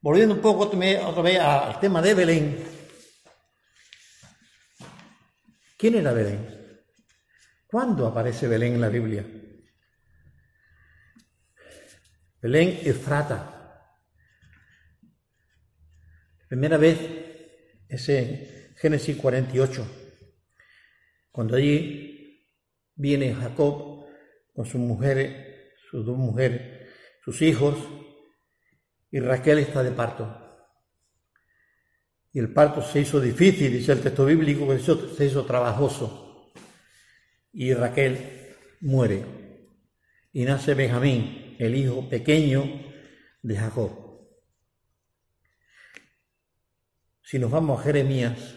volviendo 0.00 0.34
un 0.34 0.40
poco 0.40 0.64
otra 0.64 1.22
vez 1.22 1.40
al 1.40 1.80
tema 1.80 2.02
de 2.02 2.14
Belén, 2.14 2.64
¿quién 5.78 5.94
era 5.94 6.12
Belén? 6.12 6.59
¿Cuándo 7.70 8.04
aparece 8.04 8.48
Belén 8.48 8.74
en 8.74 8.80
la 8.80 8.88
Biblia? 8.88 9.24
Belén 12.42 12.80
Efrata. 12.82 13.94
Primera 16.48 16.76
vez 16.78 16.98
es 17.88 18.08
en 18.08 18.74
Génesis 18.74 19.16
48, 19.16 19.86
cuando 21.30 21.54
allí 21.54 22.44
viene 22.96 23.34
Jacob 23.34 24.04
con 24.52 24.66
sus 24.66 24.80
mujeres, 24.80 25.76
sus 25.88 26.04
dos 26.04 26.18
mujeres, 26.18 26.88
sus 27.24 27.40
hijos, 27.40 27.78
y 29.12 29.20
Raquel 29.20 29.60
está 29.60 29.84
de 29.84 29.92
parto. 29.92 30.66
Y 32.32 32.40
el 32.40 32.52
parto 32.52 32.82
se 32.82 32.98
hizo 32.98 33.20
difícil, 33.20 33.72
dice 33.72 33.92
el 33.92 34.00
texto 34.00 34.26
bíblico, 34.26 34.66
que 34.66 34.80
se 34.80 35.24
hizo 35.24 35.44
trabajoso 35.44 36.29
y 37.52 37.74
Raquel 37.74 38.56
muere 38.80 39.24
y 40.32 40.44
nace 40.44 40.74
Benjamín, 40.74 41.56
el 41.58 41.74
hijo 41.74 42.08
pequeño 42.08 42.64
de 43.42 43.56
Jacob. 43.56 43.90
Si 47.22 47.38
nos 47.38 47.50
vamos 47.50 47.80
a 47.80 47.84
Jeremías, 47.84 48.56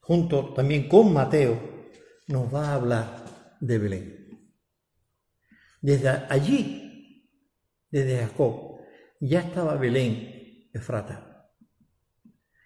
junto 0.00 0.52
también 0.54 0.88
con 0.88 1.12
Mateo, 1.12 1.90
nos 2.28 2.52
va 2.52 2.68
a 2.68 2.74
hablar 2.74 3.56
de 3.60 3.78
Belén. 3.78 4.50
Desde 5.80 6.08
allí, 6.08 7.30
desde 7.90 8.18
Jacob, 8.18 8.80
ya 9.20 9.40
estaba 9.40 9.76
Belén, 9.76 10.70
Efrata. 10.72 11.50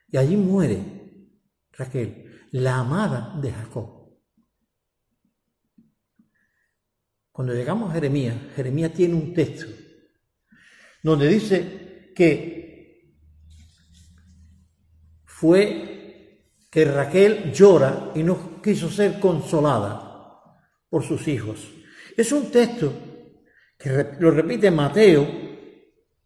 Y 0.08 0.16
allí 0.16 0.36
muere 0.36 1.28
Raquel, 1.72 2.48
la 2.50 2.78
amada 2.78 3.38
de 3.40 3.52
Jacob. 3.52 3.99
Cuando 7.40 7.54
llegamos 7.54 7.88
a 7.88 7.94
Jeremías, 7.94 8.36
Jeremías 8.54 8.92
tiene 8.92 9.14
un 9.14 9.32
texto 9.32 9.64
donde 11.02 11.26
dice 11.26 12.12
que 12.14 13.16
fue 15.24 16.50
que 16.70 16.84
Raquel 16.84 17.50
llora 17.50 18.12
y 18.14 18.22
no 18.22 18.60
quiso 18.60 18.90
ser 18.90 19.18
consolada 19.18 20.58
por 20.90 21.02
sus 21.02 21.26
hijos. 21.28 21.66
Es 22.14 22.30
un 22.30 22.50
texto 22.50 22.92
que 23.78 24.08
lo 24.18 24.30
repite 24.32 24.70
Mateo, 24.70 25.26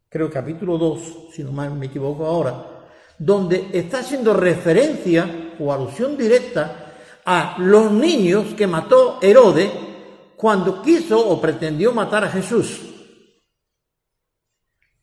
creo 0.09 0.29
capítulo 0.29 0.77
2, 0.79 1.29
si 1.33 1.45
no 1.45 1.53
me 1.53 1.87
equivoco 1.87 2.27
ahora, 2.27 2.89
donde 3.17 3.69
está 3.73 4.01
haciendo 4.01 4.35
referencia 4.35 5.55
o 5.61 5.73
alusión 5.73 6.19
directa 6.19 6.93
a 7.25 7.55
los 7.61 7.93
niños 7.93 8.55
que 8.55 8.67
mató 8.67 9.21
Herodes 9.23 9.94
cuando 10.37 10.83
quiso 10.83 11.19
o 11.19 11.41
pretendió 11.41 11.93
matar 11.93 12.25
a 12.25 12.31
Jesús. 12.31 12.81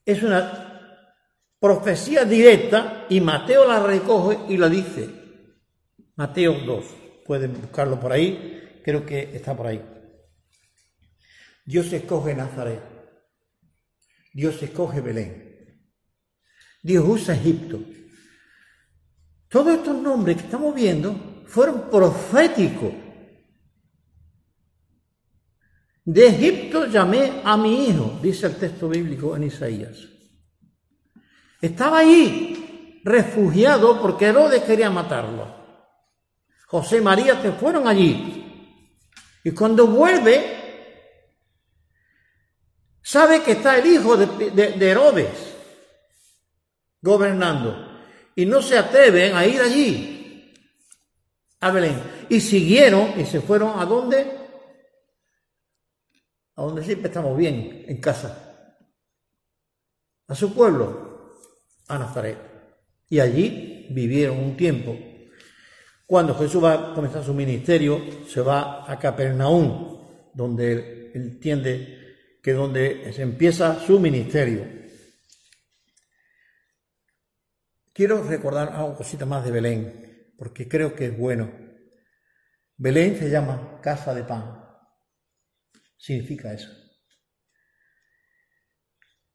Es 0.06 0.24
una 0.24 0.72
profecía 1.60 2.26
directa 2.26 3.06
y 3.10 3.22
Mateo 3.22 3.68
la 3.68 3.82
recoge 3.82 4.40
y 4.50 4.58
la 4.58 4.68
dice. 4.68 5.10
Mateo 6.16 6.54
2, 6.66 6.86
pueden 7.26 7.54
buscarlo 7.54 8.00
por 8.00 8.12
ahí, 8.12 8.82
creo 8.84 9.06
que 9.06 9.36
está 9.36 9.56
por 9.56 9.68
ahí. 9.68 9.82
Dios 11.66 11.94
escoge 11.94 12.36
Nazaret, 12.36 12.82
Dios 14.34 14.62
escoge 14.62 15.02
Belén, 15.02 15.88
Dios 16.82 17.06
usa 17.08 17.36
Egipto. 17.36 17.80
Todos 19.48 19.76
estos 19.76 19.96
nombres 19.96 20.38
que 20.38 20.44
estamos 20.44 20.74
viendo 20.74 21.44
fueron 21.46 21.90
proféticos 21.90 22.94
de 26.04 26.28
Egipto 26.28 26.86
llamé 26.88 27.42
a 27.44 27.56
mi 27.58 27.86
hijo, 27.86 28.20
dice 28.22 28.48
el 28.48 28.56
texto 28.56 28.90
bíblico 28.90 29.36
en 29.36 29.44
Isaías. 29.44 29.98
Estaba 31.62 32.00
allí, 32.00 33.02
refugiado, 33.04 34.02
porque 34.02 34.26
Herodes 34.26 34.64
quería 34.64 34.90
matarlo. 34.90 35.62
José 36.68 36.98
y 36.98 37.02
María 37.02 37.40
se 37.42 37.52
fueron 37.52 37.88
allí. 37.88 38.42
Y 39.44 39.52
cuando 39.52 39.88
vuelve, 39.88 40.58
sabe 43.02 43.44
que 43.44 43.54
está 43.54 43.78
el 43.78 43.86
hijo 43.86 44.18
de, 44.18 44.90
Herodes 44.90 45.54
gobernando. 47.02 47.90
Y 48.36 48.46
no 48.46 48.62
se 48.62 48.78
atreven 48.78 49.36
a 49.36 49.46
ir 49.46 49.62
allí, 49.62 50.54
a 51.60 51.70
Belén. 51.70 52.02
Y 52.30 52.40
siguieron 52.40 53.20
y 53.20 53.26
se 53.26 53.42
fueron 53.42 53.80
a 53.80 53.86
dónde? 53.86 54.41
A 56.62 56.66
donde 56.66 56.84
siempre 56.84 57.08
estamos 57.08 57.36
bien, 57.36 57.86
en 57.88 57.98
casa, 58.00 58.78
a 60.28 60.36
su 60.36 60.54
pueblo, 60.54 61.40
a 61.88 61.98
Nazaret. 61.98 62.38
Y 63.10 63.20
allí 63.20 63.88
vivieron 63.90 64.38
un 64.38 64.56
tiempo. 64.56 64.96
Cuando 66.06 66.36
Jesús 66.36 66.64
va 66.64 66.92
a 66.92 66.94
comenzar 66.94 67.24
su 67.24 67.34
ministerio, 67.34 68.00
se 68.28 68.42
va 68.42 68.90
a 68.90 69.00
Capernaum, 69.00 70.32
donde 70.34 70.72
él 70.72 71.12
entiende 71.16 72.38
que 72.44 72.54
donde 72.54 73.12
se 73.12 73.24
empieza 73.24 73.80
su 73.80 74.00
ministerio. 74.00 74.66
Quiero 77.92 78.24
recordar 78.24 78.70
algo 78.70 78.96
cosita 78.98 79.26
más 79.26 79.44
de 79.44 79.52
Belén, 79.52 80.34
porque 80.38 80.68
creo 80.68 80.94
que 80.94 81.08
es 81.08 81.18
bueno. 81.18 81.52
Belén 82.78 83.18
se 83.18 83.30
llama 83.30 83.80
casa 83.82 84.14
de 84.14 84.24
pan 84.24 84.61
significa 86.02 86.52
eso. 86.52 86.70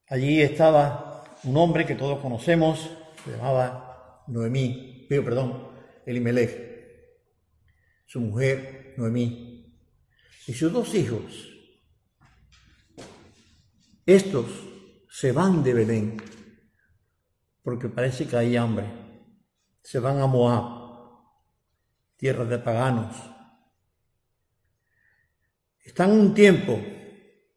Allí 0.09 0.43
estaba 0.43 1.25
un 1.45 1.57
hombre 1.57 1.87
que 1.87 1.95
todos 1.95 2.21
conocemos, 2.21 2.91
se 3.25 3.31
llamaba 3.31 4.25
Noemí, 4.27 5.07
pero 5.09 5.25
perdón, 5.25 5.71
Elimelech, 6.05 6.67
su 8.05 8.21
mujer 8.21 8.95
Noemí, 8.97 9.79
y 10.49 10.53
sus 10.53 10.73
dos 10.73 10.93
hijos. 10.95 11.53
Estos 14.05 14.47
se 15.09 15.31
van 15.33 15.62
de 15.62 15.75
Belén 15.75 16.17
porque 17.62 17.89
parece 17.89 18.27
que 18.27 18.37
hay 18.37 18.57
hambre. 18.57 18.87
Se 19.83 20.01
van 20.01 20.21
a 20.21 20.27
Moab, 20.27 21.21
tierra 22.17 22.45
de 22.45 22.59
paganos, 22.59 23.17
están 25.87 26.11
un 26.11 26.34
tiempo, 26.34 26.78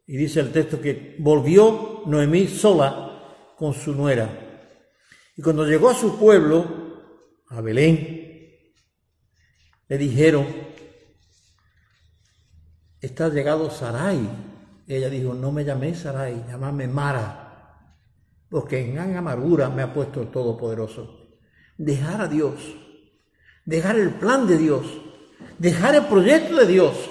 y 0.05 0.15
dice 0.15 0.39
el 0.39 0.51
texto 0.51 0.80
que 0.80 1.15
volvió 1.19 2.03
Noemí 2.05 2.47
sola 2.47 3.53
con 3.57 3.73
su 3.73 3.93
nuera. 3.93 4.30
Y 5.36 5.41
cuando 5.41 5.65
llegó 5.65 5.89
a 5.89 5.95
su 5.95 6.17
pueblo, 6.17 7.43
a 7.47 7.59
Belén, 7.61 8.73
le 9.88 9.97
dijeron, 9.97 10.45
está 13.01 13.30
llegado 13.30 13.69
Sarai. 13.71 14.19
Ella 14.88 15.09
dijo, 15.09 15.34
no 15.34 15.51
me 15.51 15.65
llamé 15.65 15.95
Sarai, 15.95 16.45
llámame 16.47 16.88
Mara, 16.88 17.97
porque 18.49 18.80
en 18.80 18.95
gran 18.95 19.15
amargura 19.17 19.69
me 19.69 19.82
ha 19.82 19.93
puesto 19.93 20.21
el 20.21 20.30
Todopoderoso. 20.30 21.39
Dejar 21.77 22.21
a 22.21 22.27
Dios, 22.27 22.55
dejar 23.65 23.97
el 23.99 24.11
plan 24.11 24.47
de 24.47 24.57
Dios, 24.57 24.86
dejar 25.57 25.95
el 25.95 26.05
proyecto 26.05 26.55
de 26.55 26.67
Dios 26.67 27.09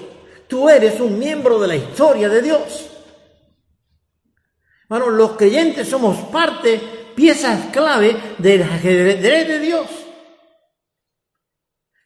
Tú 0.49 0.67
eres 0.67 0.99
un 0.99 1.19
miembro 1.19 1.59
de 1.59 1.67
la 1.67 1.75
historia 1.75 2.27
de 2.27 2.41
Dios. 2.41 2.89
Bueno, 4.89 5.11
los 5.11 5.37
creyentes 5.37 5.87
somos 5.87 6.17
parte, 6.29 7.11
piezas 7.15 7.67
clave 7.71 8.35
del 8.39 8.63
ajedrez 8.63 9.47
de 9.47 9.59
Dios. 9.59 9.87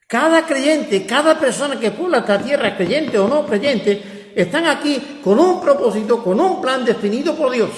Cada 0.05 0.45
creyente, 0.45 1.05
cada 1.05 1.39
persona 1.39 1.79
que 1.79 1.91
puebla 1.91 2.19
esta 2.19 2.37
tierra, 2.37 2.75
creyente 2.75 3.17
o 3.17 3.29
no 3.29 3.45
creyente, 3.45 4.33
están 4.35 4.65
aquí 4.65 5.21
con 5.23 5.39
un 5.39 5.61
propósito, 5.61 6.21
con 6.21 6.37
un 6.41 6.61
plan 6.61 6.83
definido 6.83 7.35
por 7.37 7.49
Dios. 7.49 7.71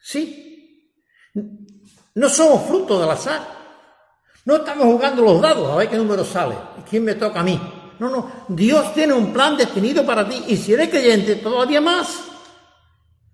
Sí. 0.00 0.92
No 2.14 2.28
somos 2.28 2.62
fruto 2.68 3.00
del 3.00 3.10
azar. 3.10 3.56
No 4.44 4.56
estamos 4.56 4.84
jugando 4.84 5.22
los 5.22 5.42
dados 5.42 5.72
a 5.72 5.76
ver 5.76 5.90
qué 5.90 5.96
número 5.96 6.24
sale 6.24 6.54
quién 6.88 7.04
me 7.04 7.16
toca 7.16 7.40
a 7.40 7.42
mí. 7.42 7.60
No, 7.98 8.10
no. 8.10 8.30
Dios 8.48 8.92
tiene 8.94 9.12
un 9.12 9.32
plan 9.32 9.56
definido 9.56 10.04
para 10.04 10.28
ti 10.28 10.44
y 10.48 10.56
si 10.56 10.72
eres 10.72 10.90
creyente, 10.90 11.36
todavía 11.36 11.80
más. 11.80 12.24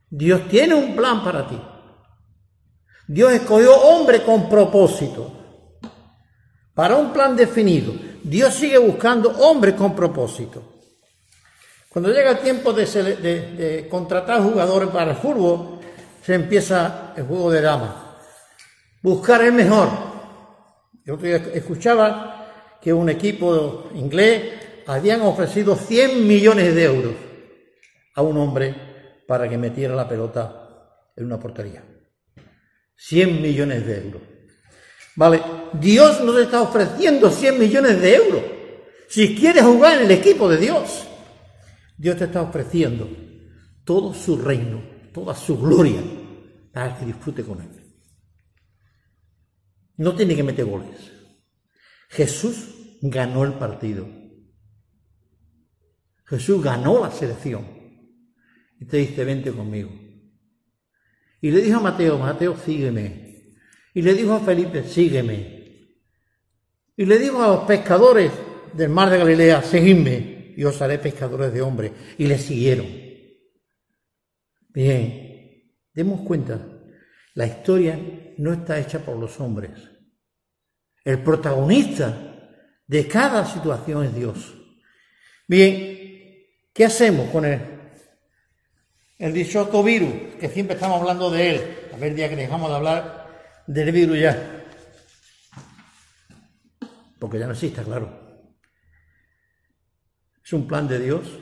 Dios 0.09 0.49
tiene 0.49 0.75
un 0.75 0.95
plan 0.95 1.25
para 1.25 1.47
ti. 1.47 1.59
Dios 3.09 3.33
escogió 3.33 3.75
hombre 3.75 4.23
con 4.23 4.49
propósito 4.49 5.33
para 6.75 6.97
un 6.97 7.13
plan 7.13 7.37
definido. 7.37 7.93
Dios 8.23 8.55
sigue 8.55 8.79
buscando 8.79 9.31
hombres 9.31 9.75
con 9.75 9.95
propósito. 9.95 10.63
Cuando 11.89 12.11
llega 12.11 12.31
el 12.31 12.39
tiempo 12.39 12.73
de, 12.73 13.87
contratar 13.91 14.43
jugadores 14.43 14.89
para 14.89 15.11
el 15.11 15.17
fútbol, 15.17 15.81
se 16.23 16.35
empieza 16.35 17.13
el 17.17 17.25
juego 17.25 17.51
de 17.51 17.61
damas. 17.61 17.95
Buscar 19.03 19.43
el 19.43 19.53
mejor. 19.53 19.89
Yo 21.05 21.15
escuchaba 21.17 22.42
que 22.83 22.93
un 22.93 23.09
equipo 23.09 23.91
inglés 23.95 24.43
habían 24.87 25.23
ofrecido 25.23 25.77
100 25.77 26.27
millones 26.27 26.75
de 26.75 26.85
euros 26.85 27.15
a 28.15 28.23
un 28.23 28.37
hombre 28.37 28.75
para 29.27 29.49
que 29.49 29.57
metiera 29.57 29.95
la 29.95 30.09
pelota 30.09 31.11
en 31.17 31.27
una 31.27 31.39
portería. 31.39 31.85
100 32.97 33.41
millones 33.41 33.87
de 33.87 33.99
euros. 34.05 34.23
Vale, 35.15 35.43
Dios 35.75 36.23
nos 36.23 36.41
está 36.41 36.63
ofreciendo 36.63 37.31
100 37.31 37.59
millones 37.59 38.01
de 38.01 38.15
euros. 38.17 38.43
Si 39.09 39.35
quieres 39.37 39.63
jugar 39.63 39.99
en 39.99 40.05
el 40.07 40.11
equipo 40.11 40.49
de 40.49 40.57
Dios, 40.57 41.07
Dios 41.97 42.17
te 42.17 42.25
está 42.25 42.43
ofreciendo 42.43 43.09
todo 43.85 44.13
su 44.15 44.37
reino, 44.39 44.83
toda 45.13 45.35
su 45.35 45.59
gloria, 45.59 46.01
para 46.73 46.99
que 46.99 47.07
disfrute 47.07 47.45
con 47.45 47.61
Él. 47.61 47.69
No 49.99 50.15
tiene 50.15 50.35
que 50.35 50.43
meter 50.43 50.65
goles. 50.65 51.22
Jesús 52.13 52.99
ganó 53.01 53.43
el 53.45 53.55
partido. 53.55 54.07
Jesús 56.27 56.63
ganó 56.63 57.01
la 57.01 57.11
selección. 57.11 57.67
Y 58.79 58.85
te 58.85 58.99
dice, 58.99 59.25
vente 59.25 59.51
conmigo. 59.51 59.91
Y 61.41 61.51
le 61.51 61.63
dijo 61.63 61.79
a 61.79 61.83
Mateo, 61.83 62.19
Mateo, 62.19 62.55
sígueme. 62.57 63.55
Y 63.95 64.03
le 64.03 64.13
dijo 64.13 64.35
a 64.35 64.41
Felipe, 64.41 64.85
sígueme. 64.85 65.97
Y 66.97 67.07
le 67.07 67.19
dijo 67.19 67.43
a 67.43 67.49
los 67.49 67.65
pescadores 67.65 68.31
del 68.75 68.91
mar 68.91 69.09
de 69.09 69.17
Galilea, 69.17 69.63
seguidme, 69.63 70.53
y 70.55 70.65
os 70.65 70.83
haré 70.83 70.99
pescadores 70.99 71.51
de 71.53 71.63
hombres. 71.63 71.93
Y 72.19 72.27
le 72.27 72.37
siguieron. 72.37 72.87
Bien, 74.69 75.73
demos 75.95 76.21
cuenta, 76.27 76.61
la 77.35 77.47
historia 77.47 77.99
no 78.37 78.53
está 78.53 78.79
hecha 78.79 78.99
por 78.99 79.17
los 79.17 79.41
hombres. 79.41 79.92
El 81.05 81.23
protagonista 81.23 82.17
de 82.87 83.09
cada 83.09 83.45
situación 83.47 84.05
es 84.05 84.15
Dios. 84.15 84.55
Bien, 85.49 86.47
¿qué 86.73 86.85
hacemos 86.85 87.31
con 87.31 87.45
él? 87.45 87.61
El 89.19 89.33
dichoso 89.33 89.83
virus, 89.83 90.13
que 90.39 90.49
siempre 90.49 90.75
estamos 90.75 91.01
hablando 91.01 91.31
de 91.31 91.51
él. 91.51 91.79
A 91.93 91.97
ver, 91.97 92.15
día 92.15 92.29
que 92.29 92.37
dejamos 92.37 92.71
de 92.71 92.77
hablar, 92.77 93.27
del 93.67 93.93
virus 93.93 94.19
ya. 94.19 94.65
Porque 97.19 97.39
ya 97.39 97.47
no 97.47 97.53
existe, 97.53 97.83
claro. 97.83 98.11
Es 100.45 100.53
un 100.53 100.67
plan 100.67 100.89
de 100.89 100.99
Dios. 100.99 101.39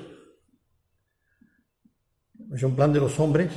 Es 2.55 2.63
un 2.63 2.77
plan 2.77 2.93
de 2.93 3.01
los 3.01 3.19
hombres. 3.19 3.51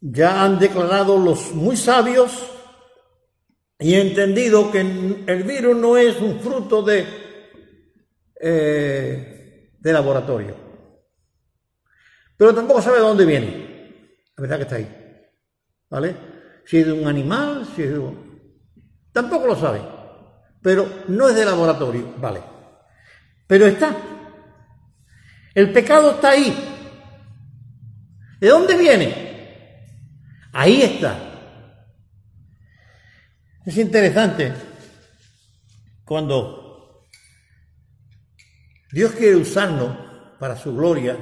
Ya 0.00 0.44
han 0.44 0.58
declarado 0.58 1.18
los 1.18 1.54
muy 1.54 1.76
sabios 1.76 2.51
y 3.82 3.94
entendido 3.94 4.70
que 4.70 4.80
el 4.80 5.42
virus 5.42 5.76
no 5.76 5.96
es 5.96 6.20
un 6.20 6.40
fruto 6.40 6.82
de, 6.82 7.04
eh, 8.40 9.70
de 9.78 9.92
laboratorio. 9.92 10.54
Pero 12.36 12.54
tampoco 12.54 12.80
sabe 12.80 12.96
de 12.96 13.02
dónde 13.02 13.24
viene. 13.24 14.16
La 14.36 14.42
verdad 14.42 14.56
que 14.56 14.62
está 14.62 14.76
ahí. 14.76 15.02
¿vale? 15.92 16.16
Si 16.64 16.78
es 16.78 16.86
de 16.86 16.92
un 16.92 17.06
animal, 17.06 17.68
si 17.76 17.82
es 17.82 17.90
de 17.90 17.98
un... 17.98 18.40
Tampoco 19.12 19.46
lo 19.46 19.54
sabe, 19.54 19.82
pero 20.62 20.88
no 21.08 21.28
es 21.28 21.36
de 21.36 21.44
laboratorio, 21.44 22.14
¿vale? 22.16 22.40
Pero 23.46 23.66
está. 23.66 23.94
El 25.54 25.70
pecado 25.70 26.12
está 26.12 26.30
ahí. 26.30 26.56
¿De 28.40 28.48
dónde 28.48 28.74
viene? 28.78 29.84
Ahí 30.54 30.80
está. 30.80 31.31
Es 33.64 33.76
interesante 33.76 34.52
cuando 36.04 37.06
Dios 38.90 39.12
quiere 39.12 39.36
usarnos 39.36 39.96
para 40.38 40.56
su 40.56 40.74
gloria. 40.74 41.16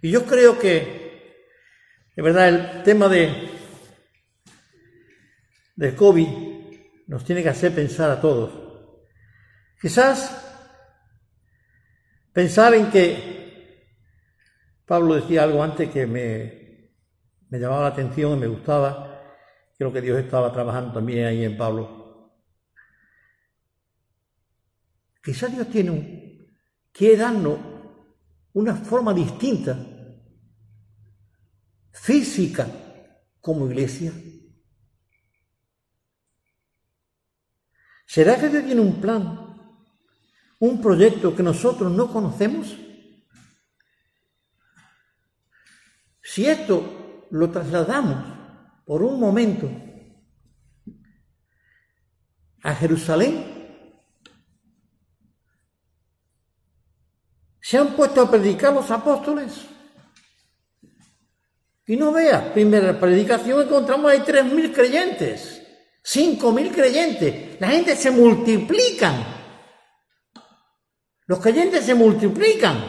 Y 0.00 0.10
yo 0.10 0.24
creo 0.24 0.58
que, 0.58 1.44
de 2.16 2.22
verdad, 2.22 2.48
el 2.48 2.82
tema 2.82 3.08
de 3.08 3.50
del 5.76 5.94
COVID 5.94 6.28
nos 7.06 7.24
tiene 7.24 7.42
que 7.42 7.48
hacer 7.48 7.74
pensar 7.74 8.10
a 8.10 8.20
todos. 8.20 8.52
Quizás 9.80 10.46
pensar 12.34 12.74
en 12.74 12.90
que 12.90 13.86
Pablo 14.84 15.14
decía 15.14 15.42
algo 15.42 15.62
antes 15.62 15.88
que 15.88 16.06
me, 16.06 16.92
me 17.48 17.58
llamaba 17.58 17.82
la 17.82 17.88
atención 17.88 18.34
y 18.34 18.40
me 18.40 18.46
gustaba. 18.46 19.09
Creo 19.80 19.94
que 19.94 20.02
Dios 20.02 20.18
estaba 20.18 20.52
trabajando 20.52 20.92
también 20.92 21.24
ahí 21.24 21.42
en 21.42 21.56
Pablo. 21.56 22.34
Quizás 25.24 25.50
Dios 25.50 25.70
tiene 25.70 25.90
un, 25.90 26.46
quiere 26.92 27.16
darnos 27.16 27.58
una 28.52 28.74
forma 28.76 29.14
distinta, 29.14 29.78
física, 31.92 32.68
como 33.40 33.70
iglesia. 33.70 34.12
¿Será 38.04 38.38
que 38.38 38.50
Dios 38.50 38.66
tiene 38.66 38.82
un 38.82 39.00
plan, 39.00 39.78
un 40.58 40.82
proyecto 40.82 41.34
que 41.34 41.42
nosotros 41.42 41.90
no 41.90 42.12
conocemos? 42.12 42.76
Si 46.20 46.44
esto 46.44 47.26
lo 47.30 47.50
trasladamos 47.50 48.29
por 48.90 49.04
un 49.04 49.20
momento 49.20 49.70
a 52.64 52.74
Jerusalén, 52.74 53.86
se 57.62 57.78
han 57.78 57.94
puesto 57.94 58.20
a 58.20 58.28
predicar 58.28 58.72
los 58.72 58.90
apóstoles. 58.90 59.64
Y 61.86 61.96
no 61.96 62.10
vea, 62.10 62.52
primera 62.52 62.98
predicación 62.98 63.62
encontramos 63.62 64.12
tres 64.24 64.46
mil 64.46 64.72
creyentes. 64.72 65.64
Cinco 66.02 66.50
mil 66.50 66.72
creyentes. 66.72 67.60
La 67.60 67.68
gente 67.68 67.94
se 67.94 68.10
multiplican. 68.10 69.24
Los 71.26 71.38
creyentes 71.38 71.84
se 71.84 71.94
multiplican. 71.94 72.82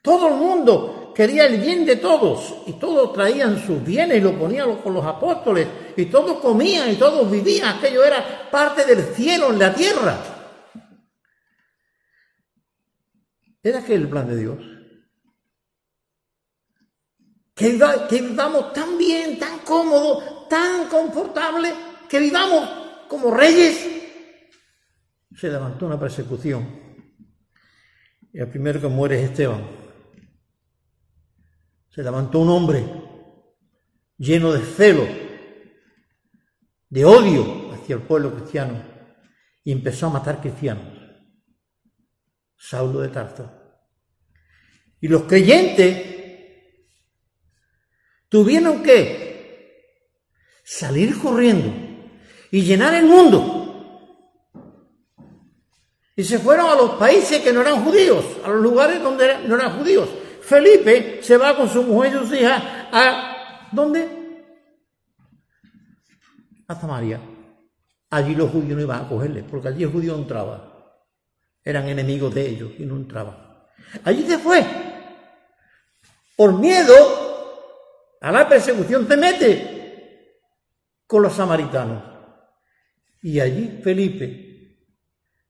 Todo 0.00 0.28
el 0.28 0.34
mundo 0.34 1.01
quería 1.14 1.46
el 1.46 1.60
bien 1.60 1.84
de 1.84 1.96
todos 1.96 2.54
y 2.66 2.74
todos 2.74 3.12
traían 3.12 3.64
sus 3.64 3.84
bienes 3.84 4.18
y 4.18 4.20
lo 4.20 4.38
ponían 4.38 4.76
con 4.76 4.94
los 4.94 5.04
apóstoles 5.04 5.66
y 5.96 6.06
todos 6.06 6.40
comían 6.40 6.90
y 6.90 6.96
todos 6.96 7.30
vivían. 7.30 7.76
Aquello 7.76 8.04
era 8.04 8.50
parte 8.50 8.84
del 8.84 9.04
cielo 9.14 9.50
en 9.50 9.58
la 9.58 9.74
tierra. 9.74 10.18
Era 13.62 13.78
aquel 13.78 14.02
el 14.02 14.08
plan 14.08 14.28
de 14.28 14.36
Dios. 14.36 14.58
Que, 17.54 17.70
vivamos 18.20 18.72
tan 18.72 18.98
bien, 18.98 19.38
tan 19.38 19.60
cómodo, 19.60 20.48
tan 20.48 20.88
confortable 20.88 21.72
que 22.08 22.18
vivamos 22.18 22.68
como 23.08 23.30
reyes, 23.30 23.88
se 25.36 25.48
levantó 25.48 25.86
una 25.86 25.98
persecución. 25.98 26.66
Y 28.32 28.40
el 28.40 28.48
primero 28.48 28.80
que 28.80 28.88
muere 28.88 29.22
es 29.22 29.30
Esteban. 29.30 29.81
Se 31.94 32.02
levantó 32.02 32.38
un 32.38 32.48
hombre 32.48 32.84
lleno 34.16 34.52
de 34.52 34.60
celo, 34.60 35.06
de 36.88 37.04
odio 37.04 37.72
hacia 37.72 37.96
el 37.96 38.02
pueblo 38.02 38.34
cristiano 38.34 38.82
y 39.62 39.72
empezó 39.72 40.06
a 40.06 40.10
matar 40.10 40.40
cristianos. 40.40 40.86
Saulo 42.56 43.00
de 43.00 43.08
Tarso. 43.08 43.50
Y 45.00 45.08
los 45.08 45.24
creyentes 45.24 46.06
tuvieron 48.30 48.82
que 48.82 49.98
salir 50.64 51.18
corriendo 51.18 51.74
y 52.50 52.62
llenar 52.62 52.94
el 52.94 53.04
mundo. 53.04 53.58
Y 56.16 56.24
se 56.24 56.38
fueron 56.38 56.70
a 56.70 56.74
los 56.74 56.92
países 56.92 57.42
que 57.42 57.52
no 57.52 57.60
eran 57.60 57.84
judíos, 57.84 58.24
a 58.44 58.48
los 58.48 58.62
lugares 58.62 59.02
donde 59.02 59.46
no 59.46 59.56
eran 59.56 59.78
judíos. 59.78 60.08
Felipe 60.42 61.22
se 61.22 61.36
va 61.36 61.56
con 61.56 61.68
su 61.68 61.84
mujer 61.84 62.12
y 62.12 62.18
sus 62.18 62.32
hijas 62.32 62.62
a 62.92 63.68
¿dónde? 63.70 64.08
A 66.66 66.74
Samaria. 66.74 67.20
Allí 68.10 68.34
los 68.34 68.50
judíos 68.50 68.76
no 68.76 68.82
iban 68.82 69.04
a 69.04 69.08
cogerle, 69.08 69.44
porque 69.44 69.68
allí 69.68 69.84
el 69.84 69.92
judío 69.92 70.14
no 70.14 70.22
entraba. 70.22 70.98
Eran 71.64 71.88
enemigos 71.88 72.34
de 72.34 72.48
ellos 72.48 72.72
y 72.76 72.84
no 72.84 72.96
entraban. 72.96 73.36
Allí 74.04 74.26
se 74.26 74.38
fue. 74.38 74.66
Por 76.36 76.58
miedo 76.58 76.94
a 78.20 78.32
la 78.32 78.48
persecución 78.48 79.06
te 79.06 79.16
mete 79.16 80.40
con 81.06 81.22
los 81.22 81.34
samaritanos. 81.34 82.02
Y 83.22 83.38
allí 83.38 83.80
Felipe, 83.82 84.76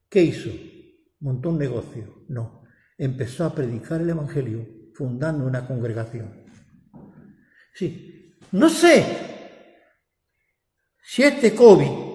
¿qué 0.07 0.21
hizo? 0.21 0.51
Montó 1.19 1.49
un 1.49 1.57
negocio. 1.57 2.25
No, 2.27 2.63
empezó 2.95 3.45
a 3.45 3.55
predicar 3.55 4.01
el 4.01 4.11
Evangelio 4.11 4.82
fundando 4.93 5.45
una 5.45 5.65
congregación. 5.65 6.43
Sí, 7.73 8.35
no 8.51 8.69
sé 8.69 9.05
si 11.03 11.23
este 11.23 11.55
COVID 11.55 12.13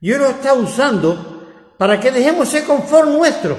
yo 0.00 0.18
lo 0.18 0.28
está 0.28 0.54
usando 0.54 1.74
para 1.78 1.98
que 2.00 2.10
dejemos 2.10 2.52
ese 2.52 2.66
confort 2.66 3.08
nuestro. 3.08 3.56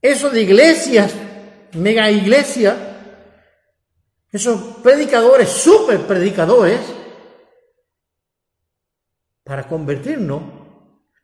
Eso 0.00 0.30
de 0.30 0.42
iglesias, 0.42 1.14
mega 1.74 2.10
iglesias, 2.10 2.76
esos 4.30 4.78
predicadores, 4.82 5.48
super 5.48 6.00
predicadores, 6.06 6.80
para 9.42 9.66
convertirnos 9.68 10.42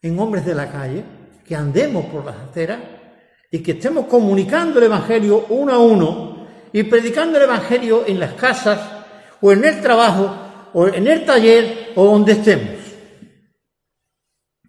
en 0.00 0.18
hombres 0.18 0.44
de 0.46 0.54
la 0.54 0.70
calle, 0.70 1.04
que 1.44 1.54
andemos 1.54 2.06
por 2.06 2.24
las 2.24 2.36
aceras 2.36 2.80
y 3.54 3.62
que 3.62 3.72
estemos 3.72 4.06
comunicando 4.06 4.78
el 4.78 4.86
Evangelio 4.86 5.44
uno 5.50 5.72
a 5.74 5.78
uno 5.78 6.48
y 6.72 6.82
predicando 6.84 7.36
el 7.36 7.44
Evangelio 7.44 8.04
en 8.06 8.18
las 8.18 8.32
casas 8.32 8.80
o 9.42 9.52
en 9.52 9.62
el 9.62 9.82
trabajo 9.82 10.70
o 10.72 10.88
en 10.88 11.06
el 11.06 11.26
taller 11.26 11.92
o 11.94 12.06
donde 12.06 12.32
estemos. 12.32 12.78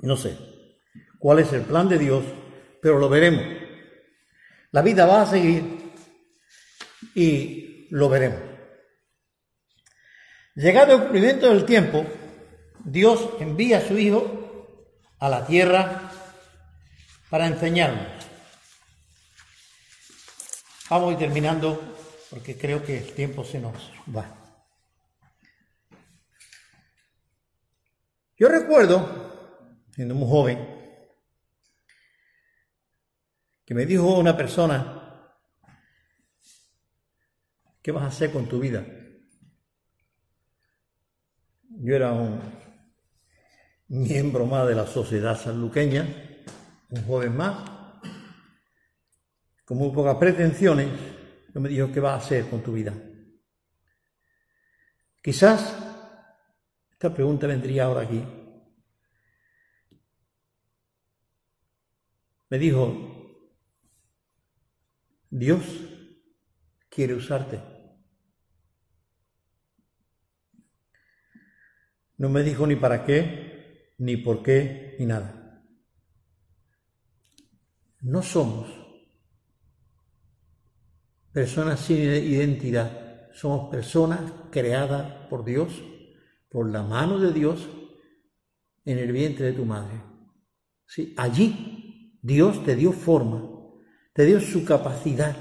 No 0.01 0.17
sé 0.17 0.37
cuál 1.17 1.39
es 1.39 1.53
el 1.53 1.61
plan 1.61 1.87
de 1.87 1.97
Dios, 1.97 2.25
pero 2.81 2.99
lo 2.99 3.07
veremos. 3.07 3.45
La 4.71 4.81
vida 4.81 5.05
va 5.05 5.21
a 5.21 5.27
seguir 5.27 5.93
y 7.15 7.87
lo 7.89 8.09
veremos. 8.09 8.41
Llegado 10.55 10.95
el 10.95 11.01
cumplimiento 11.03 11.47
del 11.47 11.63
tiempo, 11.63 12.05
Dios 12.83 13.29
envía 13.39 13.77
a 13.77 13.87
su 13.87 13.97
Hijo 13.97 14.67
a 15.19 15.29
la 15.29 15.47
tierra 15.47 16.11
para 17.29 17.47
enseñarnos. 17.47 18.32
Vamos 20.93 21.09
a 21.09 21.13
ir 21.13 21.17
terminando 21.17 21.81
porque 22.29 22.55
creo 22.55 22.83
que 22.83 22.99
el 22.99 23.13
tiempo 23.13 23.43
se 23.43 23.59
nos 23.59 23.73
va. 24.15 24.27
Yo 28.37 28.47
recuerdo, 28.47 29.81
siendo 29.89 30.13
muy 30.13 30.29
joven, 30.29 30.59
que 33.65 33.73
me 33.73 33.87
dijo 33.87 34.19
una 34.19 34.37
persona, 34.37 35.33
¿qué 37.81 37.91
vas 37.91 38.03
a 38.03 38.07
hacer 38.09 38.31
con 38.31 38.47
tu 38.47 38.59
vida? 38.59 38.85
Yo 41.69 41.95
era 41.95 42.11
un 42.11 42.39
miembro 43.87 44.45
más 44.45 44.67
de 44.67 44.75
la 44.75 44.85
sociedad 44.85 45.41
sanluqueña, 45.41 46.05
un 46.91 47.03
joven 47.07 47.35
más, 47.35 47.72
con 49.65 49.77
muy 49.77 49.91
pocas 49.91 50.15
pretensiones, 50.17 50.89
yo 51.53 51.61
me 51.61 51.69
dijo, 51.69 51.91
¿qué 51.91 51.99
vas 51.99 52.13
a 52.13 52.25
hacer 52.25 52.49
con 52.49 52.61
tu 52.61 52.73
vida? 52.73 52.93
Quizás 55.21 55.75
esta 56.91 57.13
pregunta 57.13 57.47
vendría 57.47 57.85
ahora 57.85 58.01
aquí. 58.01 58.21
Me 62.49 62.59
dijo, 62.59 63.41
Dios 65.29 65.63
quiere 66.89 67.13
usarte. 67.15 67.61
No 72.17 72.29
me 72.29 72.43
dijo 72.43 72.67
ni 72.67 72.75
para 72.75 73.05
qué, 73.05 73.95
ni 73.97 74.17
por 74.17 74.43
qué, 74.43 74.95
ni 74.99 75.05
nada. 75.05 75.61
No 78.01 78.21
somos 78.21 78.82
personas 81.33 81.79
sin 81.79 81.97
identidad. 81.97 83.31
Somos 83.33 83.69
personas 83.69 84.21
creadas 84.51 85.27
por 85.27 85.43
Dios, 85.43 85.73
por 86.49 86.69
la 86.69 86.83
mano 86.83 87.19
de 87.19 87.33
Dios, 87.33 87.67
en 88.85 88.99
el 88.99 89.11
vientre 89.11 89.47
de 89.47 89.53
tu 89.53 89.65
madre. 89.65 90.01
Allí 91.17 92.19
Dios 92.21 92.63
te 92.63 92.75
dio 92.75 92.91
forma, 92.91 93.49
te 94.13 94.25
dio 94.25 94.39
su 94.39 94.63
capacidad. 94.63 95.35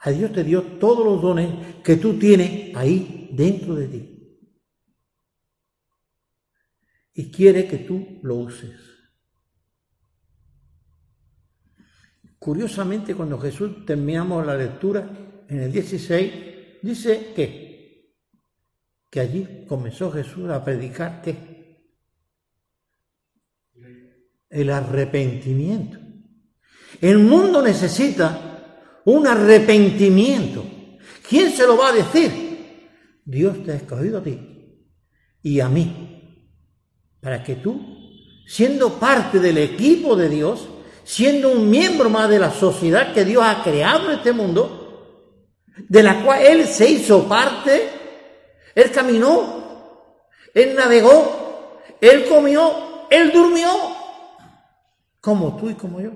A 0.00 0.10
Dios 0.10 0.32
te 0.32 0.44
dio 0.44 0.62
todos 0.62 1.04
los 1.04 1.20
dones 1.20 1.82
que 1.82 1.96
tú 1.96 2.18
tienes 2.18 2.74
ahí 2.76 3.30
dentro 3.32 3.74
de 3.74 3.88
ti. 3.88 4.14
Y 7.14 7.32
quiere 7.32 7.66
que 7.66 7.78
tú 7.78 8.20
lo 8.22 8.36
uses. 8.36 8.97
Curiosamente, 12.38 13.14
cuando 13.14 13.38
Jesús 13.38 13.84
terminamos 13.84 14.46
la 14.46 14.56
lectura, 14.56 15.08
en 15.48 15.60
el 15.60 15.72
16, 15.72 16.32
dice 16.82 17.32
que, 17.34 18.14
que 19.10 19.20
allí 19.20 19.64
comenzó 19.66 20.10
Jesús 20.12 20.48
a 20.50 20.64
predicar 20.64 21.22
que 21.22 21.58
el 24.50 24.70
arrepentimiento. 24.70 25.98
El 27.00 27.18
mundo 27.18 27.62
necesita 27.62 29.00
un 29.04 29.26
arrepentimiento. 29.26 30.64
¿Quién 31.28 31.50
se 31.52 31.66
lo 31.66 31.76
va 31.76 31.88
a 31.88 31.92
decir? 31.92 32.48
Dios 33.24 33.62
te 33.64 33.72
ha 33.72 33.76
escogido 33.76 34.18
a 34.18 34.22
ti 34.22 34.48
y 35.42 35.60
a 35.60 35.68
mí, 35.68 36.44
para 37.20 37.42
que 37.42 37.56
tú, 37.56 37.80
siendo 38.46 38.98
parte 38.98 39.38
del 39.38 39.58
equipo 39.58 40.16
de 40.16 40.28
Dios, 40.28 40.68
siendo 41.08 41.52
un 41.52 41.70
miembro 41.70 42.10
más 42.10 42.28
de 42.28 42.38
la 42.38 42.50
sociedad 42.50 43.14
que 43.14 43.24
Dios 43.24 43.42
ha 43.42 43.62
creado 43.62 44.10
en 44.10 44.18
este 44.18 44.30
mundo, 44.30 45.64
de 45.88 46.02
la 46.02 46.22
cual 46.22 46.44
Él 46.44 46.66
se 46.66 46.86
hizo 46.86 47.26
parte, 47.26 47.88
Él 48.74 48.90
caminó, 48.90 50.18
Él 50.52 50.74
navegó, 50.76 51.80
Él 51.98 52.28
comió, 52.28 53.06
Él 53.08 53.32
durmió, 53.32 53.70
como 55.18 55.56
tú 55.56 55.70
y 55.70 55.74
como 55.76 55.98
yo. 55.98 56.10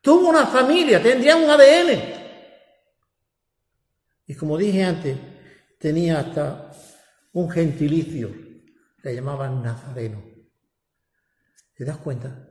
Tuvo 0.00 0.28
una 0.28 0.46
familia, 0.46 1.02
tendría 1.02 1.34
un 1.34 1.50
ADN. 1.50 2.00
Y 4.28 4.34
como 4.36 4.56
dije 4.58 4.84
antes, 4.84 5.18
tenía 5.76 6.20
hasta 6.20 6.70
un 7.32 7.50
gentilicio, 7.50 8.30
le 9.02 9.12
llamaban 9.12 9.60
Nazareno. 9.60 10.22
¿Te 11.74 11.84
das 11.84 11.96
cuenta? 11.96 12.49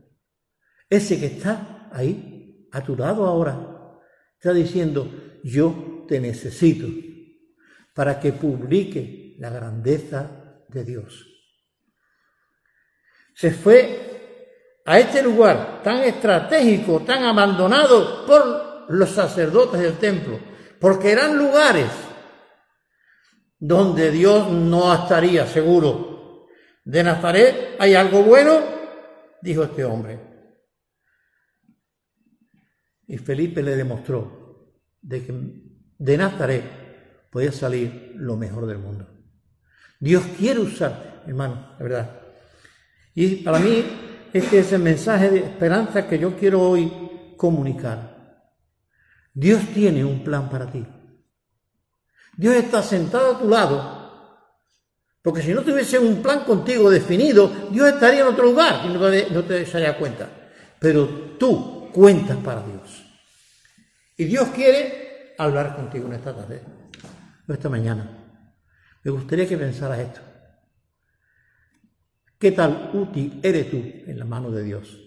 Ese 0.89 1.19
que 1.19 1.27
está 1.27 1.89
ahí, 1.91 2.67
a 2.71 2.83
tu 2.83 2.95
lado 2.95 3.25
ahora, 3.25 3.99
está 4.33 4.53
diciendo, 4.53 5.39
yo 5.43 6.05
te 6.07 6.19
necesito 6.19 6.87
para 7.93 8.19
que 8.19 8.33
publique 8.33 9.35
la 9.39 9.49
grandeza 9.49 10.63
de 10.67 10.83
Dios. 10.83 11.25
Se 13.35 13.51
fue 13.51 14.81
a 14.85 14.99
este 14.99 15.21
lugar 15.21 15.81
tan 15.83 15.99
estratégico, 15.99 17.01
tan 17.01 17.23
abandonado 17.23 18.25
por 18.25 18.85
los 18.89 19.09
sacerdotes 19.09 19.79
del 19.81 19.97
templo, 19.97 20.39
porque 20.79 21.11
eran 21.11 21.37
lugares 21.37 21.89
donde 23.59 24.11
Dios 24.11 24.49
no 24.49 24.93
estaría 24.93 25.45
seguro. 25.45 26.47
De 26.83 27.03
Nazaret 27.03 27.75
hay 27.77 27.93
algo 27.93 28.23
bueno, 28.23 28.59
dijo 29.41 29.63
este 29.63 29.83
hombre. 29.83 30.28
Y 33.09 33.17
Felipe 33.17 33.61
le 33.61 33.75
demostró 33.75 34.71
de 35.01 35.25
que 35.25 35.33
de 35.97 36.17
Nazaret 36.17 36.63
podía 37.29 37.51
salir 37.51 38.13
lo 38.15 38.37
mejor 38.37 38.67
del 38.67 38.77
mundo. 38.77 39.07
Dios 39.99 40.23
quiere 40.37 40.59
usarte, 40.59 41.27
hermano, 41.27 41.75
la 41.77 41.83
verdad. 41.83 42.21
Y 43.15 43.37
para 43.37 43.59
mí 43.59 43.83
este 44.31 44.59
es 44.59 44.71
el 44.73 44.81
mensaje 44.83 45.31
de 45.31 45.39
esperanza 45.39 46.07
que 46.07 46.19
yo 46.19 46.35
quiero 46.37 46.61
hoy 46.61 47.33
comunicar. 47.35 48.45
Dios 49.33 49.61
tiene 49.73 50.05
un 50.05 50.23
plan 50.23 50.47
para 50.47 50.71
ti. 50.71 50.85
Dios 52.37 52.55
está 52.55 52.83
sentado 52.83 53.35
a 53.35 53.39
tu 53.39 53.49
lado. 53.49 53.99
Porque 55.23 55.41
si 55.41 55.51
no 55.51 55.63
tuviese 55.63 55.97
un 55.97 56.21
plan 56.21 56.43
contigo 56.43 56.91
definido, 56.91 57.51
Dios 57.71 57.89
estaría 57.89 58.21
en 58.21 58.27
otro 58.27 58.45
lugar 58.45 58.85
y 58.85 59.33
no 59.33 59.43
te, 59.43 59.65
daría 59.65 59.97
cuenta. 59.97 60.29
Pero 60.79 61.07
tú 61.39 61.89
cuentas 61.91 62.37
para 62.37 62.61
Dios. 62.61 62.98
Y 64.19 64.25
Dios 64.25 64.49
quiere 64.49 65.33
hablar 65.37 65.77
contigo 65.77 66.07
en 66.07 66.13
esta 66.15 66.35
tarde, 66.35 66.61
o 67.47 67.53
esta 67.53 67.69
mañana. 67.69 68.51
Me 69.01 69.11
gustaría 69.11 69.47
que 69.47 69.57
pensaras 69.57 69.99
esto. 69.99 70.19
¿Qué 72.37 72.51
tal 72.51 72.91
útil 72.95 73.39
eres 73.41 73.71
tú 73.71 73.77
en 73.77 74.19
la 74.19 74.25
mano 74.25 74.51
de 74.51 74.63
Dios? 74.65 74.99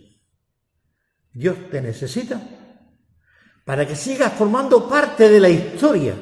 Dios 1.31 1.69
te 1.71 1.83
necesita 1.83 2.41
para 3.67 3.87
que 3.87 3.97
sigas 3.97 4.33
formando 4.33 4.89
parte 4.89 5.29
de 5.29 5.41
la 5.41 5.51
historia 5.51 6.15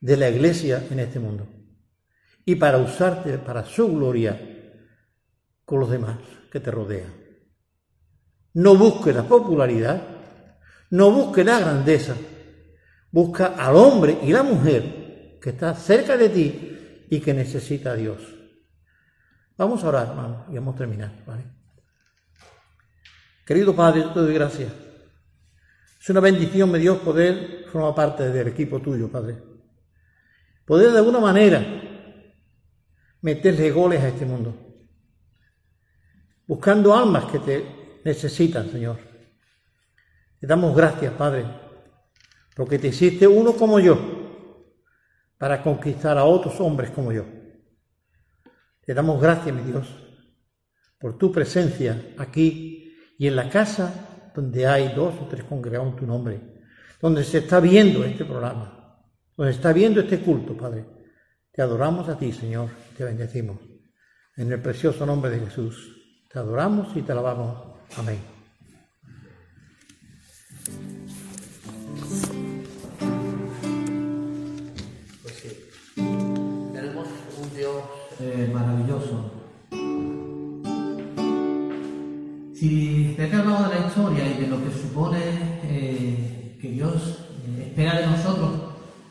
de 0.00 0.16
la 0.16 0.28
iglesia 0.28 0.84
en 0.90 0.98
este 0.98 1.20
mundo 1.20 1.46
y 2.44 2.56
para 2.56 2.78
usarte 2.78 3.38
para 3.38 3.64
su 3.64 3.86
gloria 3.86 4.36
con 5.64 5.78
los 5.78 5.90
demás 5.90 6.18
que 6.50 6.58
te 6.58 6.72
rodean. 6.72 7.14
No 8.54 8.74
busque 8.76 9.12
la 9.12 9.22
popularidad, 9.22 10.13
no 10.94 11.10
busque 11.10 11.42
la 11.42 11.58
grandeza, 11.58 12.14
busca 13.10 13.46
al 13.58 13.74
hombre 13.74 14.16
y 14.22 14.32
la 14.32 14.44
mujer 14.44 15.40
que 15.42 15.50
está 15.50 15.74
cerca 15.74 16.16
de 16.16 16.28
ti 16.28 17.06
y 17.10 17.18
que 17.18 17.34
necesita 17.34 17.90
a 17.90 17.96
Dios. 17.96 18.22
Vamos 19.58 19.82
a 19.82 19.88
orar, 19.88 20.06
hermano, 20.10 20.46
y 20.52 20.54
vamos 20.54 20.76
a 20.76 20.78
terminar, 20.78 21.12
¿vale? 21.26 21.46
Querido 23.44 23.74
Padre, 23.74 24.02
te 24.14 24.20
doy 24.20 24.34
gracias. 24.34 24.72
Es 26.00 26.10
una 26.10 26.20
bendición, 26.20 26.70
me 26.70 26.78
Dios, 26.78 26.98
poder 26.98 27.64
formar 27.72 27.96
parte 27.96 28.30
del 28.30 28.46
equipo 28.46 28.80
tuyo, 28.80 29.10
Padre. 29.10 29.36
Poder 30.64 30.92
de 30.92 30.98
alguna 30.98 31.18
manera 31.18 31.60
meterle 33.20 33.72
goles 33.72 34.00
a 34.00 34.08
este 34.08 34.26
mundo. 34.26 34.54
Buscando 36.46 36.94
almas 36.94 37.24
que 37.24 37.40
te 37.40 38.00
necesitan, 38.04 38.70
Señor. 38.70 39.13
Te 40.44 40.48
damos 40.48 40.76
gracias, 40.76 41.10
Padre, 41.14 41.46
porque 42.54 42.78
te 42.78 42.88
hiciste 42.88 43.26
uno 43.26 43.54
como 43.54 43.80
yo, 43.80 43.96
para 45.38 45.62
conquistar 45.62 46.18
a 46.18 46.24
otros 46.24 46.60
hombres 46.60 46.90
como 46.90 47.12
yo. 47.12 47.24
Te 48.84 48.92
damos 48.92 49.22
gracias, 49.22 49.56
mi 49.56 49.62
Dios, 49.62 49.88
por 50.98 51.16
tu 51.16 51.32
presencia 51.32 52.12
aquí 52.18 52.94
y 53.16 53.26
en 53.26 53.36
la 53.36 53.48
casa 53.48 54.30
donde 54.34 54.66
hay 54.66 54.92
dos 54.94 55.14
o 55.18 55.26
tres 55.28 55.44
congregados 55.44 55.94
en 55.94 55.96
tu 55.96 56.06
nombre, 56.06 56.38
donde 57.00 57.24
se 57.24 57.38
está 57.38 57.58
viendo 57.58 58.04
este 58.04 58.26
programa, 58.26 59.02
donde 59.38 59.50
se 59.50 59.56
está 59.56 59.72
viendo 59.72 60.02
este 60.02 60.20
culto, 60.20 60.54
Padre. 60.54 60.84
Te 61.52 61.62
adoramos 61.62 62.06
a 62.10 62.18
ti, 62.18 62.32
Señor, 62.32 62.68
te 62.98 63.04
bendecimos. 63.04 63.60
En 64.36 64.52
el 64.52 64.60
precioso 64.60 65.06
nombre 65.06 65.30
de 65.30 65.40
Jesús, 65.40 66.26
te 66.30 66.38
adoramos 66.38 66.94
y 66.94 67.00
te 67.00 67.12
alabamos. 67.12 67.78
Amén. 67.96 68.33
Si 82.64 83.12
te 83.14 83.26
he 83.26 83.36
hablado 83.36 83.68
de 83.68 83.78
la 83.78 83.86
historia 83.86 84.24
y 84.26 84.40
de 84.40 84.46
lo 84.46 84.64
que 84.64 84.70
supone 84.70 85.18
eh, 85.64 86.56
que 86.62 86.70
Dios 86.70 87.18
eh, 87.46 87.64
espera 87.66 88.00
de 88.00 88.06
nosotros, 88.06 88.52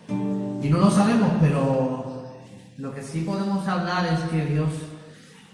y 0.09 0.69
no 0.69 0.79
lo 0.79 0.89
sabemos, 0.89 1.29
pero 1.39 2.33
lo 2.79 2.95
que 2.95 3.03
sí 3.03 3.21
podemos 3.21 3.67
hablar 3.67 4.07
es 4.07 4.21
que 4.31 4.43
Dios 4.47 4.69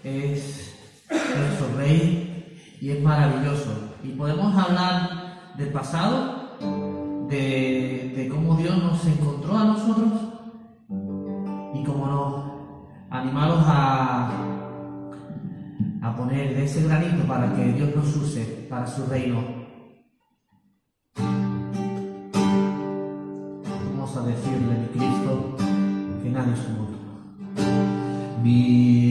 es 0.02 0.74
nuestro 1.10 1.76
Rey 1.76 2.58
y 2.80 2.88
es 2.88 3.02
maravilloso. 3.02 3.70
Y 4.02 4.12
podemos 4.12 4.56
hablar 4.56 5.52
del 5.58 5.68
pasado, 5.68 6.56
de, 7.28 8.30
cómo 8.30 8.56
Dios 8.56 8.82
nos 8.82 9.04
encontró 9.04 9.58
a 9.58 9.64
nosotros 9.64 10.12
y 11.74 11.84
cómo 11.84 12.06
nos 12.06 13.10
animaros 13.10 13.62
a, 13.66 14.49
poner 16.20 16.52
ese 16.58 16.82
granito 16.82 17.22
para 17.26 17.54
que 17.54 17.72
Dios 17.72 17.96
nos 17.96 18.14
use 18.16 18.66
para 18.68 18.86
su 18.86 19.06
reino. 19.06 19.42
Vamos 23.96 24.16
a 24.16 24.20
decirle 24.26 24.72
a 24.74 24.88
Cristo 24.92 25.56
que 26.22 26.28
nadie 26.28 26.52
es 26.52 26.60
como 26.60 26.88
tú. 26.88 26.98
Mi 28.42 29.09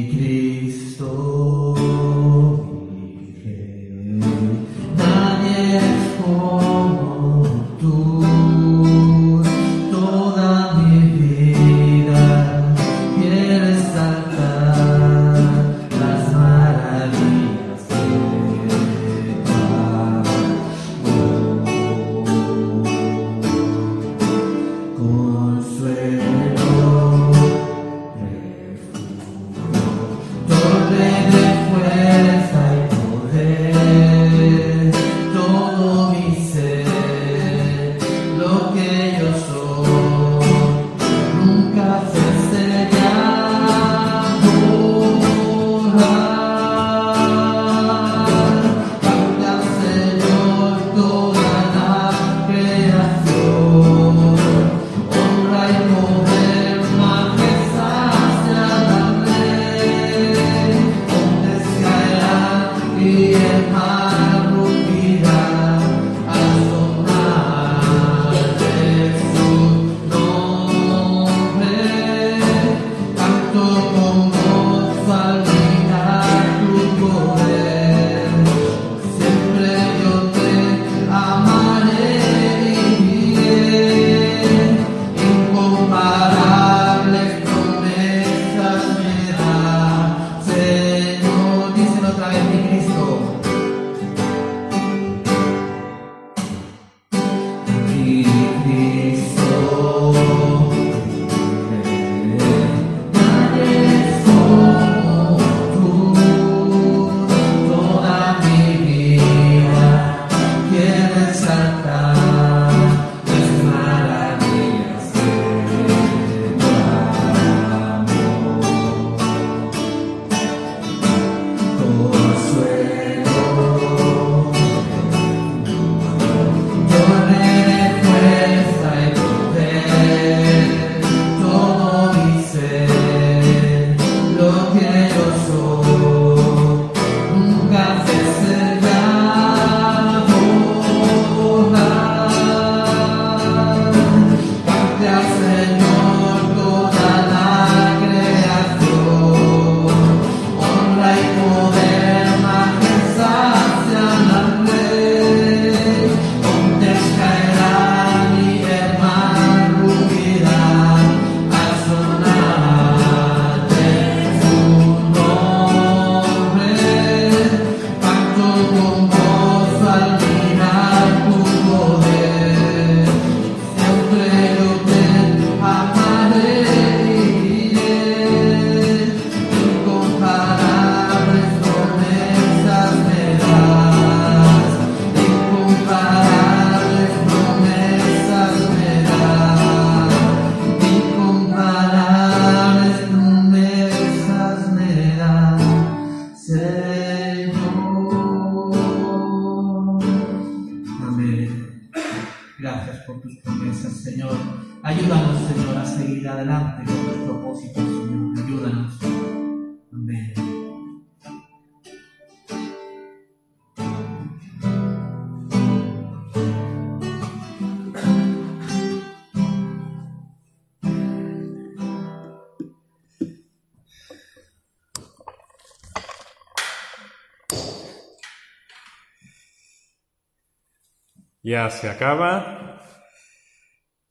Se 231.68 231.90
acaba 231.90 232.82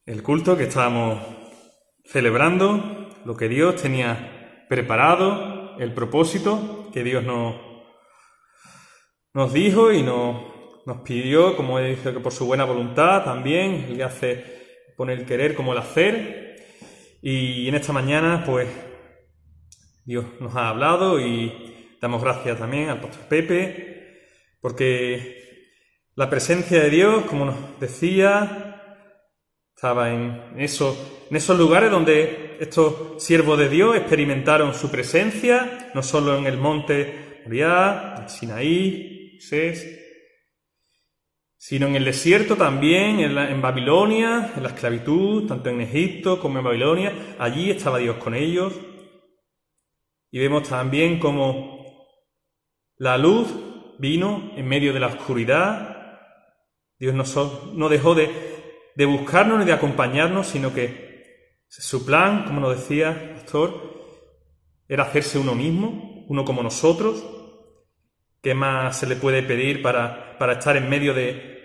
el 0.05 0.23
culto 0.23 0.55
que 0.55 0.65
estábamos 0.65 1.19
celebrando, 2.05 3.09
lo 3.25 3.37
que 3.37 3.49
Dios 3.49 3.77
tenía 3.77 4.67
preparado, 4.69 5.79
el 5.79 5.95
propósito 5.95 6.91
que 6.93 7.03
Dios 7.03 7.25
nos, 7.25 7.57
nos 9.33 9.53
dijo 9.55 9.93
y 9.93 10.03
nos, 10.03 10.85
nos 10.85 10.99
pidió, 10.99 11.57
como 11.57 11.79
he 11.79 11.97
dicho, 11.97 12.13
que 12.13 12.21
por 12.21 12.33
su 12.33 12.45
buena 12.45 12.65
voluntad 12.65 13.25
también, 13.25 13.97
le 13.97 14.05
hace 14.05 14.45
poner 14.97 15.21
el 15.21 15.27
querer 15.27 15.55
como 15.55 15.73
el 15.73 15.79
hacer. 15.79 16.57
Y 17.23 17.67
en 17.67 17.75
esta 17.75 17.95
mañana, 17.95 18.45
pues, 18.45 18.69
Dios 20.05 20.27
nos 20.39 20.55
ha 20.55 20.69
hablado 20.69 21.19
y 21.19 21.97
damos 22.01 22.23
gracias 22.23 22.59
también 22.59 22.91
al 22.91 23.01
pastor 23.01 23.23
Pepe, 23.27 24.37
porque 24.61 25.38
la 26.19 26.29
presencia 26.29 26.83
de 26.83 26.91
Dios, 26.91 27.27
como 27.27 27.45
nos 27.45 27.79
decía, 27.79 29.05
estaba 29.73 30.13
en, 30.13 30.59
esos, 30.59 30.99
en 31.31 31.37
esos 31.37 31.57
lugares 31.57 31.93
donde 31.93 32.57
estos 32.59 33.23
siervos 33.23 33.57
de 33.57 33.69
Dios 33.69 33.97
experimentaron 33.97 34.75
su 34.75 34.91
presencia, 34.91 35.93
no 35.95 36.03
solo 36.03 36.37
en 36.37 36.47
el 36.47 36.57
monte 36.57 37.43
Moriah, 37.45 38.17
en 38.19 38.29
Sinaí, 38.29 39.39
sino 41.57 41.87
en 41.87 41.95
el 41.95 42.05
desierto 42.05 42.57
también, 42.57 43.21
en, 43.21 43.63
Babilonia, 43.63 44.55
en 44.57 44.65
la 44.65 44.71
esclavitud, 44.71 45.47
tanto 45.47 45.71
en 45.71 45.83
Egipto 45.83 46.41
como 46.41 46.59
en 46.59 46.65
Babilonia. 46.65 47.37
Allí 47.39 47.71
estaba 47.71 47.99
Dios 47.99 48.17
con 48.17 48.35
ellos. 48.35 48.73
Y 50.33 50.41
vemos 50.41 50.69
también 50.69 51.21
como 51.21 51.95
la 52.97 53.17
luz 53.17 53.55
vino 54.01 54.51
en 54.57 54.67
medio 54.67 54.93
de 54.93 54.99
la 54.99 55.07
oscuridad 55.07 55.88
Dios 56.99 57.15
no, 57.75 57.89
dejó 57.89 58.15
de, 58.15 59.07
buscarnos 59.07 59.61
ni 59.61 59.65
de 59.65 59.73
acompañarnos, 59.73 60.49
sino 60.49 60.75
que 60.75 61.63
su 61.69 62.05
plan, 62.05 62.45
como 62.45 62.61
nos 62.61 62.77
decía 62.77 63.11
el 63.11 63.31
pastor, 63.35 63.99
era 64.89 65.05
hacerse 65.05 65.39
uno 65.39 65.55
mismo, 65.55 66.25
uno 66.29 66.45
como 66.45 66.63
nosotros. 66.63 67.25
¿Qué 68.43 68.55
más 68.55 68.99
se 68.99 69.07
le 69.07 69.17
puede 69.17 69.43
pedir 69.43 69.81
para, 69.83 70.37
estar 70.53 70.77
en 70.77 70.89
medio 70.89 71.15
de, 71.15 71.57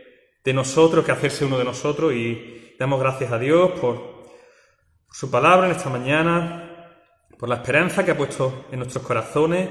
nosotros 0.53 1.03
que 1.03 1.11
hacerse 1.11 1.45
uno 1.45 1.57
de 1.57 1.65
nosotros? 1.65 2.13
Y 2.13 2.75
damos 2.77 2.99
gracias 2.99 3.31
a 3.31 3.39
Dios 3.39 3.71
por, 3.71 3.95
por 4.01 5.15
su 5.15 5.31
palabra 5.31 5.65
en 5.65 5.75
esta 5.75 5.89
mañana, 5.89 6.99
por 7.39 7.49
la 7.49 7.55
esperanza 7.55 8.05
que 8.05 8.11
ha 8.11 8.17
puesto 8.17 8.65
en 8.71 8.79
nuestros 8.79 9.03
corazones, 9.03 9.69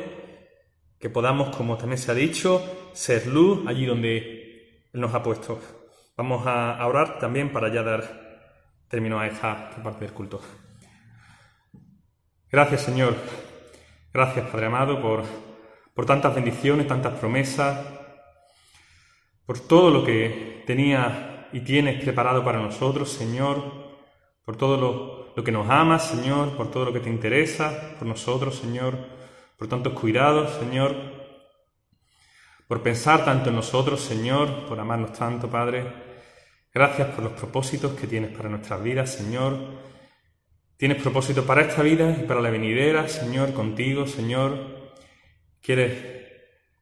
que 0.98 1.10
podamos, 1.10 1.54
como 1.56 1.76
también 1.76 1.98
se 1.98 2.10
ha 2.10 2.14
dicho, 2.14 2.90
ser 2.94 3.26
luz 3.28 3.60
allí 3.66 3.86
donde 3.86 4.41
nos 4.92 5.14
ha 5.14 5.22
puesto. 5.22 5.58
Vamos 6.16 6.46
a 6.46 6.86
orar 6.86 7.18
también 7.18 7.52
para 7.52 7.72
ya 7.72 7.82
dar 7.82 8.02
término 8.88 9.18
a 9.18 9.26
esta 9.26 9.70
parte 9.82 10.04
del 10.04 10.12
culto. 10.12 10.40
Gracias, 12.50 12.82
Señor. 12.82 13.14
Gracias, 14.12 14.46
Padre 14.50 14.66
amado, 14.66 15.00
por, 15.00 15.22
por 15.94 16.04
tantas 16.04 16.34
bendiciones, 16.34 16.86
tantas 16.86 17.14
promesas, 17.14 17.78
por 19.46 19.58
todo 19.60 19.90
lo 19.90 20.04
que 20.04 20.62
tenía 20.66 21.48
y 21.54 21.60
tienes 21.60 22.02
preparado 22.02 22.44
para 22.44 22.60
nosotros, 22.60 23.10
Señor, 23.10 23.62
por 24.44 24.56
todo 24.56 24.76
lo, 24.76 25.32
lo 25.34 25.42
que 25.42 25.52
nos 25.52 25.70
amas, 25.70 26.08
Señor, 26.08 26.54
por 26.54 26.70
todo 26.70 26.84
lo 26.84 26.92
que 26.92 27.00
te 27.00 27.08
interesa 27.08 27.94
por 27.98 28.06
nosotros, 28.06 28.56
Señor, 28.56 28.98
por 29.56 29.68
tantos 29.68 29.94
cuidados, 29.94 30.50
Señor 30.58 31.21
por 32.72 32.82
pensar 32.82 33.22
tanto 33.22 33.50
en 33.50 33.56
nosotros, 33.56 34.00
Señor, 34.00 34.64
por 34.66 34.80
amarnos 34.80 35.12
tanto, 35.12 35.46
Padre. 35.46 35.84
Gracias 36.72 37.08
por 37.08 37.22
los 37.22 37.34
propósitos 37.34 37.92
que 37.92 38.06
tienes 38.06 38.34
para 38.34 38.48
nuestras 38.48 38.82
vidas, 38.82 39.12
Señor. 39.12 39.58
Tienes 40.78 41.02
propósito 41.02 41.44
para 41.44 41.60
esta 41.60 41.82
vida 41.82 42.16
y 42.18 42.26
para 42.26 42.40
la 42.40 42.48
venidera, 42.48 43.06
Señor, 43.08 43.52
contigo, 43.52 44.06
Señor. 44.06 44.94
Quieres 45.60 46.02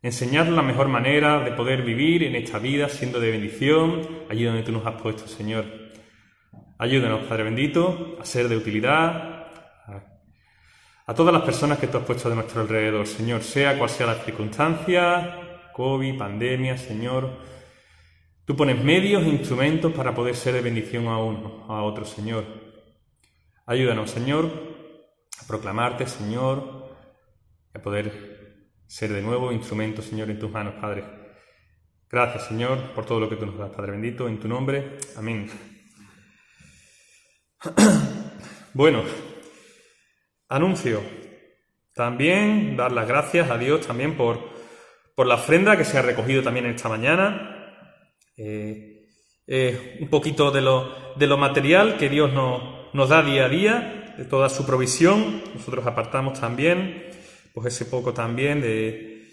enseñarnos 0.00 0.54
la 0.54 0.62
mejor 0.62 0.86
manera 0.86 1.40
de 1.40 1.50
poder 1.50 1.82
vivir 1.82 2.22
en 2.22 2.36
esta 2.36 2.60
vida 2.60 2.88
siendo 2.88 3.18
de 3.18 3.32
bendición, 3.32 4.26
allí 4.30 4.44
donde 4.44 4.62
tú 4.62 4.70
nos 4.70 4.86
has 4.86 4.94
puesto, 5.02 5.26
Señor. 5.26 5.64
Ayúdanos, 6.78 7.26
Padre 7.26 7.42
bendito, 7.42 8.16
a 8.20 8.24
ser 8.24 8.46
de 8.46 8.56
utilidad 8.56 9.40
a 11.04 11.14
todas 11.14 11.34
las 11.34 11.42
personas 11.42 11.80
que 11.80 11.88
tú 11.88 11.98
has 11.98 12.04
puesto 12.04 12.28
de 12.28 12.36
nuestro 12.36 12.60
alrededor, 12.60 13.04
Señor, 13.08 13.42
sea 13.42 13.76
cual 13.76 13.90
sea 13.90 14.06
la 14.06 14.14
circunstancia, 14.14 15.49
COVID, 15.72 16.18
pandemia, 16.18 16.76
Señor. 16.76 17.30
Tú 18.44 18.56
pones 18.56 18.82
medios 18.82 19.22
e 19.22 19.28
instrumentos 19.28 19.92
para 19.92 20.14
poder 20.14 20.34
ser 20.34 20.54
de 20.54 20.60
bendición 20.60 21.06
a 21.06 21.18
uno, 21.18 21.66
a 21.68 21.82
otro, 21.82 22.04
Señor. 22.04 22.44
Ayúdanos, 23.66 24.10
Señor, 24.10 24.50
a 25.40 25.46
proclamarte, 25.46 26.06
Señor, 26.06 26.96
a 27.72 27.78
poder 27.78 28.70
ser 28.86 29.12
de 29.12 29.22
nuevo 29.22 29.52
instrumento, 29.52 30.02
Señor, 30.02 30.30
en 30.30 30.38
tus 30.38 30.50
manos, 30.50 30.74
Padre. 30.80 31.04
Gracias, 32.08 32.48
Señor, 32.48 32.92
por 32.92 33.06
todo 33.06 33.20
lo 33.20 33.28
que 33.28 33.36
tú 33.36 33.46
nos 33.46 33.56
das, 33.56 33.70
Padre 33.70 33.92
bendito, 33.92 34.26
en 34.26 34.40
tu 34.40 34.48
nombre. 34.48 34.98
Amén. 35.16 35.48
Bueno, 38.72 39.02
anuncio. 40.48 41.02
También 41.92 42.76
dar 42.76 42.92
las 42.92 43.08
gracias 43.08 43.50
a 43.50 43.58
Dios 43.58 43.84
también 43.84 44.16
por 44.16 44.38
por 45.20 45.26
la 45.26 45.34
ofrenda 45.34 45.76
que 45.76 45.84
se 45.84 45.98
ha 45.98 46.00
recogido 46.00 46.42
también 46.42 46.64
esta 46.64 46.88
mañana. 46.88 47.76
Eh, 48.38 49.04
eh, 49.46 49.98
un 50.00 50.08
poquito 50.08 50.50
de 50.50 50.62
lo, 50.62 51.14
de 51.14 51.26
lo, 51.26 51.36
material 51.36 51.98
que 51.98 52.08
Dios 52.08 52.32
nos, 52.32 52.94
nos 52.94 53.10
da 53.10 53.22
día 53.22 53.44
a 53.44 53.48
día, 53.50 54.14
de 54.16 54.24
toda 54.24 54.48
su 54.48 54.64
provisión. 54.64 55.42
Nosotros 55.54 55.86
apartamos 55.86 56.40
también, 56.40 57.04
pues 57.52 57.66
ese 57.66 57.84
poco 57.84 58.14
también 58.14 58.62
de, 58.62 59.28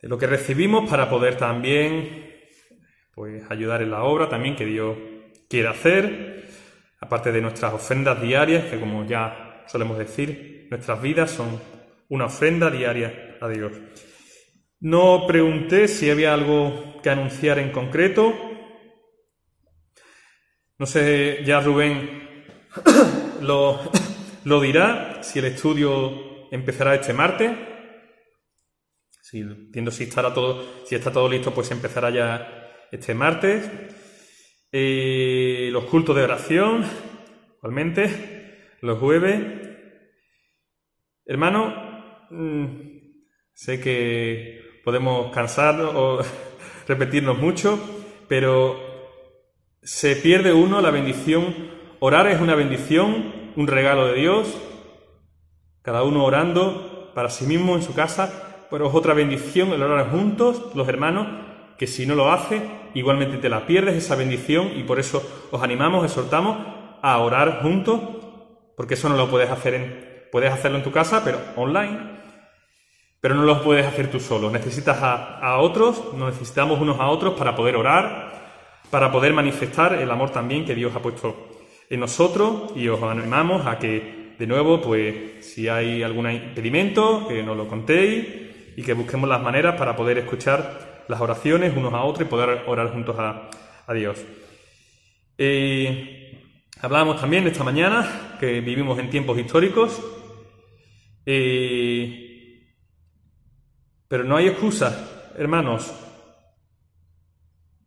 de 0.00 0.08
lo 0.08 0.16
que 0.16 0.26
recibimos 0.26 0.88
para 0.88 1.10
poder 1.10 1.36
también 1.36 2.32
pues, 3.14 3.42
ayudar 3.50 3.82
en 3.82 3.90
la 3.90 4.04
obra 4.04 4.30
también 4.30 4.56
que 4.56 4.64
Dios 4.64 4.96
quiere 5.50 5.68
hacer, 5.68 6.48
aparte 6.98 7.30
de 7.30 7.42
nuestras 7.42 7.74
ofrendas 7.74 8.22
diarias, 8.22 8.64
que 8.70 8.80
como 8.80 9.04
ya 9.04 9.64
solemos 9.66 9.98
decir, 9.98 10.66
nuestras 10.70 11.02
vidas 11.02 11.30
son 11.30 11.60
una 12.08 12.24
ofrenda 12.24 12.70
diaria 12.70 13.36
a 13.38 13.48
Dios. 13.48 13.72
No 14.82 15.28
pregunté 15.28 15.86
si 15.86 16.10
había 16.10 16.34
algo 16.34 17.00
que 17.04 17.08
anunciar 17.08 17.60
en 17.60 17.70
concreto. 17.70 18.34
No 20.76 20.86
sé, 20.86 21.44
ya 21.44 21.60
Rubén 21.60 22.44
lo, 23.42 23.78
lo 24.44 24.60
dirá, 24.60 25.22
si 25.22 25.38
el 25.38 25.44
estudio 25.44 26.50
empezará 26.50 26.96
este 26.96 27.12
martes. 27.12 27.56
Si, 29.22 29.38
entiendo 29.38 29.92
si, 29.92 30.02
estará 30.02 30.34
todo, 30.34 30.84
si 30.84 30.96
está 30.96 31.12
todo 31.12 31.28
listo, 31.28 31.54
pues 31.54 31.70
empezará 31.70 32.10
ya 32.10 32.88
este 32.90 33.14
martes. 33.14 33.70
Eh, 34.72 35.68
los 35.70 35.84
cultos 35.84 36.16
de 36.16 36.24
oración, 36.24 36.84
igualmente, 37.58 38.78
los 38.80 38.98
jueves. 38.98 39.40
Hermano, 41.24 42.26
mm, 42.30 42.66
sé 43.54 43.80
que 43.80 44.61
podemos 44.84 45.32
cansarnos 45.32 45.94
o 45.94 46.20
repetirnos 46.88 47.38
mucho, 47.38 47.78
pero 48.28 48.76
se 49.82 50.16
pierde 50.16 50.52
uno 50.52 50.80
la 50.80 50.90
bendición. 50.90 51.54
Orar 52.00 52.26
es 52.26 52.40
una 52.40 52.54
bendición, 52.54 53.52
un 53.56 53.66
regalo 53.66 54.06
de 54.06 54.14
Dios, 54.14 54.56
cada 55.82 56.02
uno 56.02 56.24
orando 56.24 57.10
para 57.14 57.28
sí 57.28 57.44
mismo 57.44 57.76
en 57.76 57.82
su 57.82 57.94
casa, 57.94 58.66
pero 58.70 58.88
es 58.88 58.94
otra 58.94 59.14
bendición 59.14 59.72
el 59.72 59.82
orar 59.82 60.10
juntos, 60.10 60.70
los 60.74 60.88
hermanos, 60.88 61.26
que 61.76 61.86
si 61.86 62.06
no 62.06 62.14
lo 62.14 62.32
hace, 62.32 62.62
igualmente 62.94 63.38
te 63.38 63.48
la 63.48 63.66
pierdes 63.66 63.96
esa 63.96 64.16
bendición 64.16 64.70
y 64.76 64.84
por 64.84 64.98
eso 64.98 65.48
os 65.50 65.62
animamos, 65.62 66.04
exhortamos 66.04 66.58
a 67.02 67.18
orar 67.18 67.60
juntos, 67.62 68.00
porque 68.76 68.94
eso 68.94 69.08
no 69.08 69.16
lo 69.16 69.28
puedes 69.28 69.50
hacer 69.50 69.74
en, 69.74 70.28
puedes 70.30 70.52
hacerlo 70.52 70.78
en 70.78 70.84
tu 70.84 70.92
casa, 70.92 71.22
pero 71.24 71.38
online, 71.56 72.21
pero 73.22 73.36
no 73.36 73.44
lo 73.44 73.62
puedes 73.62 73.86
hacer 73.86 74.10
tú 74.10 74.18
solo. 74.18 74.50
Necesitas 74.50 74.98
a, 75.00 75.58
otros, 75.58 76.12
nos 76.12 76.32
necesitamos 76.32 76.80
unos 76.80 76.98
a 76.98 77.06
otros 77.06 77.34
para 77.34 77.54
poder 77.54 77.76
orar, 77.76 78.32
para 78.90 79.12
poder 79.12 79.32
manifestar 79.32 79.94
el 79.94 80.10
amor 80.10 80.30
también 80.30 80.64
que 80.64 80.74
Dios 80.74 80.92
ha 80.96 81.00
puesto 81.00 81.48
en 81.88 82.00
nosotros 82.00 82.72
y 82.74 82.88
os 82.88 83.00
animamos 83.00 83.64
a 83.64 83.78
que, 83.78 84.34
de 84.36 84.46
nuevo, 84.48 84.82
pues 84.82 85.46
si 85.46 85.68
hay 85.68 86.02
algún 86.02 86.28
impedimento, 86.32 87.28
que 87.28 87.44
nos 87.44 87.56
lo 87.56 87.68
contéis 87.68 88.26
y 88.76 88.82
que 88.82 88.92
busquemos 88.92 89.28
las 89.28 89.40
maneras 89.40 89.76
para 89.76 89.94
poder 89.94 90.18
escuchar 90.18 91.04
las 91.06 91.20
oraciones 91.20 91.76
unos 91.76 91.94
a 91.94 92.02
otros 92.02 92.26
y 92.26 92.30
poder 92.30 92.64
orar 92.66 92.92
juntos 92.92 93.14
a, 93.20 93.94
Dios. 93.94 94.18
Eh, 95.38 96.42
hablábamos 96.80 97.20
también 97.20 97.46
esta 97.46 97.62
mañana 97.62 98.36
que 98.40 98.60
vivimos 98.60 98.98
en 98.98 99.10
tiempos 99.10 99.38
históricos, 99.38 100.02
eh, 101.24 102.21
pero 104.12 104.24
no 104.24 104.36
hay 104.36 104.46
excusa, 104.46 105.32
hermanos. 105.38 105.90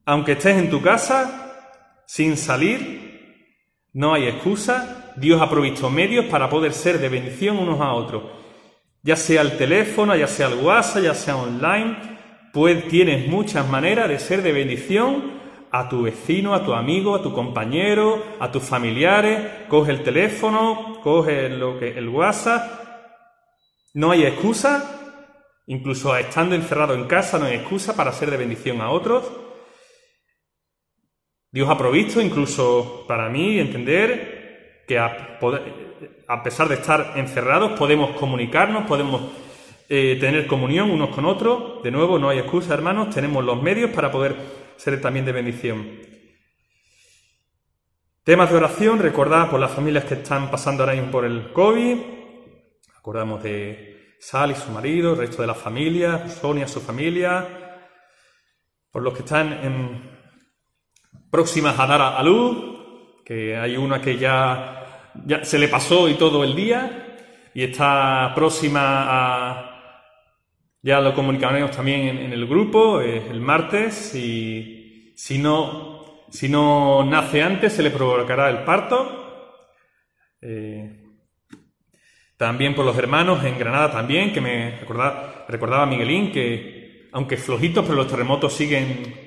Aunque 0.06 0.32
estés 0.32 0.58
en 0.58 0.72
tu 0.72 0.82
casa, 0.82 2.02
sin 2.08 2.36
salir, 2.36 3.46
no 3.94 4.16
hay 4.16 4.30
excusa. 4.30 5.14
Dios 5.18 5.40
ha 5.40 5.48
provisto 5.48 5.88
medios 5.92 6.26
para 6.26 6.50
poder 6.50 6.74
ser 6.74 6.98
de 6.98 7.10
bendición 7.10 7.60
unos 7.60 7.80
a 7.80 7.94
otros. 7.94 8.24
Ya 9.04 9.16
sea 9.16 9.44
el 9.44 9.56
teléfono, 9.56 10.16
ya 10.16 10.26
sea 10.26 10.48
el 10.48 10.56
WhatsApp, 10.56 11.04
ya 11.04 11.14
sea 11.14 11.38
online, 11.38 11.96
pues 12.52 12.88
tienes 12.88 13.28
muchas 13.28 13.70
maneras 13.70 14.10
de 14.10 14.18
ser 14.18 14.42
de 14.42 14.52
bendición 14.52 15.40
a 15.70 15.88
tu 15.88 16.02
vecino, 16.02 16.56
a 16.56 16.66
tu 16.66 16.74
amigo, 16.74 17.14
a 17.14 17.22
tu 17.22 17.34
compañero, 17.34 18.24
a 18.40 18.52
tus 18.52 18.64
familiares. 18.64 19.68
Coge 19.68 19.92
el 19.92 20.02
teléfono, 20.02 21.00
coge 21.04 21.50
lo 21.50 21.78
que, 21.78 21.96
el 21.96 22.10
WhatsApp. 22.10 22.82
No 23.94 24.10
hay 24.10 24.24
excusa. 24.24 24.95
Incluso 25.68 26.16
estando 26.16 26.56
encerrado 26.56 26.94
en 26.94 27.06
casa 27.06 27.40
no 27.40 27.46
hay 27.46 27.56
excusa 27.56 27.96
para 27.96 28.12
ser 28.12 28.30
de 28.30 28.38
bendición 28.38 28.82
a 28.82 28.90
otros. 28.90 29.32
Dios 31.52 31.70
ha 31.70 31.78
provisto, 31.78 32.22
incluso 32.22 33.06
para 33.08 33.30
mí, 33.30 33.58
entender 33.60 34.84
que 34.88 35.00
a, 35.00 36.44
pesar 36.44 36.68
de 36.68 36.76
estar 36.76 37.14
encerrados 37.16 37.80
podemos 37.80 38.12
comunicarnos, 38.18 38.86
podemos 38.86 39.32
eh, 39.90 40.18
tener 40.20 40.46
comunión 40.48 40.92
unos 40.92 41.10
con 41.10 41.26
otros. 41.26 41.82
De 41.82 41.92
nuevo, 41.92 42.20
no 42.20 42.30
hay 42.30 42.40
excusa, 42.40 42.74
hermanos, 42.74 43.10
tenemos 43.16 43.44
los 43.44 43.62
medios 43.62 43.92
para 43.92 44.12
poder 44.12 44.36
ser 44.76 45.00
también 45.02 45.26
de 45.26 45.32
bendición. 45.32 45.88
Temas 48.24 48.50
de 48.52 48.58
oración, 48.58 49.00
recordad 49.00 49.50
por 49.50 49.60
las 49.60 49.72
familias 49.72 50.06
que 50.06 50.16
están 50.16 50.52
pasando 50.52 50.84
ahora 50.84 50.96
mismo 50.96 51.12
por 51.12 51.26
el 51.26 51.54
COVID. 51.54 51.98
Acordamos 52.98 53.42
de 53.42 53.95
Sal 54.26 54.50
y 54.50 54.56
su 54.56 54.72
marido, 54.72 55.12
el 55.12 55.20
resto 55.20 55.44
de 55.44 55.48
la 55.48 55.54
familia, 55.54 56.28
Sonia, 56.28 56.68
su 56.68 56.82
familia, 56.82 57.48
por 58.90 59.04
los 59.04 59.14
que 59.14 59.20
están 59.20 59.54
en 59.64 60.02
próximas 61.30 61.78
a 61.78 61.86
dar 61.86 62.02
a, 62.02 62.24
luz, 62.24 63.22
que 63.24 63.56
hay 63.56 63.78
una 63.78 64.02
que 64.02 64.18
ya, 64.18 65.12
ya 65.28 65.46
se 65.46 65.60
le 65.60 65.68
pasó 65.68 66.10
y 66.10 66.16
todo 66.16 66.44
el 66.44 66.56
día, 66.56 67.52
y 67.54 67.66
está 67.66 68.32
próxima 68.34 68.82
a... 68.82 69.72
Ya 70.82 71.00
lo 71.02 71.14
comunicaremos 71.14 71.70
también 71.70 72.08
en, 72.18 72.34
el 72.34 72.48
grupo, 72.48 73.02
el 73.02 73.40
martes, 73.42 74.16
y 74.16 75.14
si 75.16 75.38
no, 75.38 76.26
si 76.32 76.50
no 76.50 77.06
nace 77.06 77.44
antes 77.44 77.74
se 77.74 77.84
le 77.84 77.92
provocará 77.92 78.50
el 78.50 78.64
parto. 78.64 79.54
Eh, 80.42 81.05
también 82.38 82.76
por 82.76 82.86
los 82.86 82.98
hermanos 82.98 83.44
en 83.44 83.58
Granada 83.58 83.92
también, 83.92 84.34
que 84.34 84.42
me 84.42 84.78
recordaba, 84.80 85.46
recordaba 85.48 85.86
Miguelín, 85.86 86.32
que 86.32 87.10
aunque 87.14 87.38
flojitos, 87.38 87.86
pero 87.86 87.96
los 87.96 88.08
terremotos 88.08 88.54
siguen 88.54 89.26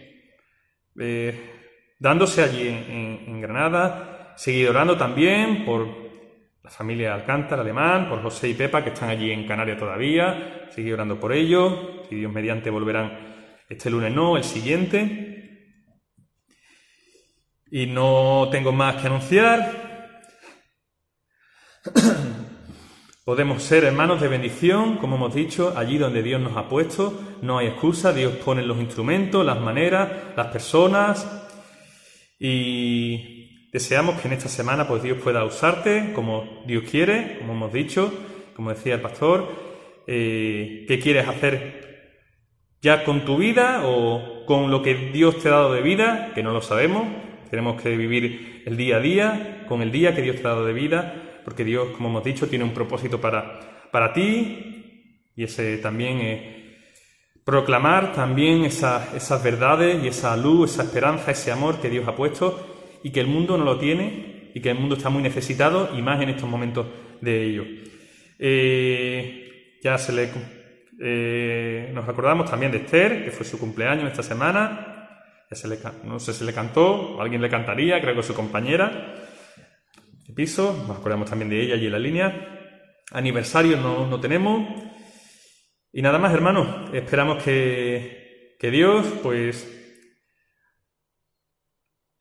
eh, 1.01 1.95
dándose 1.99 2.43
allí 2.43 2.69
en, 2.69 3.41
Granada, 3.41 4.35
seguido 4.37 4.71
orando 4.71 4.97
también 4.97 5.65
por 5.65 5.89
la 6.63 6.71
familia 6.71 7.15
Alcántara, 7.15 7.63
alemán, 7.63 8.11
por 8.11 8.21
José 8.21 8.51
y 8.51 8.55
Pepa, 8.55 8.85
que 8.85 8.91
están 8.91 9.09
allí 9.09 9.31
en 9.31 9.47
Canarias 9.47 9.79
todavía, 9.79 10.69
seguir 10.71 10.95
orando 10.95 11.19
por 11.19 11.33
ellos, 11.33 11.73
y 12.11 12.17
Dios 12.17 12.31
mediante 12.31 12.69
volverán 12.69 13.57
este 13.69 13.89
lunes 13.89 14.13
no, 14.13 14.37
el 14.37 14.45
siguiente. 14.45 15.25
Y 17.71 17.87
no 17.87 18.49
tengo 18.51 18.73
más 18.73 18.97
que 18.97 19.07
anunciar. 19.07 19.89
Podemos 23.29 23.63
ser 23.63 23.85
hermanos 23.85 24.23
de 24.23 24.29
bendición, 24.29 24.97
como 24.97 25.17
hemos 25.17 25.35
dicho, 25.35 25.75
allí 25.77 25.99
donde 25.99 26.23
Dios 26.23 26.41
nos 26.41 26.57
ha 26.57 26.67
puesto. 26.67 27.13
No 27.43 27.59
hay 27.59 27.67
excusa, 27.67 28.15
Dios 28.15 28.33
pone 28.37 28.63
los 28.63 28.79
instrumentos, 28.79 29.45
las 29.45 29.61
maneras, 29.61 30.09
las 30.35 30.47
personas, 30.47 31.47
y 32.39 33.69
deseamos 33.71 34.19
que 34.19 34.29
en 34.29 34.33
esta 34.33 34.49
semana 34.49 34.89
pues 34.89 35.03
Dios 35.03 35.19
pueda 35.23 35.45
usarte 35.45 36.15
como 36.15 36.63
Dios 36.67 36.85
quiere, 36.91 37.37
como 37.41 37.53
hemos 37.53 37.71
dicho, 37.71 38.11
como 38.57 38.71
decía 38.71 38.95
el 38.95 39.03
pastor, 39.03 39.47
eh, 40.07 40.87
qué 40.89 40.99
quieres 40.99 41.29
hacer 41.29 42.23
ya 42.81 43.05
con 43.05 43.27
tu 43.27 43.37
vida 43.37 43.83
o 43.85 44.47
con 44.47 44.71
lo 44.71 44.81
que 44.83 44.95
Dios 45.13 45.39
te 45.39 45.49
ha 45.49 45.53
dado 45.53 45.75
de 45.75 45.83
vida, 45.83 46.33
que 46.35 46.43
no 46.43 46.53
lo 46.53 46.63
sabemos, 46.63 47.07
tenemos 47.51 47.79
que 47.83 47.95
vivir 47.95 48.63
el 48.65 48.79
día 48.79 48.97
a 48.97 49.01
día, 49.01 49.67
con 49.69 49.83
el 49.83 49.93
día 49.93 50.15
que 50.15 50.23
Dios 50.23 50.37
te 50.37 50.47
ha 50.47 50.53
dado 50.53 50.65
de 50.65 50.73
vida, 50.73 51.28
porque 51.49 51.65
Dios, 51.65 51.89
como 51.97 52.11
hemos 52.11 52.25
dicho, 52.25 52.47
tiene 52.47 52.63
un 52.63 52.75
propósito 52.75 53.19
para, 53.19 53.89
para 53.91 54.13
ti 54.13 55.31
y 55.35 55.45
ese 55.45 55.79
también 55.79 56.21
es 56.21 56.41
Proclamar 57.43 58.13
también 58.13 58.67
esas 58.67 59.43
verdades 59.43 60.05
y 60.05 60.09
esa 60.09 60.37
luz, 60.37 60.73
esa 60.73 60.83
esperanza, 60.83 61.31
ese 61.31 61.51
amor 61.51 61.81
que 61.81 61.89
Dios 61.89 62.07
ha 62.07 62.15
puesto 62.15 63.01
y 63.03 63.09
que 63.11 63.21
el 63.21 63.29
mundo 63.29 63.57
no 63.57 63.65
lo 63.65 63.79
tiene 63.79 64.51
y 64.55 64.61
que 64.61 64.69
el 64.69 64.79
mundo 64.79 64.97
está 64.97 65.09
muy 65.09 65.23
necesitado 65.23 65.89
y 65.97 66.03
más 66.03 66.21
en 66.21 66.29
estos 66.29 66.47
momentos 66.47 66.87
de 67.23 67.45
ello. 67.47 67.65
Eh, 68.39 69.79
ya 69.83 69.97
se 69.97 70.13
le, 70.13 70.29
eh, 71.01 71.91
nos 71.95 72.07
acordamos 72.07 72.51
también 72.51 72.73
de 72.73 72.79
Esther, 72.79 73.25
que 73.25 73.31
fue 73.31 73.47
su 73.47 73.59
cumpleaños 73.59 74.11
esta 74.11 74.23
semana. 74.23 75.25
Ya 75.51 75.57
se 75.57 75.67
le, 75.67 75.79
no 76.05 76.19
sé 76.19 76.35
si 76.35 76.45
le 76.45 76.53
cantó, 76.53 77.19
alguien 77.23 77.41
le 77.41 77.49
cantaría, 77.49 78.03
creo 78.03 78.15
que 78.15 78.23
su 78.23 78.35
compañera 78.35 79.28
de 80.29 80.35
piso. 80.35 80.85
Nos 80.87 80.99
acordamos 80.99 81.29
también 81.29 81.51
de 81.51 81.63
ella 81.63 81.75
en 81.75 81.93
la 81.93 81.99
línea. 81.99 82.59
Aniversario 83.11 83.77
no, 83.79 84.07
no 84.07 84.21
tenemos. 84.21 84.69
Y 85.91 86.03
nada 86.03 86.19
más, 86.19 86.33
hermanos, 86.35 86.91
esperamos 86.93 87.43
que, 87.43 88.57
Dios, 88.61 89.07
pues, 89.23 89.75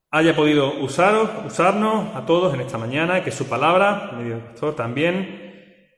haya 0.10 0.36
podido 0.36 0.80
usaros, 0.80 1.30
usarnos 1.46 2.16
a 2.16 2.26
todos 2.26 2.54
en 2.54 2.62
esta 2.62 2.78
mañana, 2.78 3.24
que 3.24 3.32
su 3.32 3.48
palabra, 3.48 4.14
medio 4.18 4.40
pastor 4.40 4.76
también, 4.76 5.92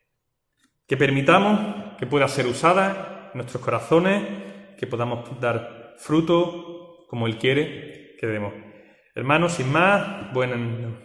que 0.87 0.97
permitamos 0.97 1.95
que 1.99 2.07
pueda 2.07 2.27
ser 2.27 2.47
usada 2.47 3.29
en 3.31 3.37
nuestros 3.37 3.63
corazones, 3.63 4.75
que 4.79 4.87
podamos 4.87 5.39
dar 5.39 5.95
fruto 5.99 7.05
como 7.07 7.27
Él 7.27 7.37
quiere 7.37 8.15
que 8.19 8.25
demos. 8.25 8.68
Hermanos, 9.19 9.51
sin 9.51 9.69
más, 9.69 10.31
buenas 10.31 10.57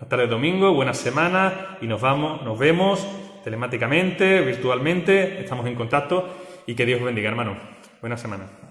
tardes 0.09 0.31
domingo, 0.31 0.73
buena 0.73 0.95
semana 0.95 1.79
y 1.81 1.89
nos 1.89 2.01
vamos, 2.01 2.43
nos 2.43 2.57
vemos 2.57 3.05
telemáticamente, 3.43 4.41
virtualmente, 4.43 5.41
estamos 5.41 5.67
en 5.67 5.75
contacto 5.75 6.33
y 6.65 6.77
que 6.77 6.87
Dios 6.87 7.03
bendiga, 7.03 7.29
hermano. 7.29 7.57
Buena 8.01 8.17
semana. 8.17 8.64